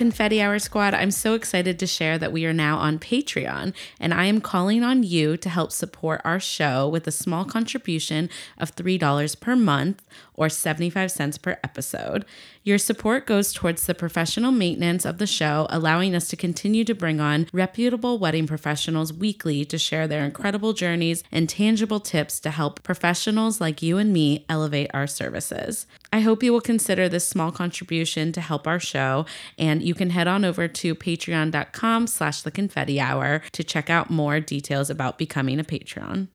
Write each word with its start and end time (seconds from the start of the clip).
Confetti 0.00 0.40
Hour 0.40 0.58
Squad, 0.58 0.94
I'm 0.94 1.10
so 1.10 1.34
excited 1.34 1.78
to 1.78 1.86
share 1.86 2.16
that 2.16 2.32
we 2.32 2.46
are 2.46 2.54
now 2.54 2.78
on 2.78 2.98
Patreon, 2.98 3.74
and 4.00 4.14
I 4.14 4.24
am 4.24 4.40
calling 4.40 4.82
on 4.82 5.02
you 5.02 5.36
to 5.36 5.48
help 5.50 5.72
support 5.72 6.22
our 6.24 6.40
show 6.40 6.88
with 6.88 7.06
a 7.06 7.10
small 7.12 7.44
contribution 7.44 8.30
of 8.56 8.74
$3 8.74 9.40
per 9.40 9.54
month 9.54 10.02
or 10.34 10.48
75 10.48 11.10
cents 11.10 11.38
per 11.38 11.58
episode. 11.62 12.24
Your 12.62 12.78
support 12.78 13.26
goes 13.26 13.52
towards 13.52 13.86
the 13.86 13.94
professional 13.94 14.52
maintenance 14.52 15.04
of 15.04 15.18
the 15.18 15.26
show, 15.26 15.66
allowing 15.70 16.14
us 16.14 16.28
to 16.28 16.36
continue 16.36 16.84
to 16.84 16.94
bring 16.94 17.20
on 17.20 17.46
reputable 17.52 18.18
wedding 18.18 18.46
professionals 18.46 19.12
weekly 19.12 19.64
to 19.64 19.78
share 19.78 20.06
their 20.06 20.24
incredible 20.24 20.72
journeys 20.72 21.24
and 21.32 21.48
tangible 21.48 22.00
tips 22.00 22.38
to 22.40 22.50
help 22.50 22.82
professionals 22.82 23.60
like 23.60 23.82
you 23.82 23.98
and 23.98 24.12
me 24.12 24.44
elevate 24.48 24.90
our 24.92 25.06
services. 25.06 25.86
I 26.12 26.20
hope 26.20 26.42
you 26.42 26.52
will 26.52 26.60
consider 26.60 27.08
this 27.08 27.26
small 27.26 27.50
contribution 27.50 28.32
to 28.32 28.40
help 28.40 28.66
our 28.66 28.80
show, 28.80 29.26
and 29.58 29.82
you 29.82 29.94
can 29.94 30.10
head 30.10 30.28
on 30.28 30.44
over 30.44 30.68
to 30.68 30.94
patreon.com 30.94 32.06
slash 32.06 32.42
the 32.42 32.50
confetti 32.50 33.00
hour 33.00 33.42
to 33.52 33.64
check 33.64 33.88
out 33.88 34.10
more 34.10 34.40
details 34.40 34.90
about 34.90 35.18
becoming 35.18 35.58
a 35.58 35.64
patron. 35.64 36.28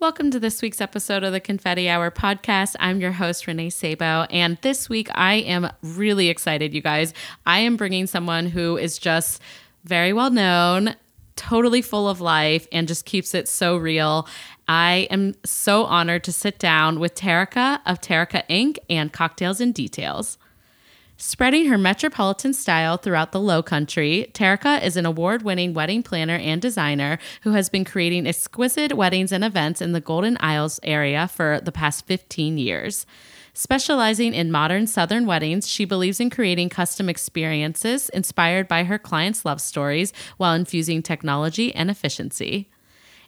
Welcome 0.00 0.30
to 0.30 0.38
this 0.38 0.62
week's 0.62 0.80
episode 0.80 1.24
of 1.24 1.32
the 1.32 1.40
Confetti 1.40 1.88
Hour 1.88 2.12
podcast. 2.12 2.76
I'm 2.78 3.00
your 3.00 3.10
host, 3.10 3.48
Renee 3.48 3.70
Sabo. 3.70 4.28
And 4.30 4.56
this 4.62 4.88
week, 4.88 5.08
I 5.12 5.34
am 5.34 5.68
really 5.82 6.28
excited, 6.28 6.72
you 6.72 6.80
guys. 6.80 7.12
I 7.44 7.58
am 7.58 7.76
bringing 7.76 8.06
someone 8.06 8.46
who 8.46 8.76
is 8.76 8.96
just 8.96 9.42
very 9.82 10.12
well 10.12 10.30
known, 10.30 10.94
totally 11.34 11.82
full 11.82 12.08
of 12.08 12.20
life, 12.20 12.68
and 12.70 12.86
just 12.86 13.06
keeps 13.06 13.34
it 13.34 13.48
so 13.48 13.76
real. 13.76 14.28
I 14.68 15.08
am 15.10 15.34
so 15.44 15.84
honored 15.86 16.22
to 16.24 16.32
sit 16.32 16.60
down 16.60 17.00
with 17.00 17.16
Terrica 17.16 17.82
of 17.84 18.00
Terrica 18.00 18.44
Inc. 18.48 18.78
and 18.88 19.12
Cocktails 19.12 19.60
and 19.60 19.74
Details. 19.74 20.38
Spreading 21.20 21.66
her 21.66 21.76
metropolitan 21.76 22.52
style 22.52 22.96
throughout 22.96 23.32
the 23.32 23.40
Low 23.40 23.60
Country, 23.60 24.30
Terrica 24.34 24.78
is 24.86 24.96
an 24.96 25.04
award 25.04 25.42
winning 25.42 25.74
wedding 25.74 26.00
planner 26.00 26.36
and 26.36 26.62
designer 26.62 27.18
who 27.42 27.54
has 27.54 27.68
been 27.68 27.84
creating 27.84 28.24
exquisite 28.24 28.92
weddings 28.92 29.32
and 29.32 29.42
events 29.42 29.82
in 29.82 29.90
the 29.90 30.00
Golden 30.00 30.36
Isles 30.38 30.78
area 30.84 31.26
for 31.26 31.60
the 31.60 31.72
past 31.72 32.06
15 32.06 32.56
years. 32.56 33.04
Specializing 33.52 34.32
in 34.32 34.52
modern 34.52 34.86
Southern 34.86 35.26
weddings, 35.26 35.66
she 35.66 35.84
believes 35.84 36.20
in 36.20 36.30
creating 36.30 36.68
custom 36.68 37.08
experiences 37.08 38.08
inspired 38.10 38.68
by 38.68 38.84
her 38.84 38.96
clients' 38.96 39.44
love 39.44 39.60
stories 39.60 40.12
while 40.36 40.54
infusing 40.54 41.02
technology 41.02 41.74
and 41.74 41.90
efficiency. 41.90 42.68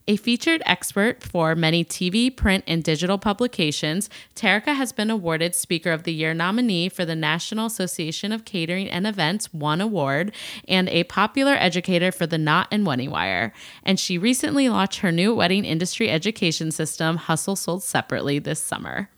A 0.09 0.17
featured 0.17 0.63
expert 0.67 1.23
for 1.23 1.55
many 1.55 1.85
TV, 1.85 2.35
print, 2.35 2.65
and 2.67 2.83
digital 2.83 3.19
publications, 3.19 4.09
Terrica 4.35 4.75
has 4.75 4.93
been 4.93 5.11
awarded 5.11 5.55
Speaker 5.55 5.93
of 5.93 6.05
the 6.05 6.13
Year 6.13 6.35
nominee 6.35 6.89
for 6.89 7.05
the 7.05 7.15
National 7.15 7.67
Association 7.67 8.33
of 8.33 8.45
Catering 8.45 8.89
and 8.89 9.07
Events 9.07 9.53
One 9.53 9.81
Award 9.81 10.33
and 10.67 10.89
a 10.89 11.05
popular 11.05 11.53
educator 11.53 12.11
for 12.11 12.27
the 12.27 12.39
Knot 12.39 12.69
and 12.71 12.87
Wedding 12.87 13.11
Wire. 13.11 13.53
And 13.85 14.01
she 14.01 14.19
recently 14.19 14.69
launched 14.69 15.01
her 15.01 15.13
new 15.13 15.35
wedding 15.35 15.65
industry 15.65 16.11
education 16.11 16.73
system, 16.73 17.17
Hustle 17.17 17.57
Sold 17.57 17.83
Separately, 17.83 18.39
this 18.39 18.61
summer. 18.61 19.11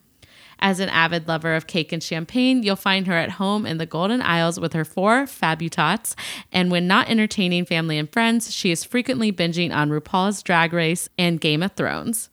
As 0.62 0.78
an 0.78 0.88
avid 0.90 1.26
lover 1.26 1.56
of 1.56 1.66
cake 1.66 1.90
and 1.90 2.00
champagne, 2.00 2.62
you'll 2.62 2.76
find 2.76 3.08
her 3.08 3.14
at 3.14 3.30
home 3.30 3.66
in 3.66 3.78
the 3.78 3.84
Golden 3.84 4.22
Isles 4.22 4.60
with 4.60 4.74
her 4.74 4.84
four 4.84 5.24
fabutots. 5.24 6.14
And 6.52 6.70
when 6.70 6.86
not 6.86 7.08
entertaining 7.08 7.64
family 7.64 7.98
and 7.98 8.08
friends, 8.08 8.54
she 8.54 8.70
is 8.70 8.84
frequently 8.84 9.32
binging 9.32 9.74
on 9.74 9.90
RuPaul's 9.90 10.40
Drag 10.40 10.72
Race 10.72 11.08
and 11.18 11.40
Game 11.40 11.64
of 11.64 11.72
Thrones 11.72 12.30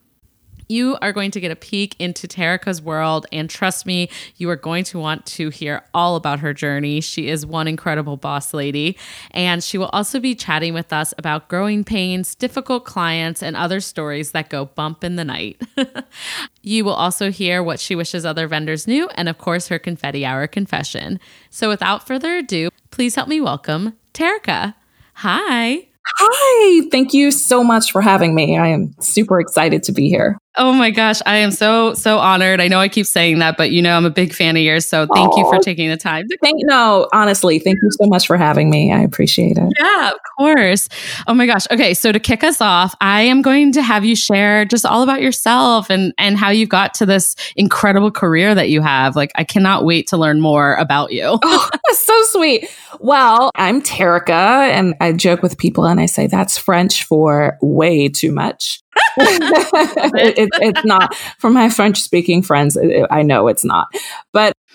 you 0.70 0.96
are 1.02 1.12
going 1.12 1.30
to 1.32 1.40
get 1.40 1.50
a 1.50 1.56
peek 1.56 1.96
into 1.98 2.28
Terrica's 2.28 2.80
world. 2.80 3.26
And 3.32 3.50
trust 3.50 3.84
me, 3.84 4.08
you 4.36 4.48
are 4.50 4.56
going 4.56 4.84
to 4.84 4.98
want 4.98 5.26
to 5.26 5.50
hear 5.50 5.82
all 5.92 6.16
about 6.16 6.40
her 6.40 6.54
journey. 6.54 7.00
She 7.00 7.28
is 7.28 7.44
one 7.44 7.66
incredible 7.66 8.16
boss 8.16 8.54
lady. 8.54 8.96
And 9.32 9.62
she 9.62 9.76
will 9.76 9.88
also 9.88 10.20
be 10.20 10.34
chatting 10.34 10.72
with 10.72 10.92
us 10.92 11.12
about 11.18 11.48
growing 11.48 11.84
pains, 11.84 12.34
difficult 12.34 12.84
clients, 12.84 13.42
and 13.42 13.56
other 13.56 13.80
stories 13.80 14.30
that 14.30 14.48
go 14.48 14.66
bump 14.66 15.02
in 15.02 15.16
the 15.16 15.24
night. 15.24 15.60
you 16.62 16.84
will 16.84 16.94
also 16.94 17.30
hear 17.30 17.62
what 17.62 17.80
she 17.80 17.94
wishes 17.94 18.24
other 18.24 18.46
vendors 18.46 18.86
knew, 18.86 19.08
and 19.14 19.28
of 19.28 19.38
course, 19.38 19.68
her 19.68 19.78
confetti 19.78 20.24
hour 20.24 20.46
confession. 20.46 21.18
So 21.50 21.68
without 21.68 22.06
further 22.06 22.36
ado, 22.36 22.68
please 22.90 23.14
help 23.14 23.28
me 23.28 23.40
welcome 23.40 23.94
Terrica. 24.12 24.76
Hi. 25.14 25.86
Hi, 26.18 26.88
thank 26.90 27.12
you 27.12 27.30
so 27.30 27.62
much 27.62 27.92
for 27.92 28.02
having 28.02 28.34
me. 28.34 28.58
I 28.58 28.68
am 28.68 28.94
super 29.00 29.40
excited 29.40 29.82
to 29.84 29.92
be 29.92 30.08
here. 30.08 30.38
Oh 30.60 30.74
my 30.74 30.90
gosh, 30.90 31.20
I 31.24 31.36
am 31.36 31.52
so 31.52 31.94
so 31.94 32.18
honored. 32.18 32.60
I 32.60 32.68
know 32.68 32.80
I 32.80 32.88
keep 32.88 33.06
saying 33.06 33.38
that, 33.38 33.56
but 33.56 33.70
you 33.70 33.80
know 33.80 33.96
I'm 33.96 34.04
a 34.04 34.10
big 34.10 34.34
fan 34.34 34.58
of 34.58 34.62
yours, 34.62 34.86
so 34.86 35.06
thank 35.06 35.32
Aww. 35.32 35.38
you 35.38 35.44
for 35.44 35.58
taking 35.58 35.88
the 35.88 35.96
time. 35.96 36.26
Thank 36.42 36.56
no, 36.64 37.08
honestly, 37.14 37.58
thank 37.58 37.78
you 37.82 37.88
so 37.92 38.06
much 38.06 38.26
for 38.26 38.36
having 38.36 38.68
me. 38.68 38.92
I 38.92 39.00
appreciate 39.00 39.56
it. 39.56 39.72
Yeah, 39.80 40.10
of 40.10 40.18
course. 40.38 40.90
Oh 41.26 41.32
my 41.32 41.46
gosh. 41.46 41.66
Okay, 41.70 41.94
so 41.94 42.12
to 42.12 42.20
kick 42.20 42.44
us 42.44 42.60
off, 42.60 42.94
I 43.00 43.22
am 43.22 43.40
going 43.40 43.72
to 43.72 43.80
have 43.80 44.04
you 44.04 44.14
share 44.14 44.66
just 44.66 44.84
all 44.84 45.02
about 45.02 45.22
yourself 45.22 45.88
and 45.88 46.12
and 46.18 46.36
how 46.36 46.50
you 46.50 46.66
got 46.66 46.92
to 46.94 47.06
this 47.06 47.36
incredible 47.56 48.10
career 48.10 48.54
that 48.54 48.68
you 48.68 48.82
have. 48.82 49.16
Like 49.16 49.32
I 49.36 49.44
cannot 49.44 49.86
wait 49.86 50.08
to 50.08 50.18
learn 50.18 50.42
more 50.42 50.74
about 50.74 51.10
you. 51.10 51.38
oh, 51.42 51.70
so 51.92 52.22
sweet. 52.24 52.68
Well, 52.98 53.50
I'm 53.54 53.80
Terrica, 53.80 54.34
and 54.34 54.94
I 55.00 55.12
joke 55.12 55.42
with 55.42 55.56
people 55.56 55.86
and 55.86 55.98
I 55.98 56.04
say 56.04 56.26
that's 56.26 56.58
French 56.58 57.04
for 57.04 57.56
way 57.62 58.10
too 58.10 58.30
much. 58.30 58.82
it, 59.16 60.38
it, 60.38 60.48
it's 60.60 60.84
not 60.84 61.14
for 61.38 61.50
my 61.50 61.68
French 61.68 62.00
speaking 62.00 62.42
friends. 62.42 62.78
I 63.10 63.22
know 63.22 63.48
it's 63.48 63.64
not, 63.64 63.88
but 64.32 64.52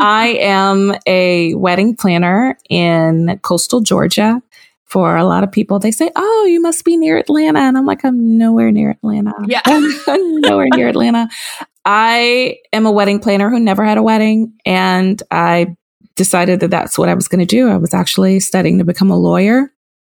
I 0.00 0.36
am 0.40 0.94
a 1.06 1.54
wedding 1.54 1.96
planner 1.96 2.56
in 2.68 3.38
coastal 3.42 3.80
Georgia. 3.80 4.42
For 4.86 5.16
a 5.16 5.22
lot 5.22 5.44
of 5.44 5.52
people, 5.52 5.78
they 5.78 5.92
say, 5.92 6.10
"Oh, 6.16 6.46
you 6.50 6.60
must 6.60 6.84
be 6.84 6.96
near 6.96 7.16
Atlanta," 7.16 7.60
and 7.60 7.78
I'm 7.78 7.86
like, 7.86 8.04
"I'm 8.04 8.36
nowhere 8.36 8.72
near 8.72 8.90
Atlanta. 8.90 9.32
Yeah, 9.46 9.62
nowhere 10.08 10.66
near 10.74 10.88
Atlanta." 10.88 11.28
I 11.84 12.56
am 12.72 12.86
a 12.86 12.90
wedding 12.90 13.20
planner 13.20 13.50
who 13.50 13.60
never 13.60 13.84
had 13.84 13.98
a 13.98 14.02
wedding, 14.02 14.52
and 14.66 15.22
I 15.30 15.76
decided 16.16 16.58
that 16.60 16.70
that's 16.70 16.98
what 16.98 17.08
I 17.08 17.14
was 17.14 17.28
going 17.28 17.38
to 17.38 17.46
do. 17.46 17.68
I 17.68 17.76
was 17.76 17.94
actually 17.94 18.40
studying 18.40 18.78
to 18.78 18.84
become 18.84 19.10
a 19.10 19.16
lawyer 19.16 19.72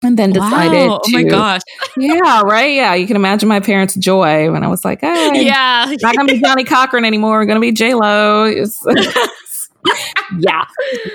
and 0.02 0.18
then 0.18 0.30
decided 0.30 0.88
wow. 0.88 1.00
oh 1.04 1.10
my 1.10 1.22
gosh 1.22 1.60
yeah 1.96 2.42
right 2.42 2.74
yeah 2.74 2.94
you 2.94 3.06
can 3.06 3.16
imagine 3.16 3.48
my 3.48 3.60
parents 3.60 3.94
joy 3.96 4.50
when 4.50 4.62
i 4.64 4.68
was 4.68 4.84
like 4.84 5.00
hey, 5.00 5.30
yeah 5.44 5.92
not 6.00 6.16
gonna 6.16 6.32
be 6.32 6.40
johnnie 6.40 6.64
cochran 6.64 7.04
anymore 7.04 7.38
we're 7.38 7.44
gonna 7.44 7.60
be 7.60 7.72
j-lo 7.72 8.44
yeah 10.38 10.64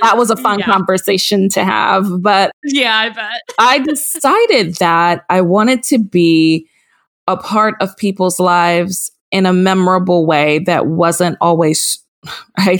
that 0.02 0.18
was 0.18 0.30
a 0.30 0.36
fun 0.36 0.60
yeah. 0.60 0.66
conversation 0.66 1.50
to 1.50 1.64
have 1.64 2.22
but 2.22 2.52
yeah 2.64 2.98
i 2.98 3.10
bet 3.10 3.42
i 3.60 3.80
decided 3.80 4.76
that 4.76 5.24
i 5.30 5.42
wanted 5.42 5.84
to 5.84 6.00
be 6.00 6.68
a 7.28 7.38
part 7.38 7.76
of 7.80 7.96
people's 7.98 8.40
lives 8.40 9.12
in 9.32 9.46
a 9.46 9.54
memorable 9.54 10.26
way 10.26 10.60
that 10.60 10.88
wasn't 10.88 11.38
always 11.42 12.05
I, 12.58 12.80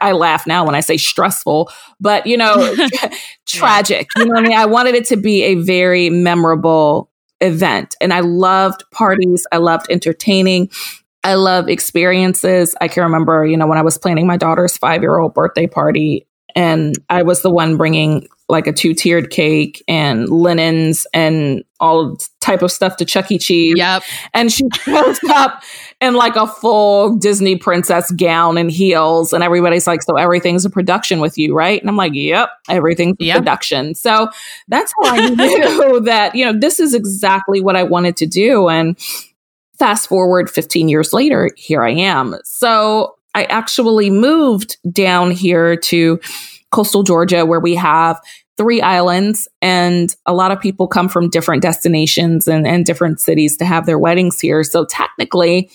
I 0.00 0.12
laugh 0.12 0.46
now 0.46 0.64
when 0.64 0.74
I 0.74 0.80
say 0.80 0.96
stressful, 0.96 1.70
but 2.00 2.26
you 2.26 2.36
know, 2.36 2.74
tragic. 3.46 4.08
You 4.16 4.26
know 4.26 4.34
what 4.34 4.44
I 4.44 4.48
mean? 4.48 4.58
I 4.58 4.66
wanted 4.66 4.94
it 4.94 5.06
to 5.06 5.16
be 5.16 5.42
a 5.44 5.54
very 5.56 6.10
memorable 6.10 7.10
event. 7.40 7.96
And 8.00 8.12
I 8.12 8.20
loved 8.20 8.84
parties. 8.90 9.46
I 9.52 9.58
loved 9.58 9.86
entertaining. 9.90 10.70
I 11.24 11.34
love 11.34 11.68
experiences. 11.68 12.74
I 12.80 12.88
can 12.88 13.04
remember, 13.04 13.46
you 13.46 13.56
know, 13.56 13.66
when 13.66 13.78
I 13.78 13.82
was 13.82 13.98
planning 13.98 14.26
my 14.26 14.36
daughter's 14.36 14.76
five 14.76 15.02
year 15.02 15.18
old 15.18 15.34
birthday 15.34 15.66
party, 15.66 16.26
and 16.54 16.94
I 17.08 17.22
was 17.22 17.42
the 17.42 17.50
one 17.50 17.76
bringing 17.76 18.28
like 18.48 18.66
a 18.66 18.72
two 18.72 18.92
tiered 18.92 19.30
cake 19.30 19.82
and 19.88 20.28
linens 20.28 21.06
and 21.14 21.64
all 21.80 22.18
type 22.40 22.60
of 22.62 22.70
stuff 22.70 22.96
to 22.96 23.04
Chuck 23.04 23.30
E. 23.30 23.38
Cheese. 23.38 23.74
Yep. 23.76 24.02
And 24.34 24.52
she 24.52 24.64
shows 24.74 25.18
up 25.30 25.62
in 26.00 26.14
like 26.14 26.36
a 26.36 26.46
full 26.46 27.16
Disney 27.16 27.56
princess 27.56 28.10
gown 28.12 28.58
and 28.58 28.70
heels. 28.70 29.32
And 29.32 29.42
everybody's 29.42 29.86
like, 29.86 30.02
So 30.02 30.16
everything's 30.16 30.64
a 30.64 30.70
production 30.70 31.18
with 31.20 31.38
you, 31.38 31.54
right? 31.54 31.80
And 31.80 31.88
I'm 31.88 31.96
like, 31.96 32.12
Yep, 32.14 32.50
everything's 32.68 33.16
yep. 33.18 33.38
production. 33.38 33.94
So 33.94 34.28
that's 34.68 34.92
how 35.02 35.14
I 35.14 35.28
knew 35.30 36.00
that, 36.00 36.34
you 36.34 36.44
know, 36.44 36.58
this 36.58 36.78
is 36.78 36.94
exactly 36.94 37.60
what 37.60 37.74
I 37.74 37.84
wanted 37.84 38.16
to 38.18 38.26
do. 38.26 38.68
And 38.68 38.98
fast 39.78 40.08
forward 40.08 40.50
15 40.50 40.88
years 40.88 41.12
later, 41.12 41.50
here 41.56 41.82
I 41.82 41.92
am. 41.92 42.36
So 42.44 43.16
I 43.34 43.44
actually 43.44 44.10
moved 44.10 44.76
down 44.90 45.30
here 45.30 45.76
to 45.76 46.20
coastal 46.70 47.02
Georgia 47.02 47.46
where 47.46 47.60
we 47.60 47.74
have 47.74 48.20
three 48.56 48.82
islands 48.82 49.48
and 49.60 50.14
a 50.26 50.34
lot 50.34 50.50
of 50.50 50.60
people 50.60 50.86
come 50.86 51.08
from 51.08 51.30
different 51.30 51.62
destinations 51.62 52.46
and, 52.46 52.66
and 52.66 52.84
different 52.84 53.20
cities 53.20 53.56
to 53.56 53.64
have 53.64 53.86
their 53.86 53.98
weddings 53.98 54.40
here. 54.40 54.62
So 54.62 54.84
technically, 54.84 55.70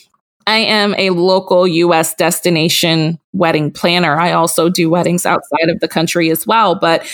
I 0.45 0.59
am 0.59 0.95
a 0.97 1.09
local 1.09 1.67
US 1.67 2.13
destination 2.13 3.19
wedding 3.33 3.71
planner. 3.71 4.17
I 4.19 4.31
also 4.31 4.69
do 4.69 4.89
weddings 4.89 5.25
outside 5.25 5.69
of 5.69 5.79
the 5.81 5.87
country 5.87 6.29
as 6.29 6.47
well, 6.47 6.75
but 6.75 7.05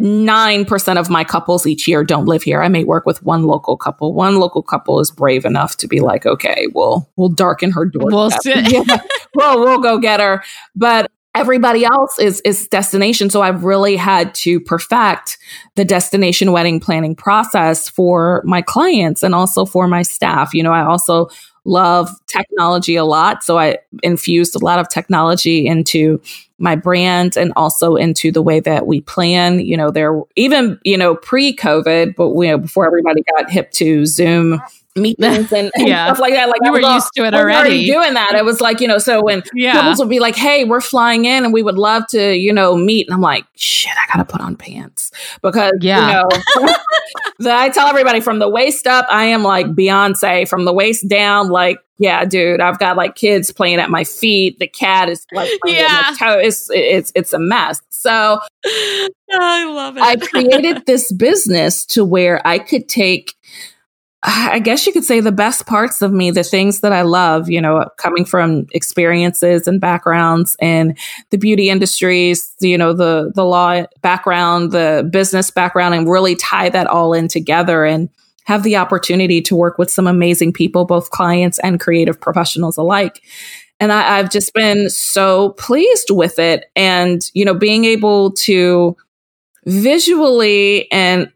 99% 0.00 0.98
of 0.98 1.10
my 1.10 1.24
couples 1.24 1.66
each 1.66 1.88
year 1.88 2.04
don't 2.04 2.26
live 2.26 2.44
here. 2.44 2.62
I 2.62 2.68
may 2.68 2.84
work 2.84 3.04
with 3.04 3.22
one 3.22 3.44
local 3.44 3.76
couple. 3.76 4.14
One 4.14 4.36
local 4.36 4.62
couple 4.62 5.00
is 5.00 5.10
brave 5.10 5.44
enough 5.44 5.76
to 5.78 5.88
be 5.88 6.00
like, 6.00 6.24
okay, 6.24 6.68
we'll 6.72 7.10
we'll 7.16 7.30
darken 7.30 7.72
her 7.72 7.84
door. 7.84 8.06
We'll, 8.06 8.30
yeah. 8.44 8.98
well, 9.34 9.58
we'll 9.58 9.80
go 9.80 9.98
get 9.98 10.20
her. 10.20 10.44
But 10.76 11.10
everybody 11.34 11.84
else 11.84 12.18
is 12.18 12.40
is 12.40 12.66
destination 12.68 13.30
so 13.30 13.42
i've 13.42 13.62
really 13.62 13.96
had 13.96 14.34
to 14.34 14.58
perfect 14.60 15.38
the 15.76 15.84
destination 15.84 16.52
wedding 16.52 16.80
planning 16.80 17.14
process 17.14 17.88
for 17.88 18.42
my 18.44 18.62
clients 18.62 19.22
and 19.22 19.34
also 19.34 19.64
for 19.64 19.86
my 19.86 20.02
staff 20.02 20.54
you 20.54 20.62
know 20.62 20.72
i 20.72 20.82
also 20.82 21.28
love 21.68 22.10
technology 22.26 22.96
a 22.96 23.04
lot. 23.04 23.44
So 23.44 23.58
i 23.58 23.78
infused 24.02 24.56
a 24.56 24.64
lot 24.64 24.78
of 24.78 24.88
technology 24.88 25.66
into 25.66 26.20
my 26.58 26.74
brand 26.74 27.36
and 27.36 27.52
also 27.54 27.94
into 27.94 28.32
the 28.32 28.42
way 28.42 28.60
that 28.60 28.86
we 28.86 29.00
plan. 29.02 29.60
You 29.60 29.76
know 29.76 29.90
there 29.90 30.20
even 30.36 30.78
you 30.84 30.96
know 30.96 31.14
pre 31.16 31.54
covid 31.54 32.14
but 32.16 32.30
you 32.34 32.48
know 32.48 32.58
before 32.58 32.86
everybody 32.86 33.22
got 33.36 33.50
hip 33.50 33.70
to 33.72 34.06
zoom 34.06 34.60
meetings 34.96 35.52
and, 35.52 35.70
and 35.76 35.88
yeah. 35.88 36.06
stuff 36.06 36.20
like 36.20 36.34
that. 36.34 36.48
Like 36.48 36.60
you 36.62 36.72
were 36.72 36.80
used 36.80 37.12
to 37.14 37.24
it 37.24 37.34
already. 37.34 37.56
already. 37.56 37.86
Doing 37.86 38.14
that, 38.14 38.34
it 38.34 38.44
was 38.44 38.60
like 38.60 38.80
you 38.80 38.88
know. 38.88 38.98
So 38.98 39.22
when 39.22 39.42
yeah. 39.54 39.72
couples 39.72 39.98
would 39.98 40.08
be 40.08 40.20
like, 40.20 40.36
"Hey, 40.36 40.64
we're 40.64 40.80
flying 40.80 41.24
in, 41.24 41.44
and 41.44 41.52
we 41.52 41.62
would 41.62 41.78
love 41.78 42.06
to, 42.08 42.34
you 42.34 42.52
know, 42.52 42.76
meet," 42.76 43.06
and 43.06 43.14
I'm 43.14 43.20
like, 43.20 43.44
"Shit, 43.54 43.92
I 43.92 44.12
gotta 44.12 44.30
put 44.30 44.40
on 44.40 44.56
pants 44.56 45.10
because 45.42 45.72
yeah. 45.80 46.06
you 46.06 46.68
know." 46.68 46.74
I 47.50 47.68
tell 47.70 47.86
everybody 47.86 48.20
from 48.20 48.40
the 48.40 48.48
waist 48.48 48.86
up, 48.86 49.06
I 49.08 49.24
am 49.24 49.42
like 49.42 49.66
Beyonce. 49.66 50.48
From 50.48 50.64
the 50.64 50.72
waist 50.72 51.08
down, 51.08 51.48
like 51.48 51.78
yeah, 51.98 52.24
dude, 52.24 52.60
I've 52.60 52.78
got 52.78 52.96
like 52.96 53.16
kids 53.16 53.52
playing 53.52 53.78
at 53.78 53.90
my 53.90 54.04
feet. 54.04 54.58
The 54.58 54.68
cat 54.68 55.08
is 55.08 55.26
like 55.32 55.50
yeah. 55.64 56.14
toe. 56.18 56.38
It's, 56.38 56.70
it's 56.70 57.12
it's 57.14 57.32
a 57.32 57.38
mess. 57.38 57.82
So 57.90 58.38
I 58.64 59.64
love 59.64 59.96
it. 59.96 60.02
I 60.02 60.16
created 60.16 60.86
this 60.86 61.12
business 61.12 61.84
to 61.86 62.04
where 62.04 62.44
I 62.46 62.60
could 62.60 62.88
take 62.88 63.34
I 64.52 64.58
guess 64.58 64.86
you 64.86 64.92
could 64.92 65.04
say 65.04 65.20
the 65.20 65.32
best 65.32 65.66
parts 65.66 66.02
of 66.02 66.12
me, 66.12 66.30
the 66.30 66.44
things 66.44 66.80
that 66.80 66.92
I 66.92 67.02
love, 67.02 67.48
you 67.48 67.60
know, 67.60 67.88
coming 67.96 68.26
from 68.26 68.66
experiences 68.72 69.66
and 69.66 69.80
backgrounds 69.80 70.54
and 70.60 70.98
the 71.30 71.38
beauty 71.38 71.70
industries, 71.70 72.52
you 72.60 72.76
know, 72.76 72.92
the 72.92 73.32
the 73.34 73.44
law 73.44 73.84
background, 74.02 74.72
the 74.72 75.08
business 75.10 75.50
background, 75.50 75.94
and 75.94 76.08
really 76.08 76.36
tie 76.36 76.68
that 76.68 76.86
all 76.86 77.14
in 77.14 77.28
together 77.28 77.84
and 77.84 78.10
have 78.44 78.62
the 78.62 78.76
opportunity 78.76 79.40
to 79.42 79.56
work 79.56 79.78
with 79.78 79.90
some 79.90 80.06
amazing 80.06 80.52
people, 80.52 80.84
both 80.84 81.10
clients 81.10 81.58
and 81.60 81.80
creative 81.80 82.20
professionals 82.20 82.76
alike. 82.76 83.22
And 83.80 83.92
I, 83.92 84.18
I've 84.18 84.30
just 84.30 84.52
been 84.54 84.90
so 84.90 85.50
pleased 85.50 86.10
with 86.10 86.38
it. 86.38 86.64
And, 86.74 87.22
you 87.34 87.44
know, 87.44 87.54
being 87.54 87.84
able 87.84 88.32
to 88.32 88.96
visually 89.66 90.90
and 90.90 91.30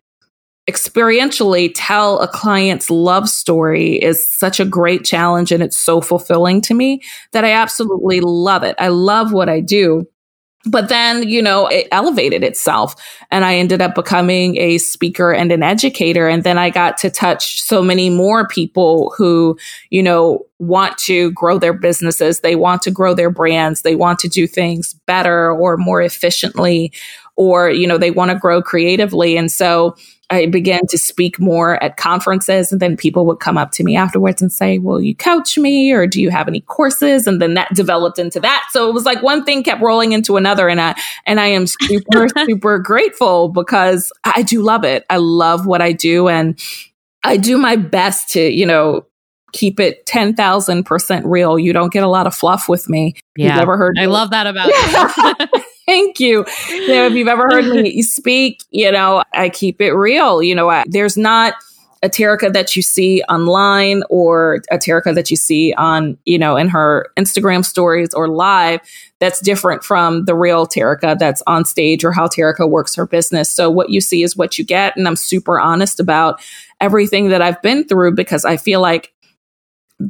experientially 0.71 1.73
tell 1.75 2.21
a 2.21 2.29
client's 2.29 2.89
love 2.89 3.29
story 3.29 3.95
is 3.95 4.31
such 4.33 4.61
a 4.61 4.65
great 4.65 5.05
challenge 5.05 5.51
and 5.51 5.63
it's 5.63 5.77
so 5.77 6.01
fulfilling 6.01 6.61
to 6.63 6.75
me 6.75 7.03
that 7.33 7.45
I 7.45 7.53
absolutely 7.53 8.21
love 8.21 8.63
it. 8.63 8.77
I 8.79 8.89
love 8.89 9.33
what 9.33 9.49
I 9.49 9.61
do. 9.61 10.07
But 10.65 10.89
then, 10.89 11.29
you 11.29 11.43
know, 11.43 11.67
it 11.67 11.89
elevated 11.91 12.45
itself 12.45 12.95
and 13.33 13.45
I 13.45 13.57
ended 13.57 13.83
up 13.83 13.97
becoming 13.97 14.57
a 14.59 14.79
speaker 14.79 15.33
and 15.33 15.51
an 15.51 15.65
educator. 15.65 16.29
And 16.29 16.45
then 16.45 16.57
I 16.57 16.71
got 16.71 16.97
to 16.99 17.11
touch 17.11 17.61
so 17.63 17.83
many 17.83 18.11
more 18.11 18.47
people 18.47 19.13
who, 19.17 19.59
you 19.91 20.05
know, 20.05 20.47
want 20.61 20.97
to 20.99 21.33
grow 21.33 21.59
their 21.59 21.73
businesses. 21.73 22.41
They 22.41 22.55
want 22.55 22.83
to 22.83 22.93
grow 22.93 23.13
their 23.13 23.31
brands. 23.31 23.83
They 23.83 23.97
want 23.97 24.21
to 24.21 24.29
do 24.29 24.47
things 24.47 24.95
better 25.07 25.51
or 25.51 25.77
more 25.77 26.01
efficiently, 26.01 26.93
or, 27.35 27.69
you 27.69 27.89
know, 27.89 27.99
they 27.99 28.13
want 28.13 28.31
to 28.31 28.39
grow 28.39 28.63
creatively. 28.63 29.37
And 29.37 29.51
so, 29.51 29.97
I 30.33 30.47
began 30.47 30.87
to 30.89 30.97
speak 30.97 31.39
more 31.39 31.83
at 31.83 31.99
conferences 31.99 32.73
and 32.73 32.81
then 32.81 32.97
people 32.97 33.27
would 33.27 33.39
come 33.39 33.59
up 33.59 33.71
to 33.73 33.85
me 33.85 33.97
afterwards 33.97 34.41
and 34.41 34.51
say, 34.51 34.79
"Will 34.79 35.01
you 35.01 35.15
coach 35.15 35.59
me 35.59 35.93
or 35.93 36.07
do 36.07 36.23
you 36.23 36.31
have 36.31 36.49
any 36.49 36.63
courses?" 36.63 37.27
And 37.27 37.41
then 37.41 37.55
that 37.55 37.75
developed 37.75 38.19
into 38.19 38.41
that. 38.41 38.65
So 38.71 38.89
it 38.89 38.95
was 38.95 39.05
like 39.05 39.23
one 39.23 39.45
thing 39.45 39.63
kept 39.63 39.83
rolling 39.83 40.13
into 40.13 40.39
another 40.39 40.69
and 40.69 40.81
I 40.81 40.95
and 41.27 41.39
I 41.39 41.49
am 41.49 41.67
super 41.67 42.27
super 42.47 42.79
grateful 42.79 43.49
because 43.51 44.11
I 44.25 44.43
do 44.43 44.63
love 44.63 44.85
it. 44.85 45.05
I 45.11 45.19
love 45.19 45.67
what 45.67 45.83
I 45.83 45.93
do 45.93 46.29
and 46.29 46.59
I 47.25 47.37
do 47.37 47.59
my 47.59 47.77
best 47.77 48.31
to, 48.31 48.41
you 48.41 48.67
know, 48.67 49.07
keep 49.53 49.79
it 49.79 50.07
10,000% 50.07 51.23
real. 51.27 51.59
You 51.59 51.73
don't 51.75 51.93
get 51.93 52.03
a 52.03 52.09
lot 52.09 52.27
of 52.27 52.35
fluff 52.35 52.69
with 52.71 52.89
me. 52.89 53.15
Yeah. 53.37 53.51
You've 53.51 53.63
ever 53.63 53.77
heard 53.77 53.97
I 53.99 54.07
love 54.07 54.31
that 54.31 54.47
about 54.47 54.69
you. 55.57 55.63
Thank 55.87 56.21
you. 56.21 56.45
You 56.69 56.89
know, 56.89 57.07
if 57.07 57.15
you've 57.15 57.29
ever 57.29 57.49
heard 57.51 57.67
me 57.67 58.03
speak, 58.03 58.63
you 58.71 58.91
know, 58.93 59.25
I 59.33 59.49
keep 59.49 59.81
it 59.81 59.93
real. 59.93 60.43
You 60.43 60.55
know, 60.55 60.71
I, 60.71 60.85
there's 60.87 61.17
not 61.17 61.55
a 62.05 62.09
Terrica 62.09 62.51
that 62.51 62.75
you 62.75 62.83
see 62.83 63.23
online 63.29 64.03
or 64.11 64.63
a 64.71 64.79
Terrica 64.79 65.13
that 65.13 65.31
you 65.31 65.37
see 65.37 65.73
on, 65.75 66.19
you 66.25 66.39
know, 66.39 66.57
in 66.57 66.69
her 66.69 67.09
Instagram 67.17 67.65
stories 67.65 68.13
or 68.13 68.29
live 68.29 68.81
that's 69.21 69.41
different 69.41 69.85
from 69.85 70.25
the 70.25 70.35
real 70.35 70.67
Terrica 70.67 71.17
that's 71.19 71.43
on 71.47 71.65
stage 71.65 72.05
or 72.05 72.11
how 72.11 72.27
Terrica 72.27 72.67
works 72.67 72.95
her 72.97 73.07
business. 73.07 73.49
So 73.49 73.71
what 73.71 73.91
you 73.91 74.01
see 74.01 74.25
is 74.25 74.37
what 74.37 74.59
you 74.59 74.65
get. 74.65 74.97
And 74.97 75.07
I'm 75.07 75.17
super 75.17 75.61
honest 75.61 76.01
about 76.01 76.41
everything 76.81 77.29
that 77.29 77.41
I've 77.41 77.63
been 77.63 77.87
through 77.87 78.17
because 78.17 78.45
I 78.45 78.57
feel 78.57 78.81
like 78.81 79.13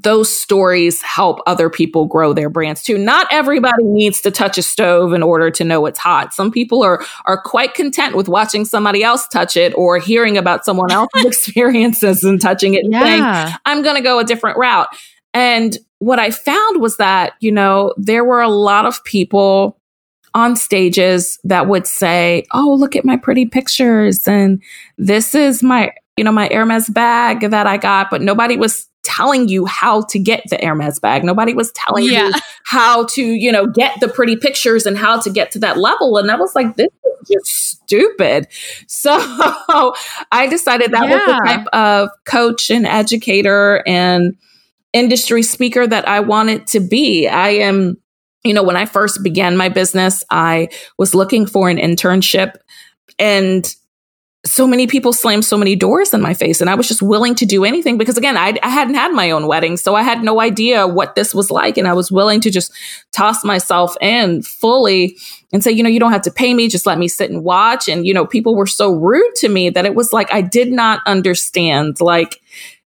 those 0.01 0.35
stories 0.35 1.03
help 1.03 1.41
other 1.47 1.69
people 1.69 2.07
grow 2.07 2.33
their 2.33 2.49
brands 2.49 2.83
too. 2.83 2.97
Not 2.97 3.27
everybody 3.31 3.85
needs 3.85 4.23
to 4.23 4.31
touch 4.31 4.57
a 4.57 4.63
stove 4.63 5.13
in 5.13 5.23
order 5.23 5.51
to 5.51 5.65
know 5.65 5.85
it's 5.85 5.99
hot. 5.99 6.33
Some 6.33 6.51
people 6.51 6.83
are 6.83 7.05
are 7.27 7.41
quite 7.41 7.75
content 7.75 8.17
with 8.17 8.27
watching 8.27 8.65
somebody 8.65 9.05
else 9.05 9.29
touch 9.29 9.57
it 9.57 9.75
or 9.77 9.99
hearing 9.99 10.39
about 10.39 10.65
someone 10.65 10.91
else's 10.91 11.27
experiences 11.27 12.25
and 12.25 12.41
touching 12.41 12.75
it 12.75 12.85
and 12.85 12.93
yeah. 12.93 13.45
saying, 13.45 13.57
I'm 13.67 13.83
going 13.83 13.97
to 13.97 14.03
go 14.03 14.19
a 14.19 14.25
different 14.25 14.57
route. 14.57 14.89
And 15.35 15.77
what 15.99 16.19
I 16.19 16.31
found 16.31 16.81
was 16.81 16.97
that, 16.97 17.35
you 17.41 17.53
know, 17.53 17.95
there 17.97 18.25
were 18.25 18.41
a 18.41 18.49
lot 18.49 18.87
of 18.87 19.05
people 19.05 19.79
on 20.35 20.57
stages 20.57 21.39
that 21.45 21.69
would 21.69 21.87
say, 21.87 22.47
"Oh, 22.53 22.75
look 22.75 22.97
at 22.97 23.05
my 23.05 23.17
pretty 23.19 23.45
pictures 23.45 24.27
and 24.27 24.63
this 24.97 25.35
is 25.35 25.63
my, 25.63 25.93
you 26.17 26.25
know, 26.25 26.33
my 26.33 26.49
Hermes 26.51 26.89
bag 26.89 27.51
that 27.51 27.67
I 27.67 27.77
got," 27.77 28.09
but 28.11 28.23
nobody 28.23 28.57
was 28.57 28.89
telling 29.03 29.49
you 29.49 29.67
how 29.67 30.03
to 30.03 30.19
get 30.19 30.45
the 30.49 30.59
Hermes 30.63 30.99
bag. 30.99 31.25
Nobody 31.25 31.55
was 31.55 31.73
telling 31.73 32.05
yeah. 32.05 32.29
you 32.29 32.35
how 32.65 33.07
to, 33.07 33.23
you 33.23 33.51
know, 33.51 33.67
get 33.67 33.99
the 34.01 34.09
pretty 34.09 34.37
pictures 34.37 34.87
and 34.87 34.97
how 34.97 35.21
to 35.21 35.31
get 35.31 35.51
to 35.53 35.59
that 35.61 35.79
level. 35.79 36.19
And 36.19 36.31
I 36.31 36.37
was 36.37 36.55
like, 36.55 36.77
this 36.77 36.89
is 37.05 37.29
just 37.29 37.71
stupid. 37.71 38.49
So 38.87 39.95
I 40.31 40.47
decided 40.47 40.93
that 40.93 41.09
yeah. 41.09 41.17
was 41.17 41.27
the 41.27 41.43
type 41.45 41.67
of 41.73 42.09
coach 42.25 42.71
and 42.71 42.87
educator 42.87 43.83
and 43.87 44.37
industry 44.93 45.43
speaker 45.43 45.87
that 45.87 46.07
I 46.07 46.21
wanted 46.21 46.67
to 46.69 46.81
be. 46.81 47.27
I 47.27 47.51
am, 47.51 47.97
you 48.45 48.55
know, 48.55 48.63
when 48.63 48.77
I 48.77 48.87
first 48.87 49.23
began 49.23 49.57
my 49.57 49.69
business, 49.69 50.25
I 50.31 50.69
was 50.99 51.15
looking 51.15 51.47
for 51.47 51.69
an 51.69 51.79
internship 51.79 52.55
and 53.19 53.75
so 54.45 54.67
many 54.67 54.89
people 54.89 55.13
slammed 55.13 55.45
so 55.45 55.57
many 55.57 55.77
doors 55.77 56.13
in 56.13 56.21
my 56.21 56.35
face 56.35 56.61
and 56.61 56.69
i 56.69 56.75
was 56.75 56.89
just 56.89 57.01
willing 57.01 57.35
to 57.35 57.47
do 57.47 57.65
anything 57.65 57.97
because 57.97 58.19
again 58.19 58.37
I, 58.37 58.59
I, 58.63 58.69
hadn't 58.69 58.95
had 58.95 59.13
my 59.13 59.31
own 59.31 59.47
wedding 59.47 59.77
so 59.77 59.95
i 59.95 60.03
had 60.03 60.25
no 60.25 60.41
idea 60.41 60.87
what 60.87 61.15
this 61.15 61.33
was 61.33 61.51
like 61.51 61.79
and 61.79 61.87
i 61.87 61.93
was 61.93 62.11
willing 62.11 62.41
to 62.41 62.51
just 62.51 62.73
toss 63.13 63.45
myself 63.45 63.97
in 64.01 64.43
fully 64.43 65.17
and 65.53 65.63
say 65.63 65.71
you 65.71 65.83
know 65.83 65.89
you 65.89 66.01
don't 66.01 66.13
have 66.13 66.23
to 66.23 66.31
pay 66.31 66.55
me 66.55 66.69
just 66.69 66.87
let 66.87 66.99
me 66.99 67.09
sit 67.09 67.31
and 67.31 67.45
watch. 67.45 67.89
And 67.89 68.07
you 68.07 68.15
know 68.15 68.27
people 68.27 68.57
were 68.57 68.67
so 68.67 68.93
rude 68.93 69.35
to 69.37 69.49
me 69.49 69.71
that 69.71 69.87
it 69.87 69.95
was 69.95 70.13
like 70.13 70.33
i 70.33 70.41
did 70.41 70.73
not 70.73 71.01
understand 71.07 72.01
like 72.01 72.41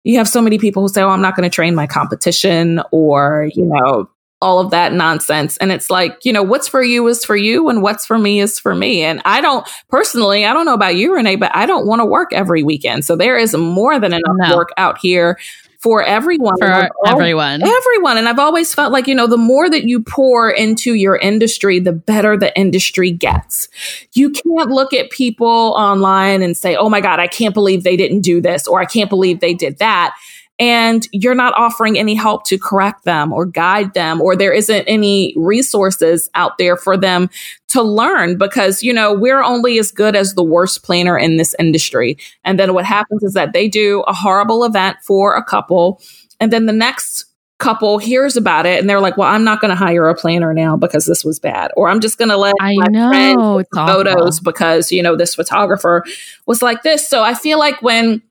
you 0.04 0.18
have 0.18 0.28
so 0.28 0.42
many 0.42 0.58
people 0.58 0.82
who 0.82 0.90
say 0.90 1.02
oh 1.02 1.10
i'm 1.10 1.22
not 1.22 1.36
going 1.36 1.50
to 1.50 1.54
train 1.54 1.76
my 1.76 1.86
competition 1.86 2.82
or 2.92 3.50
you 3.54 3.66
know 3.66 4.10
all 4.42 4.60
of 4.60 4.72
that 4.72 4.94
nonsense. 4.94 5.58
And 5.58 5.72
it's 5.72 5.90
like, 5.90 6.24
you 6.24 6.34
know, 6.34 6.44
what's 6.44 6.68
for 6.68 6.84
you 6.84 7.08
is 7.08 7.24
for 7.24 7.36
you 7.36 7.70
and 7.70 7.82
what's 7.82 8.06
for 8.06 8.18
me 8.18 8.40
is 8.40 8.60
for 8.60 8.76
me. 8.76 9.04
And 9.04 9.22
I 9.26 9.42
don't 9.42 9.68
personally, 9.90 10.46
I 10.46 10.54
don't 10.54 10.66
know 10.66 10.74
about 10.74 10.96
you, 10.96 11.16
Renee, 11.16 11.38
but 11.38 11.56
I 11.56 11.66
don't 11.66 11.88
want 11.88 12.02
to 12.02 12.06
work 12.06 12.34
every 12.34 12.62
weekend. 12.62 13.06
So 13.06 13.16
there 13.16 13.38
is 13.38 13.56
more 13.56 14.00
than 14.00 14.14
enough 14.14 14.36
no. 14.38 14.56
work 14.56 14.70
out 14.78 14.98
here 14.98 15.40
for 15.80 16.04
everyone. 16.04 16.58
For 16.58 16.90
everyone. 17.06 17.62
Everyone. 17.64 18.18
And 18.18 18.28
I've 18.28 18.40
always 18.40 18.74
felt 18.74 18.92
like, 18.92 19.08
you 19.08 19.16
know, 19.16 19.28
the 19.28 19.38
more 19.38 19.70
that 19.70 19.84
you 19.84 20.02
pour 20.02 20.50
into 20.50 20.96
your 20.96 21.16
industry, 21.16 21.80
the 21.80 21.94
better 21.94 22.36
the 22.36 22.58
industry 22.60 23.12
gets. 23.12 23.70
You 24.14 24.32
can't 24.32 24.70
look 24.70 24.94
at 24.94 25.12
people 25.12 25.48
online 25.78 26.42
and 26.42 26.58
say, 26.58 26.76
oh 26.76 26.90
my 26.90 27.02
God, 27.02 27.20
I 27.20 27.28
can't 27.28 27.54
believe 27.54 27.84
they 27.84 27.98
didn't 27.98 28.22
do 28.22 28.42
this 28.42 28.68
or 28.68 28.82
I 28.82 28.86
can't 28.86 29.10
believe 29.10 29.40
they 29.40 29.54
did 29.54 29.78
that 29.78 30.16
and 30.58 31.08
you're 31.12 31.36
not 31.36 31.54
offering 31.58 31.98
any 31.98 32.16
help 32.16 32.46
to 32.46 32.58
correct 32.58 33.04
them 33.04 33.34
or 33.34 33.46
guide 33.46 33.94
them, 33.94 34.22
or 34.22 34.36
there 34.36 34.54
isn't 34.54 34.86
any 34.86 35.34
resources 35.36 36.30
out 36.34 36.58
there 36.58 36.78
for 36.78 36.96
them 36.96 37.30
to 37.68 37.82
learn 37.82 38.38
because, 38.38 38.82
you 38.82 38.94
know, 38.94 39.14
we're 39.14 39.44
only 39.44 39.78
as 39.80 39.92
good 39.92 40.16
as 40.16 40.34
the 40.34 40.44
worst 40.44 40.84
planner 40.84 41.18
in 41.18 41.36
this 41.36 41.56
industry. 41.60 42.18
And 42.46 42.58
then 42.58 42.74
what 42.74 42.86
happens 42.86 43.22
is 43.22 43.34
that 43.34 43.52
they 43.52 43.68
do 43.68 44.02
a 44.08 44.14
horrible 44.14 44.64
event 44.64 44.98
for 45.04 45.36
a 45.36 45.44
couple 45.44 46.00
And 46.40 46.52
then 46.52 46.66
the 46.66 46.74
next 46.74 47.26
couple 47.58 47.98
hears 47.98 48.36
about 48.36 48.66
it 48.66 48.80
and 48.80 48.90
they're 48.90 49.00
like, 49.00 49.18
well, 49.18 49.30
I'm 49.30 49.46
not 49.46 49.62
going 49.62 49.70
to 49.70 49.76
hire 49.76 50.10
a 50.10 50.16
planner 50.16 50.54
now 50.54 50.76
because 50.76 51.06
this 51.06 51.24
was 51.24 51.40
bad. 51.40 51.72
Or 51.78 51.88
I'm 51.90 52.02
just 52.02 52.18
going 52.18 52.30
to 52.30 52.38
let 52.38 52.56
I 52.60 52.74
my 52.76 52.88
know, 52.88 53.64
photos 53.74 54.40
because, 54.40 54.92
you 54.92 55.02
know, 55.02 55.16
this 55.16 55.36
photographer 55.36 56.04
was 56.46 56.62
like 56.62 56.84
this. 56.84 57.08
So 57.08 57.24
I 57.24 57.34
feel 57.34 57.58
like 57.58 57.82
when 57.82 58.22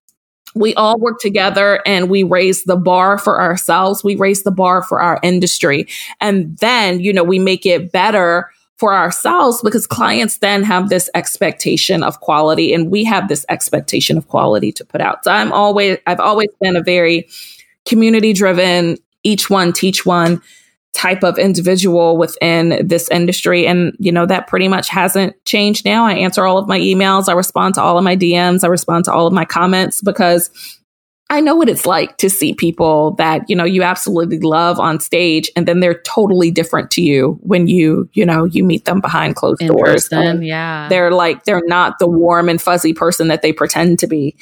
we 0.54 0.74
all 0.74 0.98
work 0.98 1.18
together 1.20 1.80
and 1.84 2.08
we 2.08 2.22
raise 2.22 2.64
the 2.64 2.76
bar 2.76 3.18
for 3.18 3.40
ourselves, 3.40 4.04
we 4.04 4.16
raise 4.16 4.42
the 4.42 4.50
bar 4.50 4.82
for 4.82 5.00
our 5.00 5.18
industry. 5.22 5.86
And 6.20 6.56
then, 6.58 7.00
you 7.00 7.12
know, 7.12 7.24
we 7.24 7.38
make 7.38 7.66
it 7.66 7.92
better 7.92 8.50
for 8.76 8.94
ourselves 8.94 9.62
because 9.62 9.86
clients 9.86 10.38
then 10.38 10.62
have 10.62 10.88
this 10.88 11.08
expectation 11.14 12.02
of 12.02 12.20
quality 12.20 12.72
and 12.72 12.90
we 12.90 13.04
have 13.04 13.28
this 13.28 13.46
expectation 13.48 14.18
of 14.18 14.28
quality 14.28 14.72
to 14.72 14.84
put 14.84 15.00
out. 15.00 15.24
So 15.24 15.30
I'm 15.30 15.52
always, 15.52 15.98
I've 16.06 16.20
always 16.20 16.50
been 16.60 16.76
a 16.76 16.82
very 16.82 17.28
community 17.84 18.32
driven, 18.32 18.96
each 19.22 19.48
one 19.48 19.72
teach 19.72 20.04
one 20.04 20.42
type 20.94 21.22
of 21.22 21.38
individual 21.38 22.16
within 22.16 22.86
this 22.86 23.10
industry. 23.10 23.66
And, 23.66 23.94
you 23.98 24.12
know, 24.12 24.26
that 24.26 24.46
pretty 24.46 24.68
much 24.68 24.88
hasn't 24.88 25.44
changed 25.44 25.84
now. 25.84 26.06
I 26.06 26.14
answer 26.14 26.46
all 26.46 26.56
of 26.56 26.68
my 26.68 26.78
emails. 26.78 27.28
I 27.28 27.32
respond 27.32 27.74
to 27.74 27.82
all 27.82 27.98
of 27.98 28.04
my 28.04 28.16
DMs. 28.16 28.64
I 28.64 28.68
respond 28.68 29.04
to 29.06 29.12
all 29.12 29.26
of 29.26 29.32
my 29.32 29.44
comments 29.44 30.00
because 30.00 30.50
I 31.30 31.40
know 31.40 31.56
what 31.56 31.68
it's 31.68 31.86
like 31.86 32.18
to 32.18 32.30
see 32.30 32.54
people 32.54 33.12
that, 33.12 33.48
you 33.48 33.56
know, 33.56 33.64
you 33.64 33.82
absolutely 33.82 34.38
love 34.38 34.78
on 34.78 35.00
stage 35.00 35.50
and 35.56 35.66
then 35.66 35.80
they're 35.80 36.00
totally 36.02 36.50
different 36.50 36.90
to 36.92 37.02
you 37.02 37.38
when 37.42 37.66
you, 37.66 38.08
you 38.12 38.24
know, 38.24 38.44
you 38.44 38.62
meet 38.62 38.84
them 38.84 39.00
behind 39.00 39.34
closed 39.34 39.62
In 39.62 39.68
doors. 39.68 40.08
person, 40.08 40.42
yeah. 40.42 40.88
They're 40.88 41.10
like, 41.10 41.44
they're 41.44 41.62
not 41.66 41.98
the 41.98 42.06
warm 42.06 42.48
and 42.48 42.62
fuzzy 42.62 42.92
person 42.92 43.28
that 43.28 43.42
they 43.42 43.52
pretend 43.52 43.98
to 44.00 44.06
be 44.06 44.36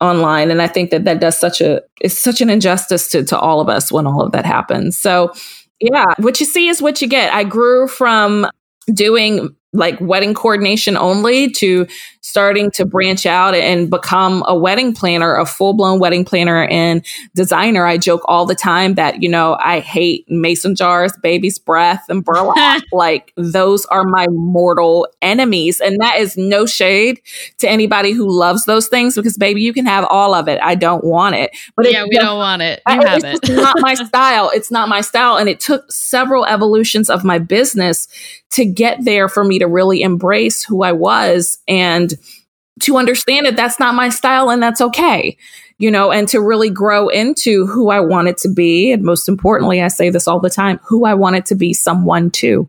online. 0.00 0.50
And 0.50 0.60
I 0.60 0.66
think 0.66 0.90
that 0.90 1.04
that 1.04 1.20
does 1.20 1.38
such 1.38 1.60
a, 1.60 1.80
it's 2.00 2.18
such 2.18 2.40
an 2.40 2.50
injustice 2.50 3.08
to, 3.10 3.24
to 3.24 3.38
all 3.38 3.60
of 3.60 3.68
us 3.68 3.90
when 3.90 4.06
all 4.06 4.20
of 4.20 4.32
that 4.32 4.44
happens. 4.44 4.98
So, 4.98 5.32
yeah, 5.80 6.14
what 6.18 6.40
you 6.40 6.46
see 6.46 6.68
is 6.68 6.80
what 6.80 7.02
you 7.02 7.08
get. 7.08 7.32
I 7.32 7.44
grew 7.44 7.88
from 7.88 8.46
doing 8.92 9.54
like 9.72 10.00
wedding 10.00 10.34
coordination 10.34 10.96
only 10.96 11.50
to 11.50 11.86
starting 12.24 12.70
to 12.70 12.86
branch 12.86 13.26
out 13.26 13.54
and 13.54 13.90
become 13.90 14.42
a 14.46 14.56
wedding 14.56 14.94
planner, 14.94 15.36
a 15.36 15.44
full 15.44 15.74
blown 15.74 15.98
wedding 16.00 16.24
planner 16.24 16.64
and 16.64 17.04
designer. 17.34 17.84
I 17.84 17.98
joke 17.98 18.22
all 18.24 18.46
the 18.46 18.54
time 18.54 18.94
that, 18.94 19.22
you 19.22 19.28
know, 19.28 19.58
I 19.60 19.80
hate 19.80 20.24
mason 20.30 20.74
jars, 20.74 21.12
baby's 21.22 21.58
breath, 21.58 22.02
and 22.08 22.24
burlap. 22.24 22.82
like 22.92 23.34
those 23.36 23.84
are 23.86 24.04
my 24.04 24.26
mortal 24.30 25.06
enemies. 25.20 25.82
And 25.82 26.00
that 26.00 26.18
is 26.18 26.34
no 26.38 26.64
shade 26.64 27.20
to 27.58 27.68
anybody 27.68 28.12
who 28.12 28.26
loves 28.26 28.64
those 28.64 28.88
things 28.88 29.16
because, 29.16 29.36
baby, 29.36 29.60
you 29.60 29.74
can 29.74 29.84
have 29.84 30.06
all 30.06 30.32
of 30.32 30.48
it. 30.48 30.58
I 30.62 30.76
don't 30.76 31.04
want 31.04 31.34
it. 31.34 31.50
But 31.76 31.92
yeah, 31.92 32.04
it 32.04 32.08
we 32.08 32.16
don't 32.16 32.38
want 32.38 32.62
it. 32.62 32.80
You 32.88 33.00
I- 33.02 33.06
have 33.06 33.22
it's 33.22 33.50
it. 33.50 33.54
not 33.54 33.76
my 33.80 33.92
style. 34.02 34.50
It's 34.54 34.70
not 34.70 34.88
my 34.88 35.02
style. 35.02 35.36
And 35.36 35.46
it 35.50 35.60
took 35.60 35.92
several 35.92 36.46
evolutions 36.46 37.10
of 37.10 37.22
my 37.22 37.38
business 37.38 38.08
to 38.54 38.64
get 38.64 39.04
there 39.04 39.28
for 39.28 39.44
me 39.44 39.58
to 39.58 39.66
really 39.66 40.00
embrace 40.02 40.62
who 40.62 40.84
I 40.84 40.92
was 40.92 41.58
and 41.66 42.13
to 42.80 42.96
understand 42.96 43.46
that 43.46 43.56
that's 43.56 43.78
not 43.78 43.94
my 43.94 44.08
style 44.08 44.50
and 44.50 44.62
that's 44.62 44.80
okay. 44.80 45.36
You 45.78 45.90
know, 45.90 46.12
and 46.12 46.28
to 46.28 46.40
really 46.40 46.70
grow 46.70 47.08
into 47.08 47.66
who 47.66 47.90
I 47.90 48.00
wanted 48.00 48.36
to 48.38 48.48
be. 48.48 48.92
And 48.92 49.02
most 49.02 49.28
importantly, 49.28 49.82
I 49.82 49.88
say 49.88 50.10
this 50.10 50.28
all 50.28 50.40
the 50.40 50.50
time 50.50 50.78
who 50.86 51.04
I 51.04 51.14
wanted 51.14 51.46
to 51.46 51.54
be 51.54 51.72
someone 51.72 52.30
too. 52.30 52.68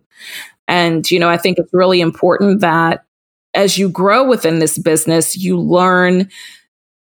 And, 0.67 1.09
you 1.09 1.19
know, 1.19 1.29
I 1.29 1.37
think 1.37 1.59
it's 1.59 1.73
really 1.73 2.01
important 2.01 2.61
that 2.61 3.05
as 3.53 3.77
you 3.77 3.89
grow 3.89 4.27
within 4.27 4.59
this 4.59 4.77
business, 4.77 5.37
you 5.37 5.59
learn 5.59 6.29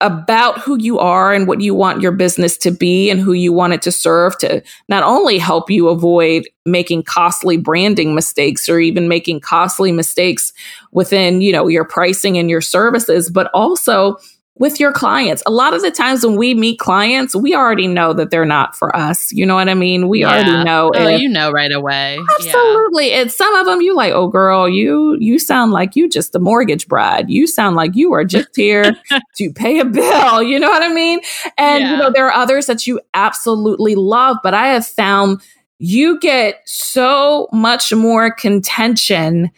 about 0.01 0.58
who 0.60 0.77
you 0.79 0.98
are 0.98 1.34
and 1.34 1.48
what 1.48 1.60
you 1.60 1.75
want 1.75 2.01
your 2.01 2.13
business 2.13 2.58
to 2.58 2.72
be 2.72 3.10
and 3.10 3.20
who 3.20 3.34
you 3.34 3.51
want 3.51 3.74
it 3.74 3.82
to 3.82 3.91
serve 3.91 4.38
to 4.38 4.63
not 4.88 5.03
only 5.03 5.38
help 5.38 5.70
you 5.70 5.89
avoid 5.89 6.48
making 6.65 7.03
costly 7.03 7.58
branding 7.58 8.15
mistakes 8.15 8.70
or 8.70 8.79
even 8.79 9.10
making 9.10 9.41
costly 9.41 9.91
mistakes 9.91 10.53
within, 10.91 11.41
you 11.41 11.51
know, 11.51 11.68
your 11.68 11.84
pricing 11.84 12.38
and 12.38 12.50
your 12.50 12.62
services, 12.62 13.29
but 13.29 13.51
also 13.53 14.18
with 14.56 14.77
your 14.77 14.91
clients. 14.91 15.41
A 15.46 15.51
lot 15.51 15.74
of 15.74 15.82
the 15.82 15.89
times 15.91 16.25
when 16.25 16.36
we 16.36 16.53
meet 16.53 16.79
clients, 16.79 17.34
we 17.34 17.56
already 17.56 17.88
know 17.88 18.12
that 18.12 18.29
they're 18.29 18.46
not 18.46 18.75
for 18.75 18.94
us. 18.94 19.32
You 19.32 19.46
know 19.46 19.56
what 19.56 19.70
I 19.70 19.74
mean? 19.74 20.10
We 20.10 20.20
Yeah. 20.22 20.27
already 20.34 20.63
know 20.65 20.91
Oh, 20.94 21.08
if- 21.08 21.22
you 21.22 21.29
know 21.29 21.50
right 21.51 21.72
away. 21.72 22.18
Yeah. 22.41 22.51
Absolutely. 22.51 23.13
And 23.13 23.32
some 23.32 23.56
of 23.56 23.65
them 23.65 23.79
you 23.82 23.96
like, 23.96 24.12
oh 24.12 24.27
girl, 24.27 24.68
you 24.68 25.15
you 25.20 25.39
sound 25.39 25.72
like 25.72 25.96
you 25.96 26.10
just 26.10 26.34
the 26.34 26.39
mortgage 26.39 26.88
bride. 26.89 27.29
You 27.29 27.48
sound 27.48 27.77
like 27.77 27.96
you 27.96 28.12
are 28.13 28.25
just 28.25 28.50
here 28.53 28.84
to 29.38 29.53
pay 29.53 29.79
a 29.79 29.86
bill. 29.86 30.44
You 30.44 30.60
know 30.60 30.70
what 30.70 30.84
I 30.84 30.89
mean? 30.94 31.22
And 31.58 31.86
you 31.86 31.96
know, 31.98 32.12
there 32.13 32.27
are 32.27 32.34
others 32.34 32.65
that 32.65 32.86
you 32.86 33.00
absolutely 33.13 33.96
love, 33.96 34.38
but 34.44 34.53
I 34.53 34.68
have 34.70 34.86
found 34.86 35.41
you 35.77 36.20
get 36.20 36.62
so 36.65 37.48
much 37.53 37.94
more 37.94 38.29
contention 38.29 39.51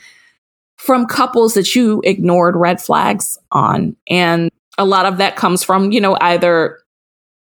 from 0.77 1.07
couples 1.07 1.55
that 1.55 1.75
you 1.75 2.01
ignored 2.03 2.55
red 2.55 2.79
flags 2.79 3.39
on. 3.51 3.95
And 4.07 4.51
a 4.77 4.85
lot 4.85 5.05
of 5.05 5.17
that 5.17 5.35
comes 5.35 5.63
from, 5.63 5.91
you 5.91 6.01
know, 6.01 6.17
either 6.21 6.79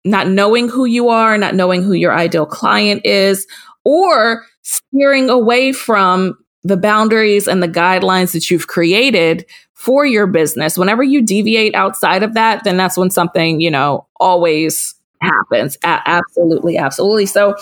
not 0.04 0.28
knowing 0.28 0.68
who 0.68 0.84
you 0.84 1.08
are, 1.08 1.36
not 1.38 1.54
knowing 1.54 1.82
who 1.82 1.92
your 1.92 2.14
ideal 2.14 2.46
client 2.46 3.04
is, 3.04 3.46
or 3.84 4.44
steering 4.62 5.30
away 5.30 5.72
from 5.72 6.36
the 6.64 6.76
boundaries 6.76 7.46
and 7.48 7.62
the 7.62 7.68
guidelines 7.68 8.32
that 8.32 8.50
you've 8.50 8.66
created 8.66 9.44
for 9.74 10.04
your 10.04 10.26
business. 10.26 10.76
Whenever 10.76 11.02
you 11.02 11.22
deviate 11.22 11.74
outside 11.74 12.22
of 12.22 12.34
that, 12.34 12.64
then 12.64 12.76
that's 12.76 12.96
when 12.96 13.10
something, 13.10 13.60
you 13.60 13.70
know, 13.70 14.06
always 14.20 14.94
happens. 15.22 15.76
A- 15.84 16.02
absolutely, 16.06 16.76
absolutely. 16.76 17.26
So 17.26 17.54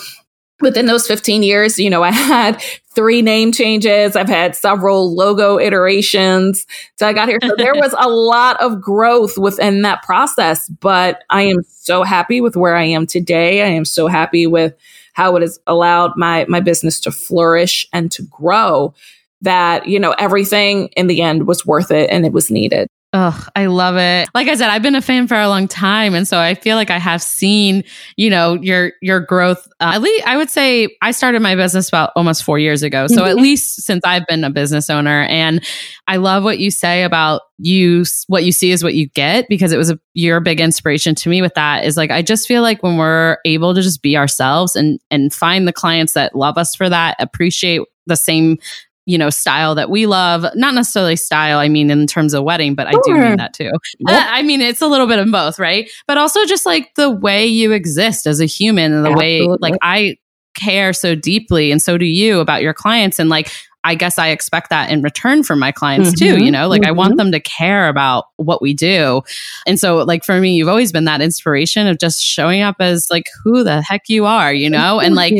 within 0.61 0.87
those 0.87 1.07
15 1.07 1.43
years, 1.43 1.77
you 1.77 1.89
know, 1.89 2.03
I 2.03 2.11
had 2.11 2.61
three 2.95 3.21
name 3.21 3.51
changes. 3.51 4.15
I've 4.15 4.29
had 4.29 4.55
several 4.55 5.13
logo 5.13 5.59
iterations. 5.59 6.65
So 6.97 7.07
I 7.07 7.13
got 7.13 7.29
here. 7.29 7.39
So 7.41 7.55
there 7.55 7.75
was 7.75 7.93
a 7.99 8.09
lot 8.09 8.59
of 8.61 8.81
growth 8.81 9.37
within 9.37 9.83
that 9.83 10.03
process, 10.03 10.67
but 10.67 11.23
I 11.29 11.43
am 11.43 11.63
so 11.63 12.03
happy 12.03 12.41
with 12.41 12.55
where 12.55 12.75
I 12.75 12.85
am 12.85 13.05
today. 13.05 13.61
I 13.61 13.67
am 13.67 13.85
so 13.85 14.07
happy 14.07 14.47
with 14.47 14.73
how 15.13 15.35
it 15.35 15.41
has 15.41 15.59
allowed 15.67 16.13
my, 16.15 16.45
my 16.47 16.59
business 16.59 16.99
to 17.01 17.11
flourish 17.11 17.87
and 17.93 18.11
to 18.11 18.23
grow 18.23 18.93
that, 19.41 19.87
you 19.87 19.99
know, 19.99 20.11
everything 20.17 20.87
in 20.95 21.07
the 21.07 21.21
end 21.21 21.47
was 21.47 21.65
worth 21.65 21.91
it 21.91 22.09
and 22.09 22.25
it 22.25 22.31
was 22.31 22.49
needed. 22.49 22.87
Ugh, 23.13 23.49
I 23.55 23.67
love 23.67 23.95
it. 23.95 24.27
Like 24.35 24.49
I 24.49 24.55
said, 24.55 24.69
I've 24.69 24.81
been 24.81 24.93
a 24.95 25.01
fan 25.01 25.27
for 25.27 25.39
a 25.39 25.47
long 25.47 25.69
time, 25.69 26.13
and 26.13 26.27
so 26.27 26.37
I 26.39 26.55
feel 26.55 26.75
like 26.75 26.91
I 26.91 26.97
have 26.99 27.21
seen, 27.21 27.85
you 28.17 28.29
know, 28.29 28.55
your 28.61 28.91
your 29.01 29.21
growth. 29.21 29.65
Uh, 29.79 29.91
at 29.95 30.01
least 30.01 30.27
I 30.27 30.35
would 30.35 30.49
say 30.49 30.89
I 31.01 31.11
started 31.11 31.41
my 31.41 31.55
business 31.55 31.87
about 31.87 32.11
almost 32.17 32.43
four 32.43 32.59
years 32.59 32.83
ago. 32.83 33.07
So 33.07 33.23
at 33.23 33.37
Mhm. 33.37 33.41
least 33.41 33.81
since 33.81 34.03
I've 34.03 34.27
been 34.27 34.43
a 34.43 34.49
business 34.49 34.89
owner, 34.89 35.23
and 35.23 35.63
I 36.07 36.17
love 36.17 36.43
what 36.43 36.59
you 36.59 36.69
say 36.69 37.03
about 37.03 37.43
you. 37.59 38.03
What 38.27 38.43
you 38.43 38.51
see 38.51 38.71
is 38.71 38.83
what 38.83 38.93
you 38.93 39.07
get 39.07 39.47
because 39.47 39.71
it 39.71 39.77
was 39.77 39.89
a 39.89 39.97
your 40.13 40.41
big 40.41 40.59
inspiration 40.59 41.15
to 41.15 41.29
me 41.29 41.41
with 41.41 41.53
that. 41.53 41.85
Is 41.85 41.95
like 41.95 42.11
I 42.11 42.21
just 42.21 42.45
feel 42.45 42.61
like 42.61 42.83
when 42.83 42.97
we're 42.97 43.37
able 43.45 43.73
to 43.73 43.81
just 43.81 44.01
be 44.01 44.17
ourselves 44.17 44.75
and 44.75 44.99
and 45.09 45.33
find 45.33 45.65
the 45.65 45.73
clients 45.73 46.11
that 46.13 46.35
love 46.35 46.57
us 46.57 46.75
for 46.75 46.89
that, 46.89 47.15
appreciate 47.19 47.81
the 48.05 48.15
same 48.17 48.57
you 49.07 49.17
know 49.17 49.31
style 49.31 49.73
that 49.73 49.89
we 49.89 50.05
love 50.05 50.45
not 50.53 50.75
necessarily 50.75 51.15
style 51.15 51.57
i 51.57 51.67
mean 51.67 51.89
in 51.89 52.05
terms 52.05 52.35
of 52.35 52.43
wedding 52.43 52.75
but 52.75 52.85
i 52.87 52.91
do 53.03 53.13
mean 53.13 53.37
that 53.37 53.53
too 53.53 53.71
uh, 54.07 54.25
I 54.27 54.43
mean, 54.43 54.61
it's 54.61 54.81
a 54.81 54.87
little 54.87 55.07
bit 55.07 55.19
of 55.19 55.31
both, 55.31 55.57
right? 55.59 55.89
But 56.07 56.17
also 56.17 56.45
just 56.45 56.65
like 56.65 56.93
the 56.95 57.09
way 57.09 57.45
you 57.45 57.71
exist 57.71 58.27
as 58.27 58.39
a 58.39 58.45
human 58.45 58.93
and 58.93 59.05
the 59.05 59.11
way 59.13 59.47
like 59.59 59.75
I 59.81 60.17
care 60.55 60.93
so 60.93 61.15
deeply 61.15 61.71
and 61.71 61.81
so 61.81 61.97
do 61.97 62.05
you 62.05 62.39
about 62.39 62.61
your 62.61 62.73
clients 62.73 63.19
and 63.19 63.29
like 63.29 63.51
I 63.83 63.95
guess 63.95 64.17
I 64.19 64.29
expect 64.29 64.69
that 64.69 64.89
in 64.89 65.01
return 65.01 65.43
from 65.43 65.59
my 65.59 65.71
clients 65.71 66.11
too, 66.19 66.35
Mhm, 66.35 66.45
you 66.45 66.51
know? 66.51 66.67
Like 66.67 66.85
I 66.85 66.91
want 66.91 67.13
mhm. 67.13 67.17
them 67.17 67.31
to 67.31 67.39
care 67.39 67.87
about 67.87 68.25
what 68.35 68.61
we 68.61 68.73
do. 68.73 69.21
And 69.65 69.79
so 69.79 69.97
like 69.97 70.25
for 70.25 70.39
me, 70.41 70.55
you've 70.55 70.67
always 70.67 70.91
been 70.91 71.05
that 71.05 71.21
inspiration 71.21 71.87
of 71.87 71.97
just 71.97 72.21
showing 72.21 72.61
up 72.61 72.75
as 72.79 73.07
like 73.09 73.27
who 73.43 73.63
the 73.63 73.81
heck 73.81 74.09
you 74.09 74.25
are, 74.25 74.51
you 74.51 74.69
know? 74.69 74.99
And 74.99 75.15
like 75.15 75.33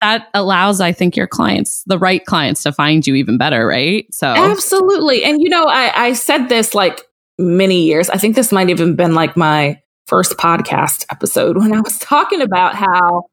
that 0.00 0.28
allows 0.34 0.80
I 0.80 0.92
think 0.92 1.16
your 1.16 1.26
clients, 1.26 1.82
the 1.86 1.98
right 1.98 2.24
clients 2.24 2.62
to 2.62 2.72
find 2.72 3.06
you 3.06 3.14
even 3.14 3.38
better, 3.38 3.66
right? 3.66 4.06
So 4.14 4.26
Absolutely. 4.26 5.24
And 5.24 5.40
you 5.42 5.48
know, 5.48 5.64
I, 5.64 6.06
I 6.06 6.12
said 6.12 6.48
this 6.48 6.74
like 6.74 7.04
many 7.38 7.84
years. 7.84 8.10
I 8.10 8.16
think 8.16 8.36
this 8.36 8.52
might 8.52 8.70
even 8.70 8.96
been 8.96 9.14
like 9.14 9.36
my 9.36 9.80
first 10.06 10.36
podcast 10.36 11.04
episode 11.10 11.56
when 11.56 11.74
I 11.74 11.80
was 11.80 11.98
talking 12.00 12.40
about 12.40 12.74
how, 12.74 13.24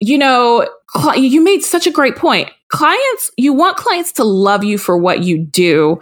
you 0.00 0.18
know, 0.18 0.68
cli- 0.86 1.26
you 1.26 1.42
made 1.42 1.62
such 1.62 1.86
a 1.86 1.90
great 1.90 2.16
point. 2.16 2.50
Clients, 2.68 3.30
you 3.36 3.52
want 3.52 3.76
clients 3.76 4.12
to 4.12 4.24
love 4.24 4.64
you 4.64 4.78
for 4.78 4.96
what 4.96 5.24
you 5.24 5.38
do 5.38 6.00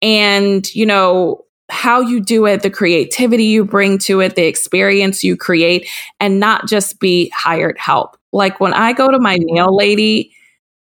and, 0.00 0.72
you 0.74 0.86
know, 0.86 1.44
how 1.68 2.00
you 2.00 2.20
do 2.20 2.46
it, 2.46 2.62
the 2.62 2.70
creativity 2.70 3.44
you 3.44 3.64
bring 3.64 3.98
to 3.98 4.20
it, 4.20 4.36
the 4.36 4.46
experience 4.46 5.24
you 5.24 5.36
create, 5.36 5.88
and 6.20 6.38
not 6.38 6.68
just 6.68 7.00
be 7.00 7.30
hired 7.34 7.76
help. 7.78 8.16
Like 8.36 8.60
when 8.60 8.74
I 8.74 8.92
go 8.92 9.10
to 9.10 9.18
my 9.18 9.36
mm-hmm. 9.36 9.54
nail 9.54 9.74
lady, 9.74 10.32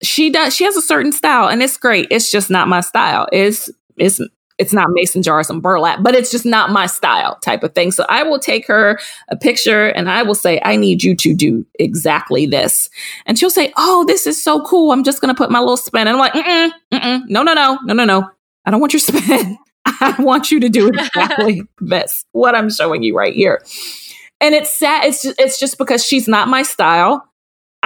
she 0.03 0.31
does 0.31 0.55
she 0.55 0.65
has 0.65 0.77
a 0.77 0.83
certain 0.83 1.13
style 1.13 1.49
and 1.49 1.63
it's 1.63 1.77
great. 1.77 2.09
It's 2.11 2.31
just 2.31 2.51
not 2.51 2.69
my 2.69 2.81
style. 2.81 3.29
It's 3.33 3.71
it's 3.97 4.21
it's 4.59 4.73
not 4.73 4.89
mason 4.91 5.23
jars 5.23 5.51
and 5.51 5.63
burlap, 5.63 6.03
but 6.03 6.15
it's 6.15 6.31
just 6.31 6.47
not 6.47 6.71
my 6.71 6.87
style 6.87 7.37
type 7.41 7.63
of 7.63 7.75
thing. 7.75 7.93
So 7.93 8.07
I 8.09 8.23
will 8.23 8.39
take 8.39 8.67
her 8.67 8.99
a 9.29 9.37
picture 9.37 9.89
and 9.89 10.11
I 10.11 10.23
will 10.23 10.35
say, 10.35 10.61
I 10.65 10.77
need 10.77 11.03
you 11.03 11.15
to 11.17 11.35
do 11.35 11.67
exactly 11.79 12.47
this. 12.47 12.89
And 13.27 13.39
she'll 13.39 13.51
say, 13.51 13.73
Oh, 13.77 14.05
this 14.09 14.27
is 14.27 14.43
so 14.43 14.65
cool. 14.65 14.93
I'm 14.93 15.05
just 15.05 15.21
going 15.21 15.35
to 15.35 15.39
put 15.39 15.51
my 15.51 15.61
little 15.61 15.77
spin. 15.77 16.09
And 16.09 16.11
I'm 16.11 16.19
like, 16.19 16.33
mm-mm, 16.33 16.71
mm-mm, 16.93 17.23
no, 17.29 17.43
no, 17.43 17.53
no, 17.53 17.79
no, 17.85 17.95
no, 17.95 18.05
no. 18.05 18.31
I 18.65 18.71
don't 18.71 18.81
want 18.81 18.93
your 18.93 19.01
spin. 19.01 19.59
I 19.85 20.17
want 20.19 20.51
you 20.51 20.59
to 20.61 20.69
do 20.69 20.89
exactly 20.95 21.63
this, 21.81 22.25
what 22.33 22.55
I'm 22.55 22.71
showing 22.71 23.03
you 23.03 23.17
right 23.17 23.35
here. 23.35 23.63
And 24.41 24.55
it's 24.55 24.77
sad. 24.77 25.05
It's 25.05 25.23
just, 25.23 25.41
it's 25.41 25.59
just 25.61 25.79
because 25.79 26.05
she's 26.05 26.29
not 26.29 26.49
my 26.49 26.63
style. 26.63 27.27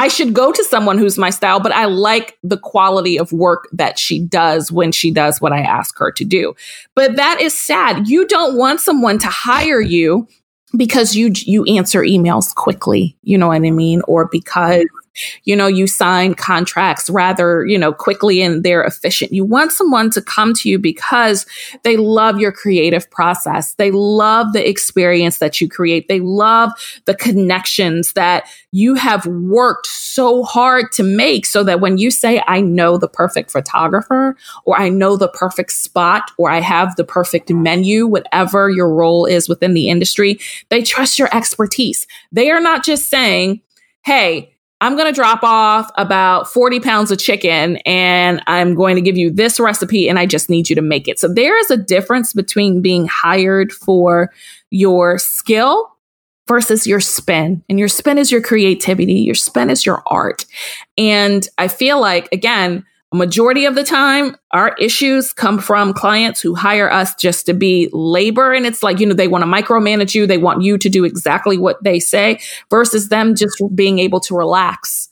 I 0.00 0.08
should 0.08 0.32
go 0.32 0.50
to 0.50 0.64
someone 0.64 0.96
who's 0.96 1.18
my 1.18 1.28
style, 1.28 1.60
but 1.60 1.72
I 1.72 1.84
like 1.84 2.38
the 2.42 2.56
quality 2.56 3.18
of 3.18 3.34
work 3.34 3.68
that 3.70 3.98
she 3.98 4.18
does 4.18 4.72
when 4.72 4.92
she 4.92 5.10
does 5.10 5.42
what 5.42 5.52
I 5.52 5.60
ask 5.60 5.98
her 5.98 6.10
to 6.12 6.24
do. 6.24 6.54
But 6.94 7.16
that 7.16 7.38
is 7.38 7.52
sad. 7.52 8.08
You 8.08 8.26
don't 8.26 8.56
want 8.56 8.80
someone 8.80 9.18
to 9.18 9.26
hire 9.26 9.82
you 9.82 10.26
because 10.74 11.14
you 11.14 11.32
you 11.34 11.64
answer 11.64 12.00
emails 12.00 12.54
quickly, 12.54 13.14
you 13.24 13.36
know 13.36 13.48
what 13.48 13.56
I 13.56 13.70
mean, 13.70 14.00
or 14.08 14.26
because 14.26 14.86
you 15.44 15.56
know, 15.56 15.66
you 15.66 15.86
sign 15.86 16.34
contracts 16.34 17.10
rather, 17.10 17.64
you 17.66 17.78
know, 17.78 17.92
quickly 17.92 18.40
and 18.42 18.62
they're 18.62 18.82
efficient. 18.82 19.32
You 19.32 19.44
want 19.44 19.72
someone 19.72 20.10
to 20.10 20.22
come 20.22 20.54
to 20.54 20.68
you 20.68 20.78
because 20.78 21.46
they 21.82 21.96
love 21.96 22.40
your 22.40 22.52
creative 22.52 23.10
process. 23.10 23.74
They 23.74 23.90
love 23.90 24.52
the 24.52 24.68
experience 24.68 25.38
that 25.38 25.60
you 25.60 25.68
create. 25.68 26.08
They 26.08 26.20
love 26.20 26.72
the 27.06 27.14
connections 27.14 28.12
that 28.12 28.44
you 28.72 28.94
have 28.94 29.26
worked 29.26 29.86
so 29.86 30.42
hard 30.42 30.92
to 30.92 31.02
make 31.02 31.46
so 31.46 31.64
that 31.64 31.80
when 31.80 31.98
you 31.98 32.10
say, 32.10 32.42
I 32.46 32.60
know 32.60 32.96
the 32.96 33.08
perfect 33.08 33.50
photographer 33.50 34.36
or 34.64 34.78
I 34.78 34.88
know 34.88 35.16
the 35.16 35.28
perfect 35.28 35.72
spot 35.72 36.30
or 36.38 36.50
I 36.50 36.60
have 36.60 36.96
the 36.96 37.04
perfect 37.04 37.50
menu, 37.50 38.06
whatever 38.06 38.70
your 38.70 38.92
role 38.92 39.26
is 39.26 39.48
within 39.48 39.74
the 39.74 39.88
industry, 39.88 40.38
they 40.68 40.82
trust 40.82 41.18
your 41.18 41.34
expertise. 41.34 42.06
They 42.32 42.50
are 42.50 42.60
not 42.60 42.84
just 42.84 43.08
saying, 43.08 43.62
Hey, 44.02 44.54
I'm 44.80 44.96
going 44.96 45.06
to 45.06 45.12
drop 45.12 45.42
off 45.42 45.90
about 45.96 46.48
40 46.48 46.80
pounds 46.80 47.10
of 47.10 47.18
chicken 47.18 47.76
and 47.86 48.42
I'm 48.46 48.74
going 48.74 48.96
to 48.96 49.02
give 49.02 49.16
you 49.16 49.30
this 49.30 49.60
recipe 49.60 50.08
and 50.08 50.18
I 50.18 50.26
just 50.26 50.48
need 50.48 50.70
you 50.70 50.76
to 50.76 50.82
make 50.82 51.06
it. 51.06 51.18
So 51.18 51.28
there 51.28 51.58
is 51.58 51.70
a 51.70 51.76
difference 51.76 52.32
between 52.32 52.80
being 52.80 53.06
hired 53.06 53.72
for 53.72 54.32
your 54.70 55.18
skill 55.18 55.90
versus 56.48 56.86
your 56.86 57.00
spin. 57.00 57.62
And 57.68 57.78
your 57.78 57.88
spin 57.88 58.18
is 58.18 58.32
your 58.32 58.42
creativity, 58.42 59.14
your 59.14 59.34
spin 59.34 59.70
is 59.70 59.84
your 59.84 60.02
art. 60.06 60.46
And 60.98 61.46
I 61.58 61.68
feel 61.68 62.00
like, 62.00 62.28
again, 62.32 62.84
majority 63.12 63.64
of 63.64 63.74
the 63.74 63.82
time, 63.82 64.36
our 64.52 64.74
issues 64.78 65.32
come 65.32 65.58
from 65.58 65.92
clients 65.92 66.40
who 66.40 66.54
hire 66.54 66.90
us 66.90 67.14
just 67.16 67.46
to 67.46 67.54
be 67.54 67.88
labor. 67.92 68.52
And 68.52 68.66
it's 68.66 68.82
like, 68.82 69.00
you 69.00 69.06
know, 69.06 69.14
they 69.14 69.28
want 69.28 69.42
to 69.42 69.50
micromanage 69.50 70.14
you. 70.14 70.26
They 70.26 70.38
want 70.38 70.62
you 70.62 70.78
to 70.78 70.88
do 70.88 71.04
exactly 71.04 71.58
what 71.58 71.82
they 71.82 71.98
say 71.98 72.40
versus 72.70 73.08
them 73.08 73.34
just 73.34 73.60
being 73.74 73.98
able 73.98 74.20
to 74.20 74.36
relax 74.36 75.08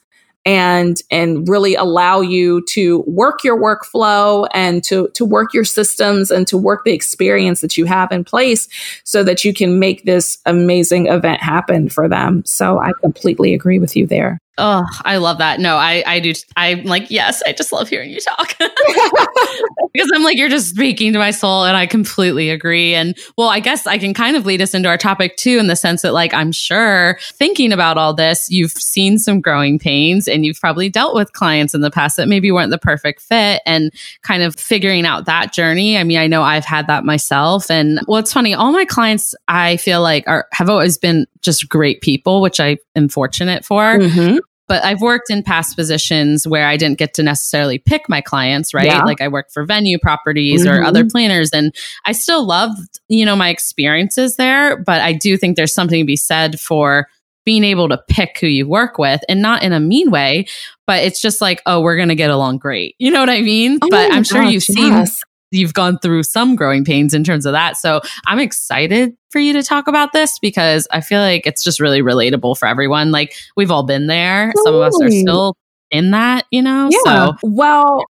and 0.46 1.02
and 1.10 1.48
really 1.48 1.74
allow 1.74 2.20
you 2.20 2.64
to 2.66 3.00
work 3.06 3.42
your 3.44 3.60
workflow 3.60 4.46
and 4.54 4.82
to 4.84 5.08
to 5.08 5.24
work 5.24 5.52
your 5.52 5.64
systems 5.64 6.30
and 6.30 6.46
to 6.46 6.56
work 6.56 6.84
the 6.84 6.92
experience 6.92 7.60
that 7.60 7.76
you 7.76 7.84
have 7.84 8.12
in 8.12 8.24
place 8.24 8.68
so 9.04 9.22
that 9.24 9.44
you 9.44 9.52
can 9.52 9.78
make 9.78 10.04
this 10.04 10.38
amazing 10.46 11.06
event 11.06 11.42
happen 11.42 11.88
for 11.88 12.08
them. 12.08 12.44
So 12.46 12.78
I 12.78 12.92
completely 13.02 13.52
agree 13.52 13.78
with 13.78 13.96
you 13.96 14.06
there. 14.06 14.38
Oh, 14.58 14.84
I 15.04 15.18
love 15.18 15.38
that. 15.38 15.60
No, 15.60 15.76
I, 15.76 16.02
I 16.04 16.18
do. 16.18 16.32
I'm 16.56 16.82
like, 16.82 17.10
yes, 17.10 17.42
I 17.46 17.52
just 17.52 17.72
love 17.72 17.88
hearing 17.88 18.10
you 18.10 18.18
talk 18.20 18.58
because 18.58 20.10
I'm 20.12 20.24
like, 20.24 20.36
you're 20.36 20.48
just 20.48 20.70
speaking 20.70 21.12
to 21.12 21.18
my 21.20 21.30
soul. 21.30 21.64
And 21.64 21.76
I 21.76 21.86
completely 21.86 22.50
agree. 22.50 22.92
And 22.92 23.16
well, 23.36 23.48
I 23.48 23.60
guess 23.60 23.86
I 23.86 23.98
can 23.98 24.14
kind 24.14 24.36
of 24.36 24.46
lead 24.46 24.60
us 24.60 24.74
into 24.74 24.88
our 24.88 24.98
topic 24.98 25.36
too, 25.36 25.58
in 25.58 25.68
the 25.68 25.76
sense 25.76 26.02
that, 26.02 26.12
like, 26.12 26.34
I'm 26.34 26.50
sure 26.50 27.20
thinking 27.34 27.72
about 27.72 27.98
all 27.98 28.12
this, 28.12 28.50
you've 28.50 28.72
seen 28.72 29.18
some 29.18 29.40
growing 29.40 29.78
pains 29.78 30.26
and 30.26 30.44
you've 30.44 30.60
probably 30.60 30.88
dealt 30.88 31.14
with 31.14 31.32
clients 31.34 31.72
in 31.72 31.80
the 31.80 31.90
past 31.90 32.16
that 32.16 32.26
maybe 32.26 32.50
weren't 32.50 32.72
the 32.72 32.78
perfect 32.78 33.22
fit 33.22 33.62
and 33.64 33.92
kind 34.22 34.42
of 34.42 34.56
figuring 34.56 35.06
out 35.06 35.26
that 35.26 35.52
journey. 35.52 35.96
I 35.96 36.02
mean, 36.02 36.18
I 36.18 36.26
know 36.26 36.42
I've 36.42 36.64
had 36.64 36.88
that 36.88 37.04
myself. 37.04 37.70
And 37.70 38.00
well, 38.08 38.18
it's 38.18 38.32
funny, 38.32 38.54
all 38.54 38.72
my 38.72 38.84
clients, 38.84 39.36
I 39.46 39.76
feel 39.76 40.02
like 40.02 40.24
are, 40.26 40.48
have 40.50 40.68
always 40.68 40.98
been 40.98 41.26
just 41.42 41.68
great 41.68 42.00
people, 42.00 42.40
which 42.40 42.58
I 42.58 42.78
am 42.96 43.08
fortunate 43.08 43.64
for. 43.64 43.98
Mm-hmm 43.98 44.38
but 44.68 44.84
I've 44.84 45.00
worked 45.00 45.30
in 45.30 45.42
past 45.42 45.76
positions 45.76 46.46
where 46.46 46.66
I 46.66 46.76
didn't 46.76 46.98
get 46.98 47.14
to 47.14 47.22
necessarily 47.22 47.78
pick 47.78 48.08
my 48.08 48.20
clients, 48.20 48.74
right? 48.74 48.86
Yeah. 48.86 49.02
Like 49.02 49.20
I 49.20 49.28
worked 49.28 49.52
for 49.52 49.64
venue 49.64 49.98
properties 49.98 50.64
mm-hmm. 50.64 50.82
or 50.82 50.84
other 50.84 51.04
planners 51.04 51.50
and 51.52 51.74
I 52.04 52.12
still 52.12 52.46
loved, 52.46 53.00
you 53.08 53.24
know, 53.24 53.34
my 53.34 53.48
experiences 53.48 54.36
there, 54.36 54.76
but 54.76 55.00
I 55.00 55.14
do 55.14 55.36
think 55.36 55.56
there's 55.56 55.74
something 55.74 56.02
to 56.02 56.06
be 56.06 56.16
said 56.16 56.60
for 56.60 57.08
being 57.44 57.64
able 57.64 57.88
to 57.88 57.98
pick 58.08 58.38
who 58.38 58.46
you 58.46 58.68
work 58.68 58.98
with 58.98 59.22
and 59.26 59.40
not 59.40 59.62
in 59.62 59.72
a 59.72 59.80
mean 59.80 60.10
way, 60.10 60.46
but 60.86 61.02
it's 61.02 61.20
just 61.20 61.40
like, 61.40 61.62
oh, 61.64 61.80
we're 61.80 61.96
going 61.96 62.10
to 62.10 62.14
get 62.14 62.28
along 62.28 62.58
great. 62.58 62.94
You 62.98 63.10
know 63.10 63.20
what 63.20 63.30
I 63.30 63.40
mean? 63.40 63.78
Oh 63.80 63.88
but 63.88 64.12
I'm 64.12 64.22
sure 64.22 64.42
you've 64.42 64.62
seen 64.62 64.92
yes 64.92 65.22
you've 65.50 65.74
gone 65.74 65.98
through 65.98 66.22
some 66.22 66.56
growing 66.56 66.84
pains 66.84 67.14
in 67.14 67.24
terms 67.24 67.46
of 67.46 67.52
that. 67.52 67.76
So 67.76 68.00
I'm 68.26 68.38
excited 68.38 69.16
for 69.30 69.38
you 69.38 69.52
to 69.54 69.62
talk 69.62 69.88
about 69.88 70.12
this 70.12 70.38
because 70.38 70.86
I 70.90 71.00
feel 71.00 71.20
like 71.20 71.46
it's 71.46 71.62
just 71.62 71.80
really 71.80 72.02
relatable 72.02 72.58
for 72.58 72.66
everyone. 72.66 73.10
Like 73.10 73.34
we've 73.56 73.70
all 73.70 73.82
been 73.82 74.06
there. 74.06 74.52
Some 74.64 74.74
of 74.74 74.80
us 74.80 75.00
are 75.02 75.10
still 75.10 75.56
in 75.90 76.10
that, 76.10 76.44
you 76.50 76.62
know? 76.62 76.88
Yeah. 76.90 76.98
So 77.04 77.36
well, 77.42 78.04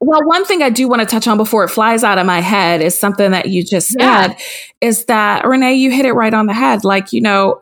well, 0.00 0.24
one 0.24 0.44
thing 0.44 0.62
I 0.62 0.70
do 0.70 0.88
want 0.88 1.00
to 1.00 1.06
touch 1.06 1.26
on 1.26 1.36
before 1.36 1.64
it 1.64 1.68
flies 1.68 2.04
out 2.04 2.18
of 2.18 2.26
my 2.26 2.40
head 2.40 2.80
is 2.80 2.98
something 2.98 3.32
that 3.32 3.48
you 3.48 3.64
just 3.64 3.94
yeah. 3.98 4.28
said 4.28 4.36
is 4.80 5.06
that 5.06 5.46
Renee, 5.46 5.74
you 5.74 5.90
hit 5.90 6.06
it 6.06 6.12
right 6.12 6.32
on 6.32 6.46
the 6.46 6.54
head. 6.54 6.84
Like, 6.84 7.12
you 7.12 7.20
know, 7.20 7.60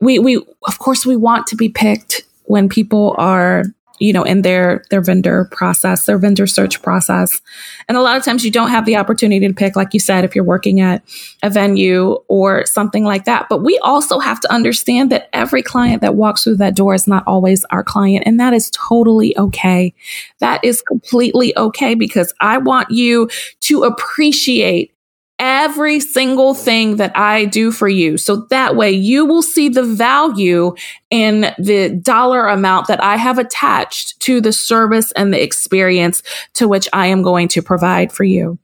we 0.00 0.18
we 0.18 0.36
of 0.66 0.78
course 0.78 1.06
we 1.06 1.16
want 1.16 1.46
to 1.48 1.56
be 1.56 1.68
picked 1.68 2.22
when 2.44 2.68
people 2.68 3.14
are 3.18 3.64
you 4.00 4.14
know, 4.14 4.22
in 4.22 4.42
their, 4.42 4.82
their 4.90 5.02
vendor 5.02 5.44
process, 5.52 6.06
their 6.06 6.18
vendor 6.18 6.46
search 6.46 6.80
process. 6.82 7.40
And 7.86 7.98
a 7.98 8.02
lot 8.02 8.16
of 8.16 8.24
times 8.24 8.44
you 8.44 8.50
don't 8.50 8.70
have 8.70 8.86
the 8.86 8.96
opportunity 8.96 9.46
to 9.46 9.54
pick, 9.54 9.76
like 9.76 9.92
you 9.92 10.00
said, 10.00 10.24
if 10.24 10.34
you're 10.34 10.42
working 10.42 10.80
at 10.80 11.04
a 11.42 11.50
venue 11.50 12.16
or 12.26 12.64
something 12.66 13.04
like 13.04 13.26
that. 13.26 13.46
But 13.50 13.62
we 13.62 13.78
also 13.78 14.18
have 14.18 14.40
to 14.40 14.52
understand 14.52 15.12
that 15.12 15.28
every 15.34 15.62
client 15.62 16.00
that 16.00 16.14
walks 16.14 16.44
through 16.44 16.56
that 16.56 16.74
door 16.74 16.94
is 16.94 17.06
not 17.06 17.22
always 17.26 17.64
our 17.66 17.84
client. 17.84 18.24
And 18.26 18.40
that 18.40 18.54
is 18.54 18.70
totally 18.70 19.36
okay. 19.36 19.94
That 20.38 20.64
is 20.64 20.80
completely 20.80 21.56
okay 21.58 21.94
because 21.94 22.32
I 22.40 22.56
want 22.56 22.90
you 22.90 23.28
to 23.60 23.82
appreciate 23.84 24.94
every 25.40 25.98
single 25.98 26.54
thing 26.54 26.96
that 26.96 27.16
I 27.16 27.46
do 27.46 27.72
for 27.72 27.88
you. 27.88 28.18
So 28.18 28.46
that 28.50 28.76
way 28.76 28.92
you 28.92 29.24
will 29.24 29.42
see 29.42 29.70
the 29.70 29.82
value 29.82 30.74
in 31.08 31.52
the 31.58 31.88
dollar 31.88 32.46
amount 32.46 32.88
that 32.88 33.02
I 33.02 33.16
have 33.16 33.38
attached 33.38 34.20
to 34.20 34.42
the 34.42 34.52
service 34.52 35.10
and 35.12 35.32
the 35.32 35.42
experience 35.42 36.22
to 36.54 36.68
which 36.68 36.88
I 36.92 37.06
am 37.06 37.22
going 37.22 37.48
to 37.48 37.62
provide 37.62 38.12
for 38.12 38.22
you. 38.22 38.58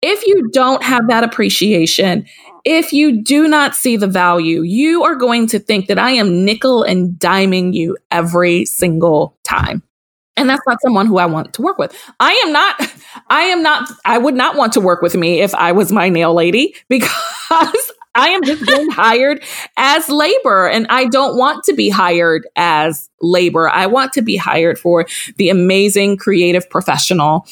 If 0.00 0.26
you 0.26 0.48
don't 0.50 0.82
have 0.82 1.06
that 1.08 1.22
appreciation, 1.22 2.26
if 2.64 2.92
you 2.92 3.22
do 3.22 3.46
not 3.46 3.76
see 3.76 3.96
the 3.96 4.08
value, 4.08 4.62
you 4.62 5.04
are 5.04 5.14
going 5.14 5.46
to 5.48 5.58
think 5.58 5.86
that 5.86 5.98
I 5.98 6.12
am 6.12 6.44
nickel 6.44 6.82
and 6.82 7.12
diming 7.12 7.74
you 7.74 7.96
every 8.10 8.64
single 8.64 9.36
time. 9.44 9.82
And 10.36 10.48
that's 10.48 10.62
not 10.66 10.80
someone 10.82 11.06
who 11.06 11.18
I 11.18 11.26
want 11.26 11.52
to 11.54 11.62
work 11.62 11.78
with. 11.78 11.94
I 12.18 12.32
am 12.44 12.52
not, 12.52 12.80
I 13.28 13.42
am 13.42 13.62
not, 13.62 13.90
I 14.04 14.18
would 14.18 14.34
not 14.34 14.56
want 14.56 14.72
to 14.74 14.80
work 14.80 15.02
with 15.02 15.14
me 15.14 15.40
if 15.40 15.54
I 15.54 15.72
was 15.72 15.92
my 15.92 16.08
nail 16.08 16.34
lady 16.34 16.74
because 16.88 17.92
I 18.14 18.28
am 18.28 18.42
just 18.44 18.66
being 18.66 18.90
hired 18.92 19.42
as 19.76 20.08
labor 20.08 20.68
and 20.68 20.86
I 20.88 21.06
don't 21.06 21.36
want 21.36 21.64
to 21.64 21.72
be 21.72 21.88
hired 21.88 22.46
as 22.56 23.08
labor. 23.20 23.68
I 23.68 23.86
want 23.86 24.12
to 24.14 24.22
be 24.22 24.36
hired 24.36 24.78
for 24.78 25.06
the 25.36 25.48
amazing 25.48 26.16
creative 26.16 26.68
professional 26.68 27.46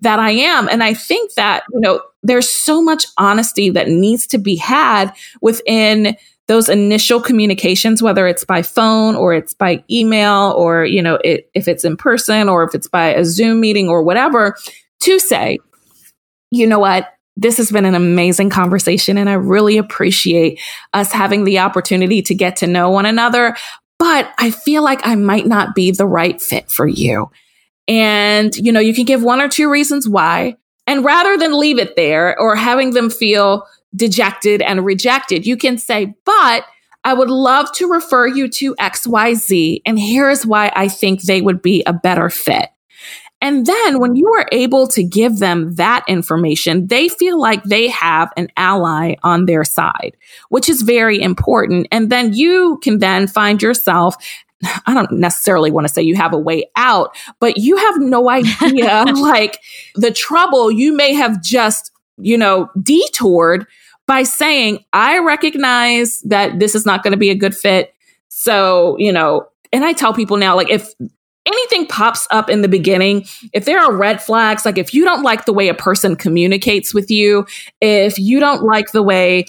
that 0.00 0.18
I 0.18 0.30
am. 0.30 0.68
And 0.68 0.82
I 0.82 0.94
think 0.94 1.34
that, 1.34 1.64
you 1.72 1.80
know, 1.80 2.02
there's 2.22 2.50
so 2.50 2.82
much 2.82 3.06
honesty 3.18 3.70
that 3.70 3.88
needs 3.88 4.26
to 4.28 4.38
be 4.38 4.56
had 4.56 5.12
within 5.40 6.16
those 6.48 6.68
initial 6.68 7.20
communications, 7.20 8.02
whether 8.02 8.26
it's 8.26 8.44
by 8.44 8.62
phone 8.62 9.16
or 9.16 9.34
it's 9.34 9.52
by 9.52 9.82
email 9.90 10.54
or, 10.56 10.84
you 10.84 11.02
know, 11.02 11.18
it, 11.24 11.50
if 11.54 11.66
it's 11.66 11.84
in 11.84 11.96
person 11.96 12.48
or 12.48 12.62
if 12.62 12.74
it's 12.74 12.88
by 12.88 13.08
a 13.14 13.24
Zoom 13.24 13.60
meeting 13.60 13.88
or 13.88 14.02
whatever, 14.02 14.56
to 15.00 15.18
say, 15.18 15.58
you 16.50 16.66
know 16.66 16.78
what? 16.78 17.12
This 17.36 17.56
has 17.58 17.70
been 17.70 17.84
an 17.84 17.94
amazing 17.94 18.50
conversation 18.50 19.18
and 19.18 19.28
I 19.28 19.34
really 19.34 19.76
appreciate 19.76 20.60
us 20.94 21.12
having 21.12 21.44
the 21.44 21.58
opportunity 21.58 22.22
to 22.22 22.34
get 22.34 22.56
to 22.56 22.66
know 22.66 22.90
one 22.90 23.06
another. 23.06 23.56
But 23.98 24.32
I 24.38 24.50
feel 24.50 24.82
like 24.82 25.06
I 25.06 25.16
might 25.16 25.46
not 25.46 25.74
be 25.74 25.90
the 25.90 26.06
right 26.06 26.40
fit 26.40 26.70
for 26.70 26.86
you. 26.86 27.30
And, 27.88 28.54
you 28.56 28.72
know, 28.72 28.80
you 28.80 28.94
can 28.94 29.04
give 29.04 29.22
one 29.22 29.40
or 29.40 29.48
two 29.48 29.70
reasons 29.70 30.08
why. 30.08 30.56
And 30.86 31.04
rather 31.04 31.36
than 31.36 31.58
leave 31.58 31.78
it 31.78 31.96
there 31.96 32.38
or 32.38 32.56
having 32.56 32.92
them 32.92 33.10
feel 33.10 33.66
dejected 33.94 34.62
and 34.62 34.84
rejected. 34.84 35.46
You 35.46 35.56
can 35.56 35.78
say, 35.78 36.14
but 36.24 36.64
I 37.04 37.14
would 37.14 37.30
love 37.30 37.70
to 37.72 37.88
refer 37.88 38.26
you 38.26 38.48
to 38.48 38.74
XYZ. 38.76 39.82
And 39.86 39.98
here's 39.98 40.44
why 40.44 40.72
I 40.74 40.88
think 40.88 41.22
they 41.22 41.40
would 41.40 41.62
be 41.62 41.82
a 41.86 41.92
better 41.92 42.30
fit. 42.30 42.68
And 43.40 43.66
then 43.66 44.00
when 44.00 44.16
you 44.16 44.28
are 44.32 44.46
able 44.50 44.88
to 44.88 45.04
give 45.04 45.38
them 45.38 45.74
that 45.74 46.04
information, 46.08 46.86
they 46.86 47.08
feel 47.08 47.38
like 47.40 47.62
they 47.64 47.88
have 47.88 48.32
an 48.36 48.48
ally 48.56 49.14
on 49.22 49.44
their 49.44 49.62
side, 49.62 50.16
which 50.48 50.68
is 50.68 50.82
very 50.82 51.20
important. 51.20 51.86
And 51.92 52.10
then 52.10 52.32
you 52.32 52.80
can 52.82 52.98
then 52.98 53.26
find 53.26 53.62
yourself 53.62 54.16
I 54.86 54.94
don't 54.94 55.12
necessarily 55.12 55.70
want 55.70 55.86
to 55.86 55.92
say 55.92 56.02
you 56.02 56.16
have 56.16 56.32
a 56.32 56.38
way 56.38 56.64
out, 56.76 57.16
but 57.40 57.58
you 57.58 57.76
have 57.76 57.98
no 57.98 58.28
idea 58.30 59.04
like 59.14 59.58
the 59.94 60.10
trouble 60.10 60.70
you 60.70 60.94
may 60.94 61.12
have 61.12 61.42
just, 61.42 61.92
you 62.18 62.36
know, 62.36 62.70
detoured 62.82 63.66
by 64.06 64.22
saying, 64.22 64.84
I 64.92 65.18
recognize 65.18 66.20
that 66.22 66.58
this 66.58 66.74
is 66.74 66.86
not 66.86 67.02
going 67.02 67.12
to 67.12 67.18
be 67.18 67.30
a 67.30 67.34
good 67.34 67.56
fit. 67.56 67.92
So, 68.28 68.96
you 68.98 69.12
know, 69.12 69.46
and 69.72 69.84
I 69.84 69.92
tell 69.92 70.14
people 70.14 70.36
now, 70.36 70.54
like, 70.54 70.70
if 70.70 70.92
anything 71.46 71.86
pops 71.86 72.26
up 72.30 72.50
in 72.50 72.62
the 72.62 72.68
beginning, 72.68 73.26
if 73.52 73.64
there 73.64 73.78
are 73.78 73.94
red 73.94 74.22
flags, 74.22 74.64
like 74.64 74.78
if 74.78 74.92
you 74.92 75.04
don't 75.04 75.22
like 75.22 75.44
the 75.44 75.52
way 75.52 75.68
a 75.68 75.74
person 75.74 76.16
communicates 76.16 76.92
with 76.92 77.10
you, 77.10 77.46
if 77.80 78.18
you 78.18 78.40
don't 78.40 78.64
like 78.64 78.92
the 78.92 79.02
way 79.02 79.46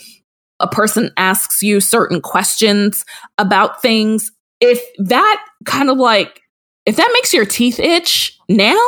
a 0.60 0.67
person 0.67 1.12
asks 1.17 1.62
you 1.62 1.80
certain 1.80 2.21
questions 2.21 3.03
about 3.38 3.82
things, 3.82 4.32
if 4.60 4.82
that 4.97 5.45
kind 5.65 5.89
of 5.89 5.97
like, 5.97 6.41
if 6.86 6.95
that 6.95 7.10
makes 7.13 7.34
your 7.34 7.45
teeth 7.45 7.80
itch 7.80 8.38
now, 8.47 8.80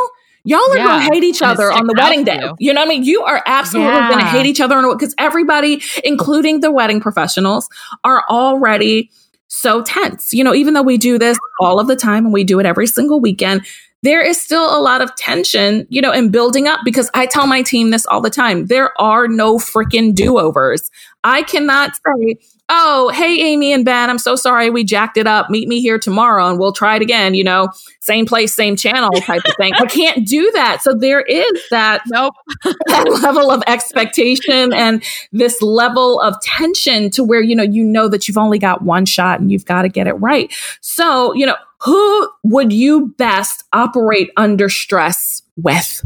y'all 0.50 0.60
are 0.72 0.78
yeah, 0.78 0.86
going 0.86 1.08
to 1.08 1.14
hate 1.14 1.24
each 1.24 1.42
other 1.42 1.72
on 1.72 1.88
the 1.88 1.94
wedding 1.98 2.24
day. 2.24 2.40
You. 2.42 2.56
you. 2.60 2.74
know 2.74 2.82
what 2.82 2.88
I 2.88 2.90
mean? 2.90 3.04
You 3.04 3.22
are 3.22 3.44
absolutely 3.46 3.94
yeah. 3.94 4.10
going 4.10 4.20
to 4.20 4.26
hate 4.26 4.46
each 4.46 4.60
other 4.60 4.82
because 4.92 5.14
everybody, 5.18 5.82
including 6.04 6.62
the 6.62 6.72
wedding 6.72 7.00
professionals, 7.00 7.70
are 8.04 8.24
already 8.30 9.12
so 9.48 9.84
tense. 9.84 10.34
You 10.34 10.44
know, 10.44 10.54
even 10.54 10.74
though 10.74 10.82
we 10.82 10.98
do 10.98 11.18
this 11.18 11.38
all 11.60 11.80
of 11.80 11.88
the 11.88 11.96
time 11.96 12.26
and 12.26 12.34
we 12.34 12.44
do 12.44 12.60
it 12.60 12.66
every 12.66 12.88
single 12.88 13.20
weekend, 13.20 13.66
there 14.02 14.22
is 14.22 14.42
still 14.42 14.76
a 14.76 14.80
lot 14.80 15.02
of 15.02 15.14
tension, 15.16 15.86
you 15.90 16.02
know, 16.02 16.12
and 16.12 16.32
building 16.32 16.68
up 16.68 16.80
because 16.86 17.12
I 17.14 17.26
tell 17.26 17.48
my 17.48 17.62
team 17.62 17.92
this 17.92 18.06
all 18.06 18.22
the 18.22 18.30
time. 18.30 18.68
There 18.68 19.00
are 19.00 19.28
no 19.28 19.58
freaking 19.58 20.16
do 20.16 20.40
overs. 20.40 20.90
I 21.24 21.44
cannot 21.44 21.96
say, 21.96 22.38
oh, 22.70 23.10
hey, 23.10 23.40
Amy 23.42 23.74
and 23.74 23.84
Ben, 23.84 24.10
I'm 24.10 24.20
so 24.20 24.36
sorry 24.36 24.70
we 24.70 24.84
jacked 24.84 25.18
it 25.18 25.26
up. 25.26 25.50
Meet 25.50 25.68
me 25.68 25.82
here 25.82 25.98
tomorrow 25.98 26.48
and 26.48 26.60
we'll 26.60 26.72
try 26.72 26.96
it 26.96 27.02
again, 27.02 27.34
you 27.34 27.44
know, 27.44 27.70
same 28.02 28.26
place, 28.26 28.54
same 28.54 28.76
channel 28.76 29.12
type 29.22 29.42
of 29.46 29.56
thing. 29.56 29.74
I 29.74 29.86
can't 29.88 30.26
do 30.28 30.52
that. 30.52 30.82
So 30.84 30.94
there 30.94 31.22
is 31.22 31.62
that, 31.72 32.04
nope. 32.08 32.36
that 32.64 33.10
level 33.24 33.50
of 33.50 33.64
expectation 33.66 34.72
and 34.72 35.04
this 35.32 35.62
level 35.62 36.22
of 36.22 36.40
tension 36.42 37.10
to 37.12 37.24
where, 37.24 37.42
you 37.42 37.56
know, 37.56 37.64
you 37.64 37.84
know 37.84 38.08
that 38.08 38.28
you've 38.28 38.38
only 38.38 38.60
got 38.60 38.84
one 38.84 39.06
shot 39.06 39.40
and 39.40 39.52
you've 39.52 39.66
got 39.66 39.82
to 39.82 39.90
get 39.90 40.08
it 40.08 40.14
right. 40.14 40.54
So, 40.82 41.34
you 41.34 41.48
know, 41.48 41.56
who 41.82 42.30
would 42.44 42.72
you 42.72 43.08
best 43.18 43.64
operate 43.74 44.30
under 44.38 44.70
stress 44.70 45.42
with? 45.58 46.06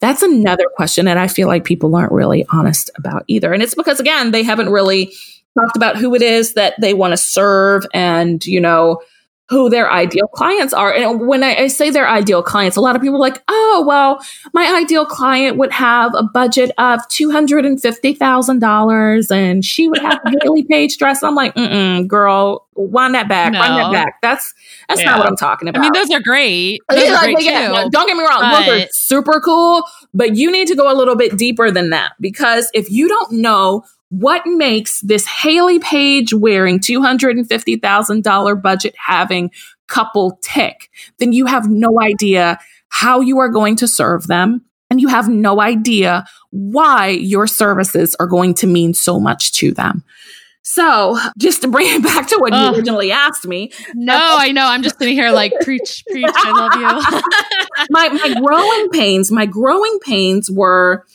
That's 0.00 0.22
another 0.22 0.64
question 0.74 1.04
that 1.06 1.16
I 1.16 1.28
feel 1.28 1.46
like 1.46 1.64
people 1.64 1.94
aren't 1.94 2.10
really 2.10 2.44
honest 2.50 2.90
about 2.96 3.24
either. 3.28 3.52
And 3.52 3.62
it's 3.62 3.76
because, 3.76 4.00
again, 4.00 4.32
they 4.32 4.42
haven't 4.42 4.68
really 4.68 5.12
talked 5.58 5.76
about 5.76 5.96
who 5.96 6.14
it 6.14 6.22
is 6.22 6.54
that 6.54 6.74
they 6.80 6.94
want 6.94 7.12
to 7.12 7.16
serve 7.16 7.84
and, 7.92 8.44
you 8.46 8.60
know, 8.60 9.00
who 9.52 9.68
their 9.68 9.92
ideal 9.92 10.26
clients 10.28 10.72
are. 10.72 10.94
And 10.94 11.28
when 11.28 11.42
I, 11.42 11.54
I, 11.54 11.66
say 11.66 11.90
their 11.90 12.08
ideal 12.08 12.42
clients, 12.42 12.78
a 12.78 12.80
lot 12.80 12.96
of 12.96 13.02
people 13.02 13.16
are 13.16 13.20
like, 13.20 13.42
oh, 13.48 13.84
well, 13.86 14.24
my 14.54 14.64
ideal 14.82 15.04
client 15.04 15.58
would 15.58 15.72
have 15.72 16.14
a 16.14 16.22
budget 16.22 16.70
of 16.78 17.00
$250,000 17.08 19.30
and 19.30 19.62
she 19.62 19.88
would 19.88 20.00
have 20.00 20.22
a 20.24 20.30
Hayley 20.42 20.62
Paige 20.62 20.96
dress. 20.96 21.22
I'm 21.22 21.34
like, 21.34 21.54
mm 21.54 22.08
girl, 22.08 22.66
wind 22.74 23.14
that 23.14 23.28
back, 23.28 23.52
no. 23.52 23.60
wind 23.60 23.74
that 23.74 23.92
back. 23.92 24.22
That's, 24.22 24.54
that's 24.88 25.02
yeah. 25.02 25.10
not 25.10 25.18
what 25.18 25.28
I'm 25.28 25.36
talking 25.36 25.68
about. 25.68 25.80
I 25.80 25.82
mean, 25.82 25.92
those 25.92 26.10
are 26.10 26.22
great. 26.22 26.80
Those 26.88 27.04
yeah, 27.04 27.14
are 27.14 27.24
great 27.24 27.44
yeah, 27.44 27.86
don't 27.90 28.06
get 28.06 28.16
me 28.16 28.24
wrong. 28.24 28.40
But... 28.40 28.64
Those 28.64 28.84
are 28.84 28.86
super 28.92 29.38
cool, 29.40 29.82
but 30.14 30.34
you 30.34 30.50
need 30.50 30.68
to 30.68 30.74
go 30.74 30.90
a 30.90 30.96
little 30.96 31.16
bit 31.16 31.36
deeper 31.36 31.70
than 31.70 31.90
that 31.90 32.12
because 32.20 32.70
if 32.72 32.90
you 32.90 33.06
don't 33.06 33.32
know 33.32 33.84
what 34.12 34.42
makes 34.44 35.00
this 35.00 35.26
Hayley 35.26 35.78
Paige 35.78 36.34
wearing 36.34 36.80
$250,000 36.80 38.62
budget 38.62 38.94
having 38.98 39.50
couple 39.88 40.38
tick, 40.42 40.90
then 41.18 41.32
you 41.32 41.46
have 41.46 41.70
no 41.70 41.98
idea 41.98 42.58
how 42.90 43.20
you 43.20 43.38
are 43.38 43.48
going 43.48 43.74
to 43.76 43.88
serve 43.88 44.26
them. 44.26 44.66
And 44.90 45.00
you 45.00 45.08
have 45.08 45.30
no 45.30 45.62
idea 45.62 46.26
why 46.50 47.08
your 47.08 47.46
services 47.46 48.14
are 48.20 48.26
going 48.26 48.52
to 48.56 48.66
mean 48.66 48.92
so 48.92 49.18
much 49.18 49.52
to 49.54 49.72
them. 49.72 50.04
So, 50.60 51.18
just 51.38 51.62
to 51.62 51.68
bring 51.68 51.86
it 51.88 52.02
back 52.02 52.28
to 52.28 52.36
what 52.38 52.52
you 52.52 52.76
originally 52.76 53.10
asked 53.10 53.46
me. 53.46 53.72
No, 53.94 54.14
I 54.14 54.52
know. 54.52 54.66
I'm 54.66 54.82
just 54.82 54.98
sitting 54.98 55.14
here 55.14 55.30
like, 55.30 55.54
preach, 55.62 56.04
preach. 56.10 56.28
I 56.30 56.50
love 56.52 56.74
you. 56.74 57.86
my, 57.90 58.08
my 58.10 58.34
growing 58.38 58.90
pains, 58.90 59.32
my 59.32 59.46
growing 59.46 59.98
pains 60.00 60.50
were 60.50 61.06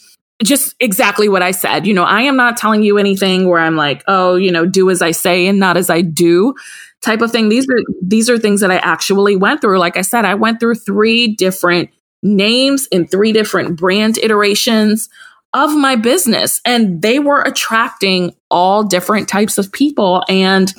just 0.44 0.76
exactly 0.80 1.30
what 1.30 1.42
I 1.42 1.52
said. 1.52 1.88
You 1.88 1.94
know, 1.94 2.04
I 2.04 2.22
am 2.22 2.36
not 2.36 2.58
telling 2.58 2.84
you 2.84 2.98
anything 2.98 3.48
where 3.48 3.60
I'm 3.60 3.76
like, 3.76 4.04
oh, 4.08 4.36
you 4.36 4.52
know, 4.52 4.66
do 4.66 4.90
as 4.90 5.02
I 5.02 5.12
say 5.12 5.48
and 5.48 5.60
not 5.60 5.78
as 5.78 5.90
I 5.90 6.02
do 6.02 6.54
type 7.02 7.22
of 7.22 7.32
thing. 7.32 7.50
These 7.50 7.68
are 7.70 7.80
these 8.02 8.30
are 8.30 8.38
things 8.38 8.62
that 8.62 8.72
I 8.72 8.78
actually 8.78 9.36
went 9.36 9.62
through. 9.62 9.80
Like 9.80 9.98
I 9.98 10.02
said, 10.02 10.26
I 10.26 10.36
went 10.36 10.60
through 10.60 10.76
three 10.76 11.36
different 11.36 11.90
names 12.22 12.88
in 12.88 13.08
three 13.08 13.32
different 13.32 13.78
brand 13.78 14.18
iterations 14.18 15.10
of 15.54 15.76
my 15.76 15.96
business 15.96 16.62
and 16.66 17.02
they 17.02 17.20
were 17.20 17.42
attracting 17.42 18.36
all 18.52 18.84
different 18.84 19.30
types 19.30 19.58
of 19.58 19.72
people 19.72 20.24
and 20.28 20.74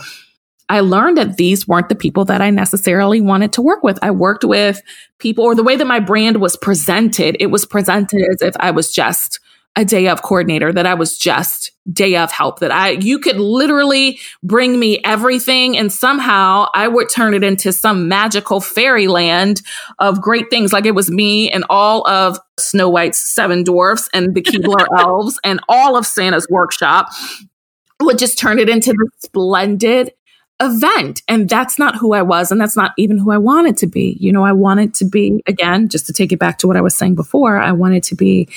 I 0.68 0.80
learned 0.80 1.16
that 1.16 1.38
these 1.38 1.66
weren't 1.66 1.88
the 1.88 1.94
people 1.94 2.26
that 2.26 2.42
I 2.42 2.50
necessarily 2.50 3.22
wanted 3.22 3.54
to 3.54 3.62
work 3.62 3.82
with. 3.82 3.98
I 4.02 4.10
worked 4.10 4.44
with 4.44 4.82
people 5.18 5.44
or 5.44 5.54
the 5.54 5.62
way 5.62 5.76
that 5.76 5.86
my 5.86 6.00
brand 6.00 6.38
was 6.38 6.56
presented, 6.56 7.36
it 7.40 7.46
was 7.46 7.64
presented 7.64 8.20
as 8.30 8.42
if 8.42 8.54
I 8.60 8.70
was 8.70 8.92
just 8.92 9.40
a 9.76 9.84
day 9.84 10.08
of 10.08 10.22
coordinator, 10.22 10.72
that 10.72 10.86
I 10.86 10.94
was 10.94 11.16
just 11.16 11.72
day 11.92 12.16
of 12.16 12.32
help, 12.32 12.58
that 12.58 12.70
I, 12.70 12.90
you 12.90 13.18
could 13.18 13.38
literally 13.38 14.18
bring 14.42 14.78
me 14.78 15.00
everything 15.04 15.78
and 15.78 15.92
somehow 15.92 16.66
I 16.74 16.88
would 16.88 17.08
turn 17.08 17.32
it 17.32 17.44
into 17.44 17.72
some 17.72 18.08
magical 18.08 18.60
fairyland 18.60 19.62
of 19.98 20.20
great 20.20 20.50
things. 20.50 20.72
Like 20.72 20.84
it 20.84 20.94
was 20.94 21.10
me 21.10 21.50
and 21.50 21.64
all 21.70 22.06
of 22.08 22.38
Snow 22.58 22.88
White's 22.88 23.30
seven 23.30 23.62
dwarfs 23.62 24.08
and 24.12 24.34
the 24.34 24.42
Keebler 24.42 24.86
elves 24.98 25.38
and 25.44 25.60
all 25.68 25.96
of 25.96 26.06
Santa's 26.06 26.48
workshop 26.50 27.08
would 28.00 28.18
just 28.18 28.38
turn 28.38 28.58
it 28.58 28.68
into 28.68 28.92
the 28.92 29.08
splendid 29.18 30.12
event. 30.60 31.22
And 31.28 31.48
that's 31.48 31.78
not 31.78 31.96
who 31.96 32.14
I 32.14 32.22
was. 32.22 32.50
And 32.50 32.60
that's 32.60 32.76
not 32.76 32.92
even 32.98 33.18
who 33.18 33.30
I 33.30 33.38
wanted 33.38 33.76
to 33.78 33.86
be. 33.86 34.16
You 34.18 34.32
know, 34.32 34.44
I 34.44 34.52
wanted 34.52 34.92
to 34.94 35.04
be, 35.04 35.42
again, 35.46 35.88
just 35.88 36.06
to 36.06 36.12
take 36.12 36.32
it 36.32 36.38
back 36.38 36.58
to 36.58 36.66
what 36.66 36.76
I 36.76 36.80
was 36.80 36.96
saying 36.96 37.14
before, 37.14 37.58
I 37.58 37.70
wanted 37.72 38.02
to 38.04 38.16
be 38.16 38.48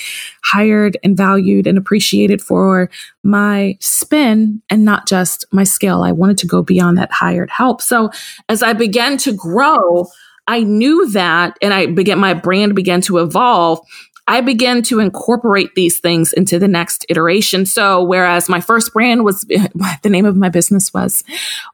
hired 0.42 0.96
and 1.04 1.16
valued 1.16 1.66
and 1.66 1.78
appreciated 1.78 2.42
for 2.42 2.90
my 3.22 3.76
spin 3.80 4.62
and 4.68 4.84
not 4.84 5.06
just 5.06 5.44
my 5.52 5.64
skill. 5.64 6.02
I 6.02 6.12
wanted 6.12 6.38
to 6.38 6.46
go 6.46 6.62
beyond 6.62 6.98
that 6.98 7.12
hired 7.12 7.50
help. 7.50 7.80
So 7.80 8.10
as 8.48 8.62
I 8.62 8.72
began 8.72 9.16
to 9.18 9.32
grow, 9.32 10.08
I 10.48 10.64
knew 10.64 11.08
that 11.10 11.56
and 11.62 11.72
I 11.72 11.86
began, 11.86 12.18
my 12.18 12.34
brand 12.34 12.74
began 12.74 13.00
to 13.02 13.18
evolve. 13.18 13.78
I 14.28 14.40
began 14.40 14.82
to 14.84 15.00
incorporate 15.00 15.74
these 15.74 15.98
things 15.98 16.32
into 16.32 16.60
the 16.60 16.68
next 16.68 17.04
iteration. 17.08 17.66
So, 17.66 18.04
whereas 18.04 18.48
my 18.48 18.60
first 18.60 18.92
brand 18.92 19.24
was 19.24 19.40
the 20.02 20.08
name 20.08 20.26
of 20.26 20.36
my 20.36 20.48
business 20.48 20.94
was 20.94 21.24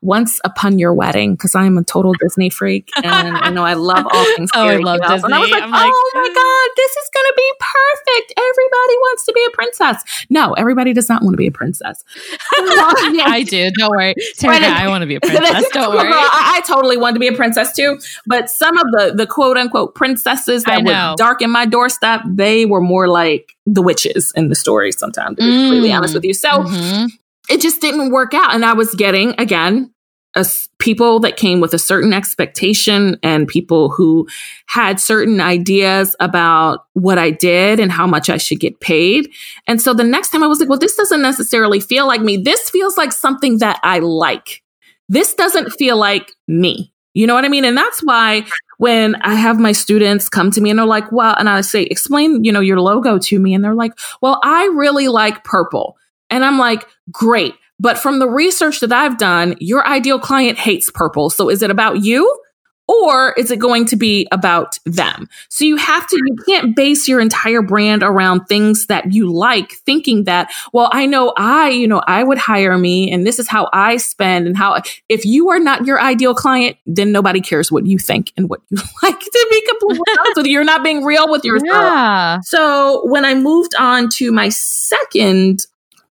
Once 0.00 0.40
Upon 0.44 0.78
Your 0.78 0.94
Wedding, 0.94 1.34
because 1.34 1.54
I'm 1.54 1.76
a 1.76 1.84
total 1.84 2.14
Disney 2.20 2.48
freak 2.48 2.90
and 3.04 3.36
I 3.36 3.50
know 3.50 3.64
I 3.64 3.74
love 3.74 4.06
all 4.10 4.24
things. 4.36 4.50
oh, 4.54 4.66
I 4.66 4.76
love 4.78 5.00
Disney. 5.00 5.24
And 5.24 5.34
I 5.34 5.40
was 5.40 5.50
like, 5.50 5.62
I'm 5.62 5.68
oh 5.68 5.76
like, 5.76 5.92
my 6.14 6.28
mm. 6.30 6.34
God, 6.34 6.70
this 6.76 6.92
is 6.92 7.10
going 7.12 7.26
to 7.26 7.34
be 7.36 7.52
perfect. 7.60 8.32
Everybody 8.38 8.96
wants 8.96 9.26
to 9.26 9.32
be 9.32 9.46
a 9.46 9.50
princess. 9.50 10.26
No, 10.30 10.54
everybody 10.54 10.94
does 10.94 11.08
not 11.10 11.22
want 11.22 11.34
to 11.34 11.38
be 11.38 11.48
a 11.48 11.52
princess. 11.52 12.02
I 12.56 13.44
do. 13.46 13.70
Don't 13.72 13.90
worry. 13.90 14.14
Terry, 14.38 14.56
I 14.56 14.88
want 14.88 15.02
to 15.02 15.06
be 15.06 15.16
a 15.16 15.20
princess. 15.20 15.68
Don't 15.72 15.94
worry. 15.94 16.08
I, 16.10 16.54
I, 16.56 16.60
totally 16.66 16.96
want 16.96 17.14
to 17.14 17.20
be 17.20 17.28
a 17.28 17.32
princess 17.32 17.74
too. 17.74 17.98
But 18.26 18.48
some 18.48 18.78
of 18.78 18.86
the, 18.92 19.12
the 19.14 19.26
quote 19.26 19.58
unquote 19.58 19.94
princesses 19.94 20.64
that 20.64 20.82
would 20.82 21.16
darken 21.18 21.50
my 21.50 21.66
doorstep, 21.66 22.22
they 22.38 22.47
were 22.66 22.80
more 22.80 23.08
like 23.08 23.56
the 23.66 23.82
witches 23.82 24.32
in 24.36 24.48
the 24.48 24.54
story 24.54 24.92
sometimes, 24.92 25.36
to 25.36 25.42
be 25.42 25.50
mm. 25.50 25.60
completely 25.62 25.92
honest 25.92 26.14
with 26.14 26.24
you. 26.24 26.34
So 26.34 26.48
mm-hmm. 26.48 27.06
it 27.48 27.60
just 27.60 27.80
didn't 27.80 28.10
work 28.10 28.34
out. 28.34 28.54
And 28.54 28.64
I 28.64 28.72
was 28.72 28.94
getting, 28.94 29.34
again, 29.38 29.92
a, 30.36 30.46
people 30.78 31.20
that 31.20 31.36
came 31.36 31.60
with 31.60 31.74
a 31.74 31.78
certain 31.78 32.12
expectation 32.12 33.18
and 33.22 33.48
people 33.48 33.88
who 33.88 34.28
had 34.66 35.00
certain 35.00 35.40
ideas 35.40 36.14
about 36.20 36.84
what 36.92 37.18
I 37.18 37.30
did 37.30 37.80
and 37.80 37.90
how 37.90 38.06
much 38.06 38.30
I 38.30 38.36
should 38.36 38.60
get 38.60 38.78
paid. 38.80 39.30
And 39.66 39.80
so 39.80 39.94
the 39.94 40.04
next 40.04 40.30
time 40.30 40.42
I 40.42 40.46
was 40.46 40.60
like, 40.60 40.68
well, 40.68 40.78
this 40.78 40.96
doesn't 40.96 41.22
necessarily 41.22 41.80
feel 41.80 42.06
like 42.06 42.20
me. 42.20 42.36
This 42.36 42.70
feels 42.70 42.96
like 42.96 43.12
something 43.12 43.58
that 43.58 43.80
I 43.82 43.98
like. 43.98 44.62
This 45.08 45.34
doesn't 45.34 45.70
feel 45.70 45.96
like 45.96 46.32
me. 46.46 46.92
You 47.14 47.26
know 47.26 47.34
what 47.34 47.44
I 47.44 47.48
mean? 47.48 47.64
And 47.64 47.76
that's 47.76 48.00
why 48.00 48.44
when 48.78 49.16
I 49.16 49.34
have 49.34 49.60
my 49.60 49.72
students 49.72 50.28
come 50.28 50.50
to 50.52 50.60
me 50.60 50.70
and 50.70 50.78
they're 50.78 50.86
like, 50.86 51.12
well, 51.12 51.34
and 51.38 51.48
I 51.48 51.60
say, 51.60 51.82
explain, 51.84 52.42
you 52.44 52.50
know, 52.50 52.60
your 52.60 52.80
logo 52.80 53.18
to 53.18 53.38
me. 53.38 53.54
And 53.54 53.62
they're 53.62 53.74
like, 53.74 53.92
well, 54.20 54.40
I 54.42 54.64
really 54.74 55.08
like 55.08 55.44
purple. 55.44 55.96
And 56.30 56.44
I'm 56.44 56.58
like, 56.58 56.86
great. 57.10 57.54
But 57.80 57.98
from 57.98 58.18
the 58.18 58.28
research 58.28 58.80
that 58.80 58.92
I've 58.92 59.18
done, 59.18 59.56
your 59.60 59.86
ideal 59.86 60.18
client 60.18 60.58
hates 60.58 60.90
purple. 60.90 61.30
So 61.30 61.48
is 61.48 61.62
it 61.62 61.70
about 61.70 62.02
you? 62.02 62.40
Or 62.88 63.34
is 63.34 63.50
it 63.50 63.58
going 63.58 63.84
to 63.86 63.96
be 63.96 64.26
about 64.32 64.78
them? 64.86 65.28
So 65.50 65.64
you 65.64 65.76
have 65.76 66.06
to, 66.08 66.16
you 66.16 66.36
can't 66.46 66.74
base 66.74 67.06
your 67.06 67.20
entire 67.20 67.60
brand 67.60 68.02
around 68.02 68.46
things 68.46 68.86
that 68.86 69.12
you 69.12 69.30
like, 69.30 69.72
thinking 69.72 70.24
that, 70.24 70.50
well, 70.72 70.88
I 70.92 71.04
know 71.06 71.34
I, 71.36 71.68
you 71.68 71.86
know, 71.86 72.02
I 72.06 72.24
would 72.24 72.38
hire 72.38 72.78
me 72.78 73.12
and 73.12 73.26
this 73.26 73.38
is 73.38 73.46
how 73.46 73.68
I 73.72 73.98
spend 73.98 74.46
and 74.46 74.56
how, 74.56 74.80
if 75.08 75.26
you 75.26 75.50
are 75.50 75.58
not 75.58 75.84
your 75.84 76.00
ideal 76.00 76.34
client, 76.34 76.78
then 76.86 77.12
nobody 77.12 77.42
cares 77.42 77.70
what 77.70 77.86
you 77.86 77.98
think 77.98 78.32
and 78.36 78.48
what 78.48 78.60
you 78.70 78.78
like 79.02 79.20
to 79.20 79.46
be 79.50 79.66
completely 79.68 80.14
honest 80.18 80.36
with 80.36 80.46
you. 80.46 80.52
You're 80.52 80.64
not 80.64 80.82
being 80.82 81.04
real 81.04 81.30
with 81.30 81.44
yourself. 81.44 81.70
Yeah. 81.70 82.38
So 82.42 83.06
when 83.06 83.24
I 83.24 83.34
moved 83.34 83.74
on 83.78 84.08
to 84.14 84.32
my 84.32 84.48
second 84.48 85.66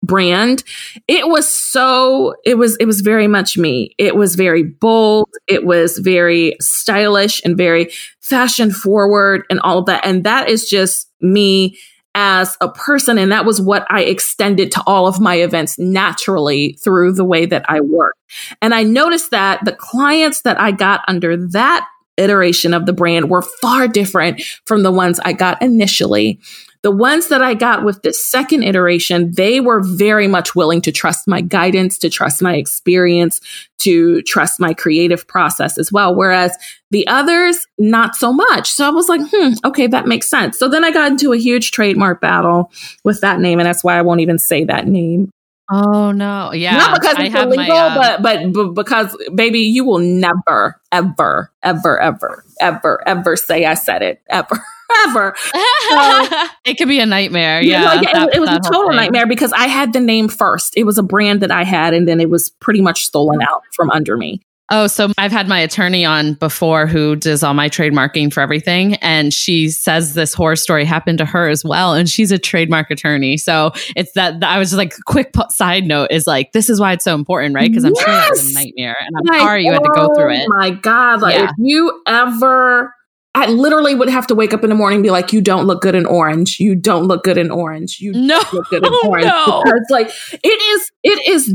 brand. 0.02 0.64
It 1.08 1.28
was 1.28 1.52
so 1.52 2.34
it 2.44 2.58
was 2.58 2.76
it 2.78 2.86
was 2.86 3.00
very 3.00 3.26
much 3.26 3.56
me. 3.56 3.94
It 3.98 4.16
was 4.16 4.34
very 4.34 4.62
bold. 4.62 5.28
It 5.46 5.64
was 5.64 5.98
very 5.98 6.56
stylish 6.60 7.40
and 7.44 7.56
very 7.56 7.90
fashion 8.20 8.70
forward 8.70 9.44
and 9.50 9.60
all 9.60 9.78
of 9.78 9.86
that. 9.86 10.04
And 10.04 10.24
that 10.24 10.48
is 10.48 10.68
just 10.68 11.10
me 11.20 11.78
as 12.14 12.56
a 12.60 12.68
person. 12.68 13.16
And 13.16 13.32
that 13.32 13.46
was 13.46 13.60
what 13.60 13.86
I 13.88 14.02
extended 14.02 14.70
to 14.72 14.82
all 14.86 15.06
of 15.06 15.20
my 15.20 15.36
events 15.36 15.78
naturally 15.78 16.74
through 16.82 17.12
the 17.12 17.24
way 17.24 17.46
that 17.46 17.64
I 17.68 17.80
work. 17.80 18.16
And 18.60 18.74
I 18.74 18.82
noticed 18.82 19.30
that 19.30 19.64
the 19.64 19.72
clients 19.72 20.42
that 20.42 20.60
I 20.60 20.72
got 20.72 21.02
under 21.08 21.36
that 21.48 21.86
iteration 22.18 22.74
of 22.74 22.84
the 22.84 22.92
brand 22.92 23.30
were 23.30 23.40
far 23.40 23.88
different 23.88 24.42
from 24.66 24.82
the 24.82 24.92
ones 24.92 25.18
I 25.24 25.32
got 25.32 25.62
initially 25.62 26.38
the 26.82 26.90
ones 26.90 27.28
that 27.28 27.42
I 27.42 27.54
got 27.54 27.84
with 27.84 28.02
the 28.02 28.12
second 28.12 28.64
iteration, 28.64 29.30
they 29.32 29.60
were 29.60 29.80
very 29.80 30.26
much 30.26 30.54
willing 30.54 30.80
to 30.82 30.92
trust 30.92 31.28
my 31.28 31.40
guidance, 31.40 31.96
to 31.98 32.10
trust 32.10 32.42
my 32.42 32.56
experience, 32.56 33.40
to 33.78 34.20
trust 34.22 34.58
my 34.58 34.74
creative 34.74 35.26
process 35.26 35.78
as 35.78 35.92
well. 35.92 36.14
Whereas 36.14 36.56
the 36.90 37.06
others, 37.06 37.66
not 37.78 38.16
so 38.16 38.32
much. 38.32 38.70
So 38.70 38.84
I 38.86 38.90
was 38.90 39.08
like, 39.08 39.20
hmm, 39.32 39.52
okay, 39.64 39.86
that 39.86 40.06
makes 40.06 40.26
sense. 40.26 40.58
So 40.58 40.68
then 40.68 40.84
I 40.84 40.90
got 40.90 41.12
into 41.12 41.32
a 41.32 41.38
huge 41.38 41.70
trademark 41.70 42.20
battle 42.20 42.72
with 43.04 43.20
that 43.20 43.38
name. 43.38 43.60
And 43.60 43.66
that's 43.66 43.84
why 43.84 43.96
I 43.96 44.02
won't 44.02 44.20
even 44.20 44.38
say 44.38 44.64
that 44.64 44.88
name. 44.88 45.30
Oh 45.70 46.10
no! 46.10 46.52
Yeah, 46.52 46.76
not 46.76 47.00
because 47.00 47.16
it's 47.18 47.34
illegal, 47.34 47.66
my, 47.66 48.14
uh... 48.14 48.20
but, 48.20 48.52
but 48.52 48.52
but 48.52 48.74
because 48.74 49.16
baby, 49.34 49.60
you 49.60 49.84
will 49.84 50.00
never, 50.00 50.78
ever, 50.90 51.50
ever, 51.62 52.00
ever, 52.00 52.44
ever, 52.60 53.08
ever 53.08 53.36
say 53.36 53.64
I 53.64 53.74
said 53.74 54.02
it 54.02 54.20
ever 54.28 54.62
ever. 55.08 55.34
So, 55.36 56.46
it 56.64 56.78
could 56.78 56.88
be 56.88 57.00
a 57.00 57.06
nightmare. 57.06 57.62
Yeah. 57.62 57.84
Like, 57.84 58.12
that, 58.12 58.28
it, 58.28 58.36
it, 58.36 58.40
was 58.40 58.50
a 58.50 58.60
total 58.60 58.92
nightmare 58.92 59.26
because 59.26 59.52
I 59.52 59.66
had 59.66 59.92
the 59.92 60.00
name 60.00 60.28
first. 60.28 60.76
It 60.76 60.84
was 60.84 60.98
a 60.98 61.02
brand 61.02 61.40
that 61.40 61.50
I 61.50 61.64
had, 61.64 61.94
and 61.94 62.06
then 62.06 62.20
it 62.20 62.30
was 62.30 62.50
pretty 62.50 62.80
much 62.80 63.04
stolen 63.04 63.40
mm. 63.40 63.48
out 63.48 63.62
from 63.74 63.90
under 63.90 64.16
me. 64.16 64.40
Oh, 64.74 64.86
so 64.86 65.12
I've 65.18 65.32
had 65.32 65.48
my 65.48 65.58
attorney 65.58 66.02
on 66.02 66.32
before 66.32 66.86
who 66.86 67.14
does 67.14 67.42
all 67.42 67.52
my 67.52 67.68
trademarking 67.68 68.32
for 68.32 68.40
everything. 68.40 68.94
And 68.96 69.32
she 69.32 69.68
says 69.68 70.14
this 70.14 70.32
horror 70.32 70.56
story 70.56 70.86
happened 70.86 71.18
to 71.18 71.26
her 71.26 71.50
as 71.50 71.62
well. 71.62 71.92
And 71.92 72.08
she's 72.08 72.32
a 72.32 72.38
trademark 72.38 72.90
attorney. 72.90 73.36
So 73.36 73.72
it's 73.96 74.12
that, 74.12 74.42
I 74.42 74.58
was 74.58 74.70
just 74.70 74.78
like, 74.78 74.94
quick 75.04 75.34
side 75.50 75.84
note 75.84 76.10
is 76.10 76.26
like, 76.26 76.52
this 76.52 76.70
is 76.70 76.80
why 76.80 76.92
it's 76.92 77.04
so 77.04 77.14
important, 77.14 77.54
right? 77.54 77.68
Because 77.68 77.84
I'm 77.84 77.92
yes! 77.94 78.04
sure 78.04 78.14
that 78.14 78.30
was 78.30 78.50
a 78.50 78.54
nightmare. 78.54 78.96
And 78.98 79.14
I'm 79.18 79.40
sorry 79.40 79.66
you 79.66 79.72
had 79.72 79.82
to 79.82 79.92
go 79.94 80.14
through 80.14 80.32
oh 80.32 80.38
it. 80.38 80.46
Oh 80.50 80.56
my 80.56 80.70
God. 80.70 81.20
Like, 81.20 81.34
yeah. 81.34 81.44
if 81.44 81.50
you 81.58 82.02
ever 82.06 82.94
I 83.34 83.46
literally 83.46 83.94
would 83.94 84.10
have 84.10 84.26
to 84.26 84.34
wake 84.34 84.52
up 84.52 84.62
in 84.62 84.68
the 84.68 84.76
morning 84.76 84.96
and 84.96 85.02
be 85.02 85.10
like, 85.10 85.32
"You 85.32 85.40
don't 85.40 85.66
look 85.66 85.80
good 85.80 85.94
in 85.94 86.04
orange. 86.04 86.60
You 86.60 86.74
don't 86.74 87.04
look 87.04 87.24
good 87.24 87.38
in 87.38 87.50
orange. 87.50 87.98
You 88.00 88.12
no, 88.12 88.42
look 88.52 88.68
good 88.68 88.84
in 88.84 88.90
oh, 88.92 89.08
orange." 89.08 89.26
No. 89.26 89.62
Because 89.64 89.86
like 89.90 90.10
it 90.32 90.48
is, 90.48 90.92
it 91.02 91.28
is 91.28 91.54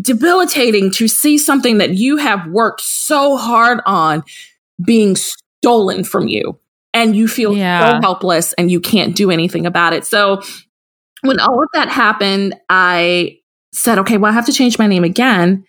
debilitating 0.00 0.90
to 0.92 1.08
see 1.08 1.38
something 1.38 1.78
that 1.78 1.94
you 1.94 2.18
have 2.18 2.46
worked 2.48 2.82
so 2.82 3.36
hard 3.36 3.80
on 3.86 4.22
being 4.84 5.16
stolen 5.16 6.04
from 6.04 6.28
you, 6.28 6.58
and 6.92 7.16
you 7.16 7.28
feel 7.28 7.56
yeah. 7.56 7.92
so 7.92 8.00
helpless 8.02 8.52
and 8.54 8.70
you 8.70 8.80
can't 8.80 9.16
do 9.16 9.30
anything 9.30 9.64
about 9.64 9.94
it. 9.94 10.04
So 10.04 10.42
when 11.22 11.40
all 11.40 11.62
of 11.62 11.68
that 11.72 11.88
happened, 11.88 12.56
I 12.68 13.38
said, 13.72 13.98
"Okay, 14.00 14.18
well, 14.18 14.30
I 14.30 14.34
have 14.34 14.46
to 14.46 14.52
change 14.52 14.78
my 14.78 14.86
name 14.86 15.04
again." 15.04 15.64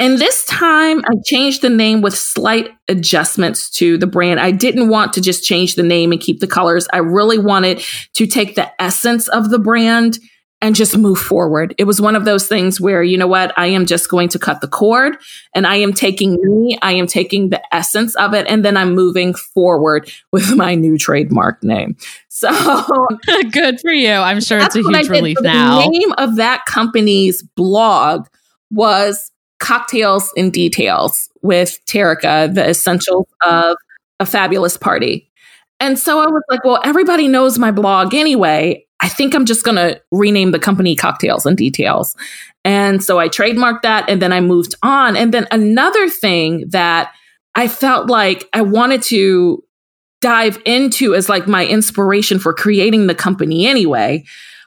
And 0.00 0.18
this 0.18 0.46
time 0.46 1.00
I 1.04 1.12
changed 1.26 1.60
the 1.60 1.68
name 1.68 2.00
with 2.00 2.16
slight 2.16 2.70
adjustments 2.88 3.68
to 3.72 3.98
the 3.98 4.06
brand. 4.06 4.40
I 4.40 4.50
didn't 4.50 4.88
want 4.88 5.12
to 5.12 5.20
just 5.20 5.44
change 5.44 5.74
the 5.74 5.82
name 5.82 6.10
and 6.10 6.20
keep 6.20 6.40
the 6.40 6.46
colors. 6.46 6.88
I 6.90 6.98
really 6.98 7.38
wanted 7.38 7.84
to 8.14 8.26
take 8.26 8.54
the 8.54 8.72
essence 8.82 9.28
of 9.28 9.50
the 9.50 9.58
brand 9.58 10.18
and 10.62 10.74
just 10.74 10.96
move 10.96 11.18
forward. 11.18 11.74
It 11.76 11.84
was 11.84 12.00
one 12.00 12.16
of 12.16 12.24
those 12.24 12.46
things 12.46 12.80
where, 12.80 13.02
you 13.02 13.18
know 13.18 13.26
what, 13.26 13.52
I 13.58 13.66
am 13.66 13.84
just 13.84 14.10
going 14.10 14.28
to 14.30 14.38
cut 14.38 14.62
the 14.62 14.68
cord 14.68 15.18
and 15.54 15.66
I 15.66 15.76
am 15.76 15.92
taking 15.92 16.38
me, 16.42 16.78
I 16.80 16.92
am 16.92 17.06
taking 17.06 17.50
the 17.50 17.62
essence 17.74 18.14
of 18.16 18.34
it, 18.34 18.46
and 18.46 18.64
then 18.64 18.76
I'm 18.78 18.94
moving 18.94 19.34
forward 19.34 20.10
with 20.32 20.50
my 20.56 20.74
new 20.74 20.96
trademark 20.96 21.62
name. 21.62 21.96
So 22.28 22.50
good 23.52 23.80
for 23.80 23.90
you. 23.90 24.12
I'm 24.12 24.40
sure 24.40 24.58
it's 24.58 24.76
a 24.76 24.82
huge 24.82 25.08
relief 25.08 25.38
now. 25.42 25.82
The 25.82 25.88
name 25.88 26.12
of 26.16 26.36
that 26.36 26.64
company's 26.66 27.42
blog 27.42 28.28
was 28.70 29.30
cocktails 29.60 30.32
and 30.36 30.52
details 30.52 31.28
with 31.42 31.78
Terrica, 31.86 32.50
the 32.52 32.68
essentials 32.68 33.28
of 33.44 33.76
a 34.18 34.26
fabulous 34.26 34.76
party. 34.76 35.30
And 35.78 35.98
so 35.98 36.18
I 36.18 36.26
was 36.26 36.42
like, 36.50 36.64
well, 36.64 36.80
everybody 36.84 37.28
knows 37.28 37.58
my 37.58 37.70
blog 37.70 38.14
anyway. 38.14 38.84
I 39.00 39.08
think 39.08 39.34
I'm 39.34 39.46
just 39.46 39.64
going 39.64 39.76
to 39.76 40.00
rename 40.10 40.50
the 40.50 40.58
company 40.58 40.94
Cocktails 40.94 41.46
and 41.46 41.56
Details. 41.56 42.14
And 42.64 43.02
so 43.02 43.18
I 43.18 43.28
trademarked 43.28 43.82
that 43.82 44.08
and 44.10 44.20
then 44.20 44.32
I 44.32 44.40
moved 44.40 44.74
on. 44.82 45.16
And 45.16 45.32
then 45.32 45.46
another 45.50 46.10
thing 46.10 46.68
that 46.68 47.12
I 47.54 47.66
felt 47.66 48.08
like 48.08 48.46
I 48.52 48.60
wanted 48.60 49.02
to 49.04 49.64
dive 50.20 50.60
into 50.66 51.14
as 51.14 51.30
like 51.30 51.48
my 51.48 51.66
inspiration 51.66 52.38
for 52.38 52.52
creating 52.52 53.06
the 53.06 53.14
company 53.14 53.66
anyway 53.66 54.24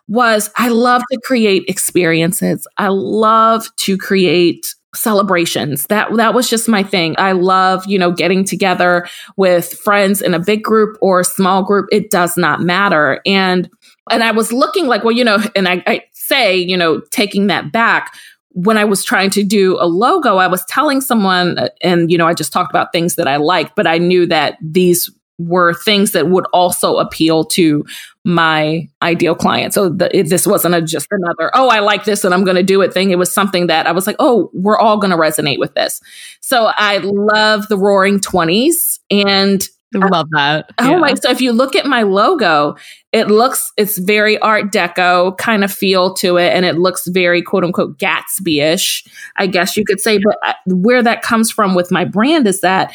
was 0.08 0.50
I 0.58 0.70
love 0.70 1.04
to 1.12 1.20
create 1.24 1.64
experiences. 1.68 2.68
I 2.78 2.88
love 2.88 3.68
to 3.78 3.98
create 3.98 4.74
celebrations. 4.96 5.88
That 5.88 6.16
that 6.16 6.34
was 6.34 6.50
just 6.50 6.70
my 6.70 6.84
thing. 6.84 7.16
I 7.18 7.32
love, 7.32 7.86
you 7.88 7.98
know, 7.98 8.12
getting 8.12 8.44
together 8.44 9.08
with 9.38 9.74
friends 9.74 10.22
in 10.22 10.34
a 10.34 10.40
big 10.40 10.64
group 10.64 10.98
or 11.02 11.20
a 11.20 11.26
small 11.26 11.64
group. 11.64 11.88
It 11.92 12.12
does 12.12 12.38
not 12.38 12.62
matter. 12.62 13.22
And 13.26 13.70
and 14.10 14.24
I 14.24 14.32
was 14.32 14.52
looking 14.52 14.88
like, 14.88 15.04
well, 15.04 15.16
you 15.16 15.24
know, 15.24 15.40
and 15.56 15.68
I, 15.68 15.84
I 15.88 16.04
say, 16.14 16.58
you 16.58 16.78
know, 16.78 17.02
taking 17.12 17.48
that 17.48 17.72
back, 17.72 18.14
when 18.50 18.78
I 18.78 18.86
was 18.86 19.04
trying 19.04 19.30
to 19.32 19.44
do 19.44 19.78
a 19.80 19.88
logo, 19.88 20.38
I 20.38 20.48
was 20.48 20.64
telling 20.66 21.02
someone, 21.02 21.58
uh, 21.58 21.70
and 21.82 22.12
you 22.12 22.18
know, 22.18 22.28
I 22.28 22.34
just 22.34 22.54
talked 22.54 22.72
about 22.72 22.92
things 22.92 23.16
that 23.16 23.28
I 23.28 23.38
liked, 23.38 23.76
but 23.76 23.88
I 23.88 23.98
knew 23.98 24.26
that 24.28 24.58
these 24.62 25.10
were 25.40 25.74
things 25.74 26.12
that 26.12 26.28
would 26.28 26.46
also 26.54 26.98
appeal 26.98 27.44
to 27.44 27.84
my 28.26 28.88
ideal 29.02 29.36
client. 29.36 29.74
So 29.74 29.90
the, 29.90 30.16
it, 30.18 30.30
this 30.30 30.48
wasn't 30.48 30.76
a, 30.76 30.82
just 30.82 31.08
another, 31.12 31.52
oh, 31.54 31.68
I 31.68 31.80
like 31.80 32.06
this 32.06 32.24
and 32.24 32.34
I'm 32.34 32.46
going 32.46 32.56
to 32.56 32.64
do 32.64 32.82
it 32.82 32.94
thing. 32.94 33.12
It 33.12 33.18
was 33.18 33.34
something 33.34 33.68
that 33.68 33.86
I 33.86 33.92
was 33.92 34.08
like, 34.08 34.16
oh, 34.20 34.50
we're 34.54 34.78
all 34.78 34.98
going 34.98 35.12
to 35.12 35.18
resonate 35.18 35.60
with 35.60 35.74
this. 35.74 36.00
So 36.40 36.72
I 36.76 37.00
love 37.04 37.68
the 37.68 37.78
roaring 37.78 38.20
20s 38.20 39.00
and 39.12 39.68
I 39.96 40.08
love 40.08 40.28
that. 40.32 40.72
Oh 40.80 40.92
yeah. 40.92 40.98
my! 40.98 41.14
So 41.14 41.30
if 41.30 41.40
you 41.40 41.52
look 41.52 41.76
at 41.76 41.86
my 41.86 42.02
logo, 42.02 42.76
it 43.12 43.28
looks 43.28 43.72
it's 43.78 43.98
very 44.00 44.40
Art 44.40 44.72
Deco 44.72 45.38
kind 45.38 45.64
of 45.64 45.72
feel 45.72 46.14
to 46.16 46.38
it, 46.38 46.52
and 46.52 46.66
it 46.66 46.80
looks 46.80 47.06
very 47.08 47.44
quote 47.44 47.64
unquote 47.64 48.00
Gatsby 48.00 48.74
ish, 48.74 49.04
I 49.36 49.48
guess 49.48 49.78
you 49.78 49.86
could 49.86 50.00
say. 50.00 50.18
But 50.18 50.58
where 50.66 51.04
that 51.04 51.22
comes 51.22 51.52
from 51.52 51.76
with 51.76 51.92
my 51.92 52.06
brand 52.06 52.48
is 52.48 52.62
that 52.62 52.92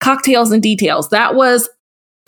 cocktails 0.00 0.50
and 0.50 0.62
details. 0.62 1.10
That 1.10 1.34
was 1.34 1.68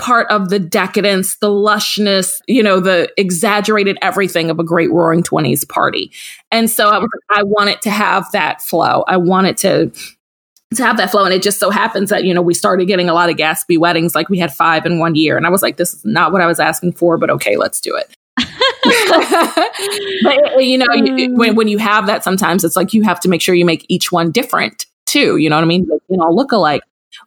part 0.02 0.28
of 0.30 0.48
the 0.48 0.58
decadence, 0.58 1.36
the 1.36 1.48
lushness, 1.48 2.42
you 2.48 2.60
know, 2.60 2.80
the 2.80 3.08
exaggerated 3.16 3.96
everything 4.02 4.50
of 4.50 4.58
a 4.58 4.64
great 4.64 4.90
roaring 4.90 5.22
20s 5.22 5.66
party. 5.68 6.10
And 6.50 6.68
so 6.68 6.88
I 6.88 6.98
was 6.98 7.08
I 7.30 7.44
wanted 7.44 7.80
to 7.82 7.90
have 7.90 8.30
that 8.32 8.60
flow. 8.60 9.04
I 9.06 9.16
wanted 9.16 9.56
to 9.58 9.92
to 10.74 10.84
have 10.84 10.96
that 10.96 11.12
flow. 11.12 11.24
And 11.24 11.32
it 11.32 11.40
just 11.40 11.60
so 11.60 11.70
happens 11.70 12.10
that, 12.10 12.24
you 12.24 12.34
know, 12.34 12.42
we 12.42 12.52
started 12.52 12.86
getting 12.86 13.08
a 13.08 13.14
lot 13.14 13.30
of 13.30 13.36
Gatsby 13.36 13.78
weddings, 13.78 14.14
like 14.14 14.28
we 14.28 14.38
had 14.38 14.52
five 14.52 14.84
in 14.86 14.98
one 14.98 15.14
year. 15.14 15.36
And 15.36 15.46
I 15.46 15.50
was 15.50 15.62
like, 15.62 15.76
this 15.76 15.94
is 15.94 16.04
not 16.04 16.32
what 16.32 16.40
I 16.40 16.46
was 16.46 16.58
asking 16.58 16.94
for, 16.94 17.16
but 17.16 17.30
okay, 17.30 17.56
let's 17.56 17.80
do 17.80 17.94
it. 17.94 18.12
but 20.24 20.54
uh, 20.54 20.58
you 20.58 20.78
know, 20.78 20.86
you, 20.94 21.32
when, 21.36 21.54
when 21.54 21.68
you 21.68 21.78
have 21.78 22.06
that, 22.06 22.24
sometimes 22.24 22.64
it's 22.64 22.74
like 22.74 22.92
you 22.92 23.02
have 23.02 23.20
to 23.20 23.28
make 23.28 23.40
sure 23.40 23.54
you 23.54 23.66
make 23.66 23.86
each 23.88 24.10
one 24.10 24.32
different 24.32 24.86
too. 25.06 25.36
You 25.36 25.48
know 25.48 25.56
what 25.56 25.62
I 25.62 25.68
mean? 25.68 25.86
They 25.86 25.98
you 26.08 26.16
know 26.16 26.28
look 26.30 26.50
alike. 26.50 26.82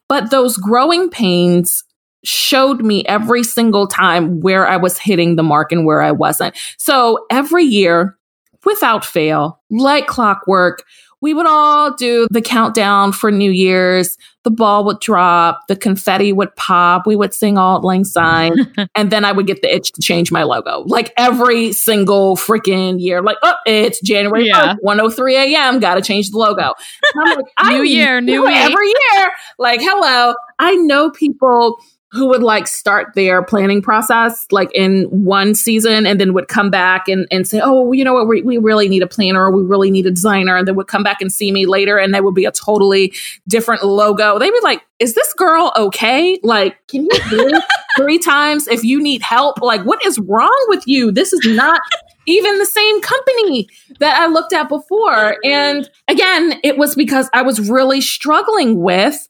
But 0.09 0.31
those 0.31 0.57
growing 0.57 1.09
pains 1.09 1.84
showed 2.25 2.83
me 2.83 3.05
every 3.05 3.43
single 3.43 3.87
time 3.87 4.39
where 4.41 4.67
I 4.67 4.77
was 4.77 4.97
hitting 4.97 5.35
the 5.35 5.43
mark 5.43 5.71
and 5.71 5.85
where 5.85 6.01
I 6.01 6.11
wasn't. 6.11 6.55
So 6.77 7.25
every 7.29 7.63
year, 7.63 8.17
without 8.65 9.05
fail, 9.05 9.61
like 9.69 10.07
clockwork, 10.07 10.83
we 11.21 11.33
would 11.33 11.47
all 11.47 11.91
do 11.95 12.27
the 12.29 12.41
countdown 12.41 13.11
for 13.11 13.31
New 13.31 13.49
Year's. 13.49 14.17
The 14.43 14.51
ball 14.51 14.83
would 14.85 14.99
drop, 14.99 15.61
the 15.67 15.75
confetti 15.75 16.31
would 16.31 16.55
pop, 16.55 17.07
we 17.07 17.15
would 17.15 17.33
sing 17.33 17.57
Auld 17.57 17.83
Lang 17.83 18.03
Syne, 18.03 18.71
and 18.95 19.11
then 19.11 19.25
I 19.25 19.31
would 19.31 19.47
get 19.47 19.63
the 19.63 19.73
itch 19.73 19.91
to 19.93 20.01
change 20.01 20.31
my 20.31 20.43
logo. 20.43 20.83
Like 20.85 21.13
every 21.17 21.71
single 21.71 22.35
freaking 22.35 23.01
year, 23.01 23.23
like, 23.23 23.37
oh, 23.41 23.55
it's 23.65 23.99
January 24.01 24.45
yeah. 24.47 24.75
103 24.81 25.35
a.m., 25.55 25.79
gotta 25.79 26.03
change 26.03 26.29
the 26.29 26.37
logo. 26.37 26.73
Like, 27.15 27.39
new 27.69 27.81
year, 27.81 28.21
new 28.21 28.47
year. 28.47 28.69
Every 28.69 28.87
year. 28.87 29.31
Like, 29.57 29.79
hello. 29.81 30.35
I 30.59 30.75
know 30.75 31.09
people 31.09 31.79
who 32.15 32.27
would 32.27 32.41
like 32.41 32.65
start 32.65 33.13
their 33.13 33.43
planning 33.43 33.81
process 33.81 34.47
like 34.49 34.71
in 34.73 35.03
one 35.03 35.53
season 35.53 36.05
and 36.05 36.19
then 36.19 36.33
would 36.33 36.47
come 36.47 36.69
back 36.69 37.09
and, 37.09 37.27
and 37.29 37.45
say, 37.45 37.59
oh, 37.61 37.91
you 37.91 38.05
know 38.05 38.13
what, 38.13 38.27
we, 38.27 38.41
we 38.41 38.57
really 38.57 38.87
need 38.87 39.03
a 39.03 39.07
planner 39.07 39.43
or 39.43 39.51
we 39.51 39.63
really 39.63 39.91
need 39.91 40.05
a 40.05 40.11
designer. 40.11 40.55
And 40.55 40.67
then 40.67 40.75
would 40.75 40.87
come 40.87 41.03
back 41.03 41.19
and 41.19 41.31
see 41.31 41.51
me 41.51 41.65
later 41.65 41.97
and 41.97 42.13
there 42.13 42.23
would 42.23 42.33
be 42.33 42.45
a 42.45 42.51
totally 42.51 43.13
different 43.47 43.83
logo. 43.83 44.39
They'd 44.39 44.49
be 44.49 44.59
like, 44.63 44.81
is 44.99 45.13
this 45.13 45.33
girl 45.33 45.73
okay? 45.75 46.39
Like, 46.41 46.77
can 46.87 47.03
you 47.03 47.19
do 47.29 47.51
three 47.97 48.19
times 48.19 48.67
if 48.69 48.83
you 48.85 49.01
need 49.01 49.21
help? 49.21 49.61
Like, 49.61 49.83
what 49.83 50.05
is 50.05 50.17
wrong 50.19 50.65
with 50.69 50.87
you? 50.87 51.11
This 51.11 51.33
is 51.33 51.41
not 51.45 51.81
even 52.27 52.57
the 52.57 52.65
same 52.65 53.01
company 53.01 53.67
that 53.99 54.17
I 54.19 54.27
looked 54.27 54.53
at 54.53 54.69
before. 54.69 55.37
And 55.43 55.89
again, 56.07 56.59
it 56.63 56.77
was 56.77 56.95
because 56.95 57.29
I 57.33 57.41
was 57.41 57.69
really 57.69 57.99
struggling 57.99 58.79
with 58.79 59.27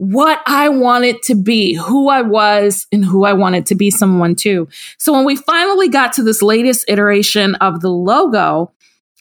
what 0.00 0.40
I 0.46 0.70
wanted 0.70 1.22
to 1.24 1.34
be, 1.34 1.74
who 1.74 2.08
I 2.08 2.22
was, 2.22 2.86
and 2.90 3.04
who 3.04 3.24
I 3.24 3.34
wanted 3.34 3.66
to 3.66 3.74
be 3.74 3.90
someone 3.90 4.34
too. 4.34 4.66
So 4.96 5.12
when 5.12 5.26
we 5.26 5.36
finally 5.36 5.90
got 5.90 6.14
to 6.14 6.22
this 6.22 6.40
latest 6.40 6.86
iteration 6.88 7.54
of 7.56 7.82
the 7.82 7.90
logo, 7.90 8.72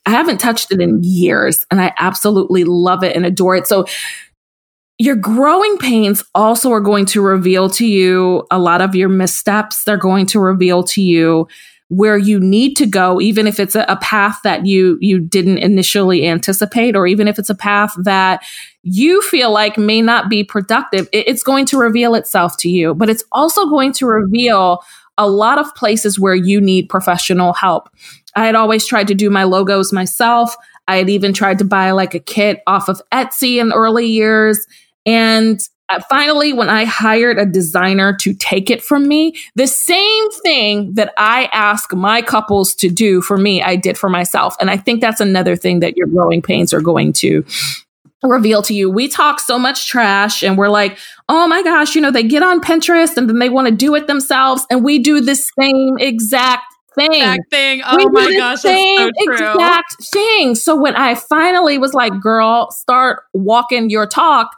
I 0.05 0.11
haven't 0.11 0.37
touched 0.37 0.71
it 0.71 0.79
in 0.79 1.03
years 1.03 1.65
and 1.69 1.81
I 1.81 1.93
absolutely 1.99 2.63
love 2.63 3.03
it 3.03 3.13
and 3.13 3.25
adore 3.25 3.57
it. 3.57 3.67
So 3.67 3.87
your 4.97 5.17
growing 5.17 5.77
pains 5.79 6.23
also 6.33 6.71
are 6.71 6.79
going 6.79 7.05
to 7.07 7.21
reveal 7.21 7.69
to 7.71 7.85
you 7.85 8.47
a 8.49 8.57
lot 8.57 8.79
of 8.79 8.95
your 8.95 9.09
missteps. 9.09 9.83
They're 9.83 9.97
going 9.97 10.27
to 10.27 10.39
reveal 10.39 10.83
to 10.83 11.01
you 11.01 11.49
where 11.89 12.17
you 12.17 12.39
need 12.39 12.75
to 12.75 12.85
go, 12.85 13.19
even 13.19 13.47
if 13.47 13.59
it's 13.59 13.75
a, 13.75 13.83
a, 13.89 13.97
path 13.97 14.39
that 14.43 14.65
you 14.65 14.97
you 15.01 15.19
didn't 15.19 15.57
initially 15.57 16.27
anticipate, 16.27 16.95
or 16.95 17.07
even 17.07 17.27
if 17.27 17.39
it's 17.39 17.49
a 17.49 17.55
path 17.55 17.93
that 17.97 18.43
you 18.83 19.21
feel 19.23 19.51
like 19.51 19.77
may 19.77 20.01
not 20.01 20.29
be 20.29 20.43
productive, 20.43 21.09
it, 21.11 21.27
it's 21.27 21.43
going 21.43 21.65
to 21.65 21.77
reveal 21.77 22.13
itself 22.13 22.57
to 22.57 22.69
you. 22.69 22.93
But 22.93 23.09
it's 23.09 23.23
also 23.31 23.65
going 23.65 23.91
to 23.93 24.05
reveal 24.05 24.83
a 25.17 25.27
lot 25.27 25.57
of 25.57 25.73
places 25.75 26.19
where 26.19 26.35
you 26.35 26.61
need 26.61 26.89
professional 26.89 27.53
help. 27.53 27.89
I 28.35 28.45
had 28.45 28.55
always 28.55 28.85
tried 28.85 29.07
to 29.07 29.15
do 29.15 29.29
my 29.29 29.43
logos 29.43 29.91
myself. 29.91 30.55
I 30.87 30.97
had 30.97 31.09
even 31.09 31.33
tried 31.33 31.57
to 31.59 31.65
buy 31.65 31.91
like 31.91 32.13
a 32.13 32.19
kit 32.19 32.61
off 32.67 32.87
of 32.87 33.01
Etsy 33.11 33.59
in 33.59 33.73
early 33.73 34.05
years. 34.05 34.65
And 35.05 35.59
uh, 35.89 35.99
finally, 36.09 36.53
when 36.53 36.69
I 36.69 36.85
hired 36.85 37.37
a 37.39 37.45
designer 37.45 38.15
to 38.17 38.33
take 38.33 38.69
it 38.69 38.83
from 38.83 39.07
me, 39.07 39.35
the 39.55 39.67
same 39.67 40.29
thing 40.43 40.93
that 40.93 41.13
I 41.17 41.45
ask 41.51 41.93
my 41.93 42.21
couples 42.21 42.75
to 42.75 42.89
do 42.89 43.21
for 43.21 43.37
me, 43.37 43.61
I 43.61 43.75
did 43.75 43.97
for 43.97 44.09
myself. 44.09 44.55
And 44.59 44.69
I 44.69 44.77
think 44.77 45.01
that's 45.01 45.19
another 45.19 45.55
thing 45.55 45.79
that 45.79 45.97
your 45.97 46.07
growing 46.07 46.41
pains 46.41 46.73
are 46.73 46.81
going 46.81 47.13
to 47.13 47.43
reveal 48.23 48.61
to 48.63 48.73
you. 48.73 48.89
We 48.89 49.07
talk 49.07 49.39
so 49.39 49.57
much 49.57 49.87
trash 49.87 50.43
and 50.43 50.57
we're 50.57 50.69
like, 50.69 50.97
oh 51.29 51.47
my 51.47 51.63
gosh, 51.63 51.95
you 51.95 52.01
know, 52.01 52.11
they 52.11 52.23
get 52.23 52.43
on 52.43 52.61
Pinterest 52.61 53.15
and 53.17 53.29
then 53.29 53.39
they 53.39 53.49
want 53.49 53.67
to 53.67 53.73
do 53.73 53.95
it 53.95 54.07
themselves. 54.07 54.65
And 54.69 54.83
we 54.83 54.99
do 54.99 55.21
the 55.21 55.35
same 55.35 55.97
exact 55.99 56.63
thing. 56.95 57.13
Exact 57.13 57.49
thing. 57.49 57.81
Oh 57.85 57.95
we 57.97 58.05
my 58.07 58.35
gosh, 58.37 58.61
same 58.61 58.97
so 58.97 59.11
exact 59.19 60.03
thing. 60.11 60.55
So 60.55 60.75
when 60.75 60.95
I 60.95 61.15
finally 61.15 61.77
was 61.77 61.93
like, 61.93 62.19
girl, 62.21 62.71
start 62.71 63.23
walking 63.33 63.89
your 63.89 64.05
talk, 64.05 64.51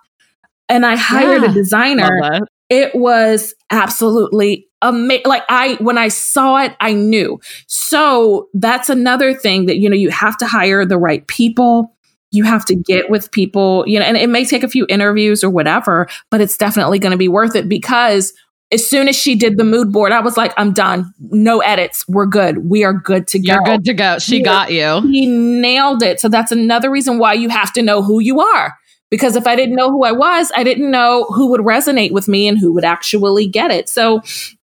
and 0.72 0.86
I 0.86 0.96
hired 0.96 1.44
yeah. 1.44 1.52
a 1.52 1.54
designer. 1.54 2.40
It 2.70 2.96
was 2.96 3.54
absolutely 3.70 4.68
amazing. 4.82 5.26
Like 5.26 5.44
I, 5.50 5.74
when 5.82 5.98
I 5.98 6.08
saw 6.08 6.64
it, 6.64 6.76
I 6.80 6.94
knew. 6.94 7.40
So 7.68 8.48
that's 8.54 8.88
another 8.88 9.34
thing 9.34 9.66
that, 9.66 9.78
you 9.78 9.90
know, 9.90 9.98
you 9.98 10.10
have 10.10 10.38
to 10.38 10.48
hire 10.48 10.86
the 10.86 10.98
right 10.98 11.28
people. 11.28 11.94
You 12.32 12.46
have 12.46 12.64
to 12.66 12.76
get 12.76 13.10
with 13.10 13.30
people, 13.34 13.84
you 13.86 14.00
know, 14.00 14.06
and 14.06 14.16
it 14.16 14.30
may 14.30 14.46
take 14.46 14.64
a 14.64 14.70
few 14.70 14.86
interviews 14.88 15.44
or 15.44 15.50
whatever, 15.50 16.08
but 16.30 16.40
it's 16.40 16.56
definitely 16.56 16.98
going 16.98 17.12
to 17.12 17.18
be 17.18 17.28
worth 17.28 17.58
it 17.58 17.68
because 17.68 18.32
as 18.72 18.88
soon 18.88 19.10
as 19.10 19.18
she 19.18 19.36
did 19.36 19.58
the 19.58 19.66
mood 19.66 19.92
board, 19.92 20.14
I 20.14 20.22
was 20.22 20.38
like, 20.38 20.54
I'm 20.56 20.72
done. 20.72 21.14
No 21.20 21.60
edits. 21.60 22.08
We're 22.08 22.26
good. 22.26 22.70
We 22.70 22.86
are 22.86 22.94
good 22.94 23.28
to 23.28 23.40
go. 23.40 23.56
You're 23.56 23.64
good 23.64 23.84
to 23.84 23.94
go. 23.94 24.18
She 24.20 24.42
got 24.42 24.72
you. 24.72 25.02
He 25.02 25.26
nailed 25.26 26.02
it. 26.02 26.22
So 26.22 26.30
that's 26.30 26.54
another 26.54 26.90
reason 26.90 27.20
why 27.20 27.34
you 27.34 27.50
have 27.50 27.74
to 27.74 27.82
know 27.82 28.02
who 28.02 28.22
you 28.22 28.40
are 28.40 28.78
because 29.12 29.36
if 29.36 29.46
I 29.46 29.56
didn't 29.56 29.76
know 29.76 29.92
who 29.92 30.04
I 30.04 30.14
was, 30.14 30.52
I 30.56 30.64
didn't 30.64 30.90
know 30.90 31.26
who 31.26 31.48
would 31.52 31.62
resonate 31.62 32.12
with 32.12 32.28
me 32.28 32.48
and 32.48 32.58
who 32.58 32.72
would 32.72 32.86
actually 32.86 33.46
get 33.46 33.70
it. 33.70 33.90
So, 33.90 34.22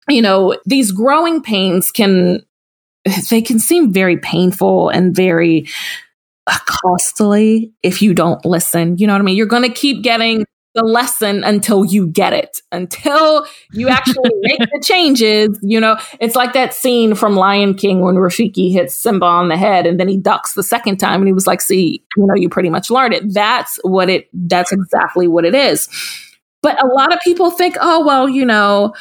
you 0.08 0.20
know, 0.20 0.58
these 0.66 0.92
growing 0.92 1.40
pains 1.40 1.90
can 1.90 2.44
they 3.30 3.40
can 3.40 3.58
seem 3.58 3.92
very 3.92 4.18
painful 4.18 4.90
and 4.90 5.14
very 5.14 5.66
uh, 6.46 6.58
costly 6.66 7.72
if 7.82 8.02
you 8.02 8.12
don't 8.12 8.44
listen. 8.44 8.98
You 8.98 9.06
know 9.06 9.14
what 9.14 9.20
I 9.20 9.24
mean? 9.24 9.36
You're 9.36 9.46
going 9.46 9.62
to 9.62 9.72
keep 9.72 10.02
getting 10.02 10.44
the 10.74 10.82
lesson 10.82 11.44
until 11.44 11.84
you 11.84 12.06
get 12.06 12.32
it, 12.32 12.60
until 12.72 13.46
you 13.72 13.88
actually 13.88 14.30
make 14.40 14.58
the 14.58 14.80
changes. 14.82 15.58
You 15.62 15.80
know, 15.80 15.96
it's 16.20 16.34
like 16.34 16.52
that 16.52 16.74
scene 16.74 17.14
from 17.14 17.37
Lion 17.37 17.74
King 17.74 18.00
when 18.00 18.16
Rafiki 18.16 18.72
hits 18.72 18.94
Simba 18.94 19.26
on 19.26 19.48
the 19.48 19.56
head 19.56 19.87
and 19.87 19.98
then 19.98 20.08
he 20.08 20.16
ducks 20.16 20.54
the 20.54 20.62
second 20.62 20.98
time 20.98 21.20
and 21.20 21.28
he 21.28 21.32
was 21.32 21.46
like, 21.46 21.60
see, 21.60 22.04
you 22.16 22.26
know, 22.26 22.34
you 22.34 22.48
pretty 22.48 22.70
much 22.70 22.90
learned 22.90 23.14
it. 23.14 23.32
That's 23.32 23.78
what 23.82 24.10
it, 24.10 24.28
that's 24.32 24.72
exactly 24.72 25.28
what 25.28 25.44
it 25.44 25.54
is. 25.54 25.88
But 26.62 26.82
a 26.82 26.87
lot 26.87 27.12
of 27.12 27.20
people 27.20 27.50
think, 27.50 27.76
oh, 27.80 28.04
well, 28.04 28.28
you 28.28 28.44
know, 28.44 28.94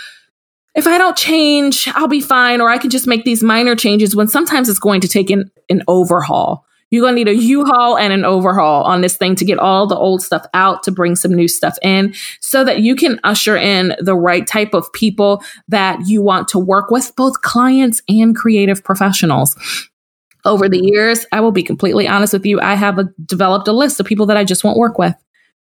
if 0.76 0.88
I 0.88 0.98
don't 0.98 1.16
change, 1.16 1.88
I'll 1.94 2.08
be 2.08 2.20
fine, 2.20 2.62
or 2.62 2.70
I 2.70 2.78
can 2.78 2.90
just 2.90 3.08
make 3.08 3.26
these 3.26 3.44
minor 3.44 3.76
changes 3.76 4.16
when 4.16 4.28
sometimes 4.28 4.70
it's 4.70 4.80
going 4.80 5.02
to 5.02 5.08
take 5.08 5.30
an, 5.30 5.52
an 5.70 5.84
overhaul. 5.88 6.66
You're 6.94 7.02
going 7.02 7.16
to 7.16 7.24
need 7.24 7.28
a 7.28 7.44
U-Haul 7.44 7.98
and 7.98 8.14
an 8.14 8.24
overhaul 8.24 8.84
on 8.84 9.02
this 9.02 9.18
thing 9.18 9.34
to 9.38 9.46
get 9.46 9.58
all 9.58 9.88
the 9.88 9.96
old 9.98 10.22
stuff 10.22 10.46
out 10.54 10.84
to 10.84 10.92
bring 10.92 11.16
some 11.16 11.34
new 11.34 11.48
stuff 11.48 11.76
in 11.82 12.14
so 12.40 12.64
that 12.64 12.82
you 12.82 12.96
can 12.96 13.20
usher 13.24 13.58
in 13.58 13.96
the 14.00 14.16
right 14.16 14.46
type 14.46 14.76
of 14.76 14.94
people 14.94 15.44
that 15.70 16.06
you 16.06 16.22
want 16.22 16.48
to 16.50 16.60
work 16.60 16.92
with, 16.92 17.12
both 17.16 17.42
clients 17.42 18.04
and 18.08 18.36
creative 18.36 18.84
professionals 18.84 19.56
over 20.46 20.70
the 20.70 20.80
years, 20.84 21.26
I 21.32 21.40
will 21.40 21.52
be 21.52 21.64
completely 21.64 22.08
honest 22.08 22.34
with 22.34 22.46
you. 22.46 22.62
I 22.62 22.76
have 22.76 23.00
a, 23.00 23.06
developed 23.26 23.68
a 23.68 23.74
list 23.74 24.00
of 24.00 24.06
people 24.06 24.28
that 24.28 24.38
I 24.38 24.44
just 24.44 24.64
won't 24.64 24.78
work 24.78 25.00
with 25.00 25.16